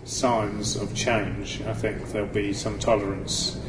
signs 0.09 0.75
of 0.75 0.95
change, 0.95 1.61
I 1.61 1.73
think 1.73 2.11
there'll 2.11 2.27
be 2.27 2.53
some 2.53 2.79
tolerance. 2.79 3.59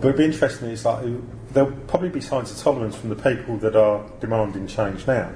But 0.00 0.08
it'd 0.08 0.18
be 0.18 0.24
interesting. 0.26 0.70
It's 0.70 0.84
like 0.84 1.04
there'll 1.52 1.72
probably 1.88 2.10
be 2.10 2.20
signs 2.20 2.50
of 2.52 2.58
tolerance 2.58 2.94
from 2.94 3.08
the 3.08 3.16
people 3.16 3.56
that 3.58 3.74
are 3.74 4.04
demanding 4.20 4.66
change 4.68 5.06
now. 5.06 5.32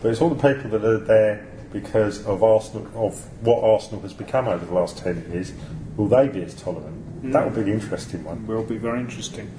But 0.00 0.10
it's 0.10 0.20
all 0.20 0.30
the 0.30 0.54
people 0.54 0.70
that 0.70 0.84
are 0.84 0.98
there 0.98 1.46
because 1.72 2.24
of 2.26 2.42
Arsenal, 2.42 2.86
of 2.94 3.20
what 3.44 3.62
Arsenal 3.62 4.00
has 4.00 4.14
become 4.14 4.48
over 4.48 4.64
the 4.64 4.72
last 4.72 4.96
ten 4.98 5.30
years. 5.30 5.52
Will 5.96 6.08
they 6.08 6.28
be 6.28 6.42
as 6.42 6.54
tolerant? 6.54 7.32
That 7.32 7.44
will 7.44 7.54
be 7.54 7.62
the 7.62 7.72
interesting 7.72 8.24
one. 8.24 8.46
Will 8.46 8.62
be 8.62 8.78
very 8.78 9.00
interesting. 9.00 9.50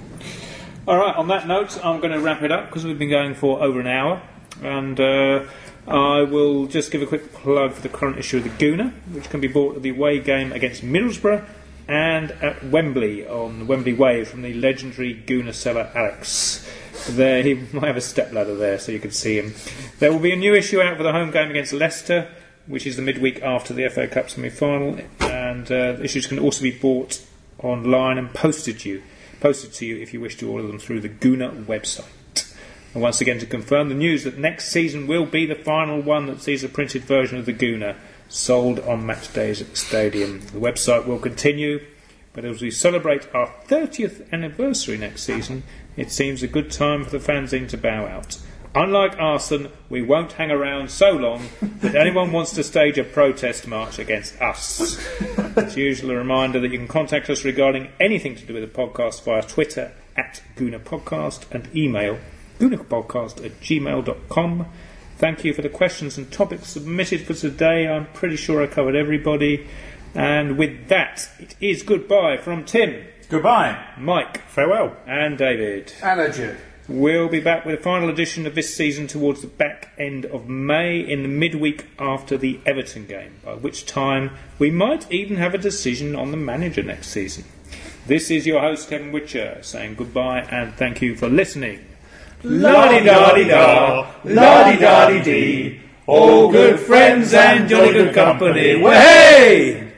All 0.88 0.96
right. 0.96 1.14
On 1.14 1.28
that 1.28 1.46
note, 1.46 1.78
I'm 1.84 2.00
going 2.00 2.12
to 2.12 2.20
wrap 2.20 2.42
it 2.42 2.50
up 2.50 2.66
because 2.66 2.84
we've 2.84 2.98
been 2.98 3.10
going 3.10 3.34
for 3.34 3.62
over 3.62 3.78
an 3.78 3.86
hour, 3.86 4.20
and 4.62 4.98
uh, 4.98 5.44
I 5.86 6.22
will 6.22 6.66
just 6.66 6.90
give 6.90 7.02
a 7.02 7.06
quick 7.06 7.32
plug 7.32 7.72
for 7.72 7.82
the 7.82 7.88
current 7.88 8.18
issue 8.18 8.38
of 8.38 8.44
the 8.44 8.50
Gooner, 8.50 8.92
which 9.12 9.30
can 9.30 9.40
be 9.40 9.48
bought 9.48 9.76
at 9.76 9.82
the 9.82 9.90
away 9.90 10.20
game 10.20 10.52
against 10.52 10.84
Middlesbrough 10.84 11.44
and 11.88 12.30
at 12.30 12.62
Wembley 12.64 13.26
on 13.26 13.58
the 13.58 13.64
Wembley 13.64 13.92
Way 13.92 14.24
from 14.24 14.42
the 14.42 14.54
legendary 14.54 15.14
Gooner 15.26 15.52
seller 15.52 15.90
Alex. 15.94 16.68
There, 17.08 17.42
he 17.42 17.54
might 17.72 17.88
have 17.88 17.96
a 17.96 18.00
stepladder 18.00 18.54
there, 18.54 18.78
so 18.78 18.92
you 18.92 19.00
can 19.00 19.10
see 19.10 19.38
him. 19.38 19.54
There 19.98 20.12
will 20.12 20.20
be 20.20 20.32
a 20.32 20.36
new 20.36 20.54
issue 20.54 20.80
out 20.80 20.96
for 20.96 21.02
the 21.02 21.12
home 21.12 21.32
game 21.32 21.50
against 21.50 21.72
Leicester, 21.72 22.28
which 22.66 22.86
is 22.86 22.96
the 22.96 23.02
midweek 23.02 23.42
after 23.42 23.74
the 23.74 23.88
FA 23.88 24.06
Cup 24.06 24.30
semi-final, 24.30 25.00
and 25.20 25.70
uh, 25.72 25.96
issues 26.00 26.26
can 26.26 26.38
also 26.38 26.62
be 26.62 26.70
bought 26.70 27.24
online 27.58 28.18
and 28.18 28.32
posted 28.32 28.78
to 28.80 28.88
you, 28.88 29.02
posted 29.40 29.72
to 29.72 29.86
you 29.86 29.96
if 29.96 30.14
you 30.14 30.20
wish 30.20 30.36
to 30.36 30.50
order 30.50 30.66
them 30.66 30.78
through 30.78 31.00
the 31.00 31.08
Gooner 31.08 31.64
website. 31.64 32.06
And 32.92 33.02
once 33.02 33.20
again, 33.20 33.38
to 33.38 33.46
confirm 33.46 33.88
the 33.88 33.94
news 33.94 34.24
that 34.24 34.38
next 34.38 34.68
season 34.68 35.06
will 35.06 35.26
be 35.26 35.46
the 35.46 35.54
final 35.54 36.00
one 36.00 36.26
that 36.26 36.42
sees 36.42 36.64
a 36.64 36.68
printed 36.68 37.04
version 37.04 37.38
of 37.38 37.46
the 37.46 37.52
Gooner 37.52 37.96
sold 38.28 38.80
on 38.80 39.06
match 39.06 39.32
days 39.32 39.60
at 39.60 39.70
the 39.70 39.76
stadium. 39.76 40.40
The 40.40 40.58
website 40.58 41.06
will 41.06 41.18
continue, 41.18 41.84
but 42.32 42.44
as 42.44 42.60
we 42.60 42.70
celebrate 42.70 43.32
our 43.34 43.52
30th 43.66 44.30
anniversary 44.32 44.98
next 44.98 45.22
season, 45.22 45.62
it 45.96 46.10
seems 46.10 46.42
a 46.42 46.48
good 46.48 46.70
time 46.70 47.04
for 47.04 47.10
the 47.10 47.18
fanzine 47.18 47.68
to 47.68 47.76
bow 47.76 48.06
out. 48.06 48.38
Unlike 48.72 49.16
Arsène, 49.16 49.70
we 49.88 50.00
won't 50.00 50.32
hang 50.32 50.52
around 50.52 50.92
so 50.92 51.10
long 51.10 51.48
that 51.80 51.96
anyone 51.96 52.30
wants 52.30 52.52
to 52.52 52.62
stage 52.62 52.98
a 52.98 53.04
protest 53.04 53.66
march 53.66 53.98
against 53.98 54.40
us. 54.40 54.96
It's 55.56 55.76
usually 55.76 56.14
a 56.14 56.18
reminder 56.18 56.60
that 56.60 56.70
you 56.70 56.78
can 56.78 56.86
contact 56.86 57.28
us 57.30 57.44
regarding 57.44 57.88
anything 57.98 58.36
to 58.36 58.46
do 58.46 58.54
with 58.54 58.62
the 58.62 58.80
podcast 58.80 59.24
via 59.24 59.42
Twitter 59.42 59.90
at 60.16 60.40
Gooner 60.56 60.78
Podcast 60.78 61.50
and 61.50 61.68
email 61.74 62.20
goonerpodcast 62.60 63.44
at 63.44 63.60
gmail.com. 63.60 64.66
Thank 65.18 65.44
you 65.44 65.52
for 65.52 65.62
the 65.62 65.68
questions 65.68 66.16
and 66.16 66.30
topics 66.30 66.68
submitted 66.68 67.22
for 67.22 67.34
today. 67.34 67.88
I'm 67.88 68.06
pretty 68.12 68.36
sure 68.36 68.62
I 68.62 68.66
covered 68.66 68.94
everybody. 68.96 69.66
And 70.14 70.56
with 70.56 70.88
that, 70.88 71.28
it 71.38 71.54
is 71.60 71.82
goodbye 71.82 72.36
from 72.38 72.64
Tim, 72.64 73.04
Goodbye. 73.28 73.78
Mike, 73.96 74.40
Farewell. 74.48 74.96
and 75.06 75.38
David. 75.38 75.92
And 76.02 76.20
adieu. 76.20 76.56
We'll 76.88 77.28
be 77.28 77.38
back 77.38 77.64
with 77.64 77.78
a 77.78 77.82
final 77.82 78.08
edition 78.08 78.44
of 78.46 78.56
this 78.56 78.74
season 78.74 79.06
towards 79.06 79.42
the 79.42 79.46
back 79.46 79.92
end 79.96 80.26
of 80.26 80.48
May 80.48 80.98
in 80.98 81.22
the 81.22 81.28
midweek 81.28 81.86
after 82.00 82.36
the 82.36 82.58
Everton 82.66 83.06
game, 83.06 83.34
by 83.44 83.54
which 83.54 83.86
time 83.86 84.32
we 84.58 84.72
might 84.72 85.08
even 85.12 85.36
have 85.36 85.54
a 85.54 85.58
decision 85.58 86.16
on 86.16 86.32
the 86.32 86.36
manager 86.36 86.82
next 86.82 87.08
season. 87.10 87.44
This 88.08 88.28
is 88.32 88.44
your 88.44 88.60
host, 88.60 88.88
Kevin 88.90 89.12
Whitcher, 89.12 89.64
saying 89.64 89.94
goodbye 89.94 90.40
and 90.50 90.74
thank 90.74 91.00
you 91.00 91.14
for 91.14 91.28
listening. 91.28 91.78
La-di-da-di-da, 92.42 94.06
la-di-da-di-dee. 94.22 95.78
All 96.06 96.50
good 96.50 96.80
friends 96.80 97.34
and 97.34 97.68
jolly 97.68 97.92
good 97.92 98.14
company. 98.14 98.80
Hey! 98.80 99.89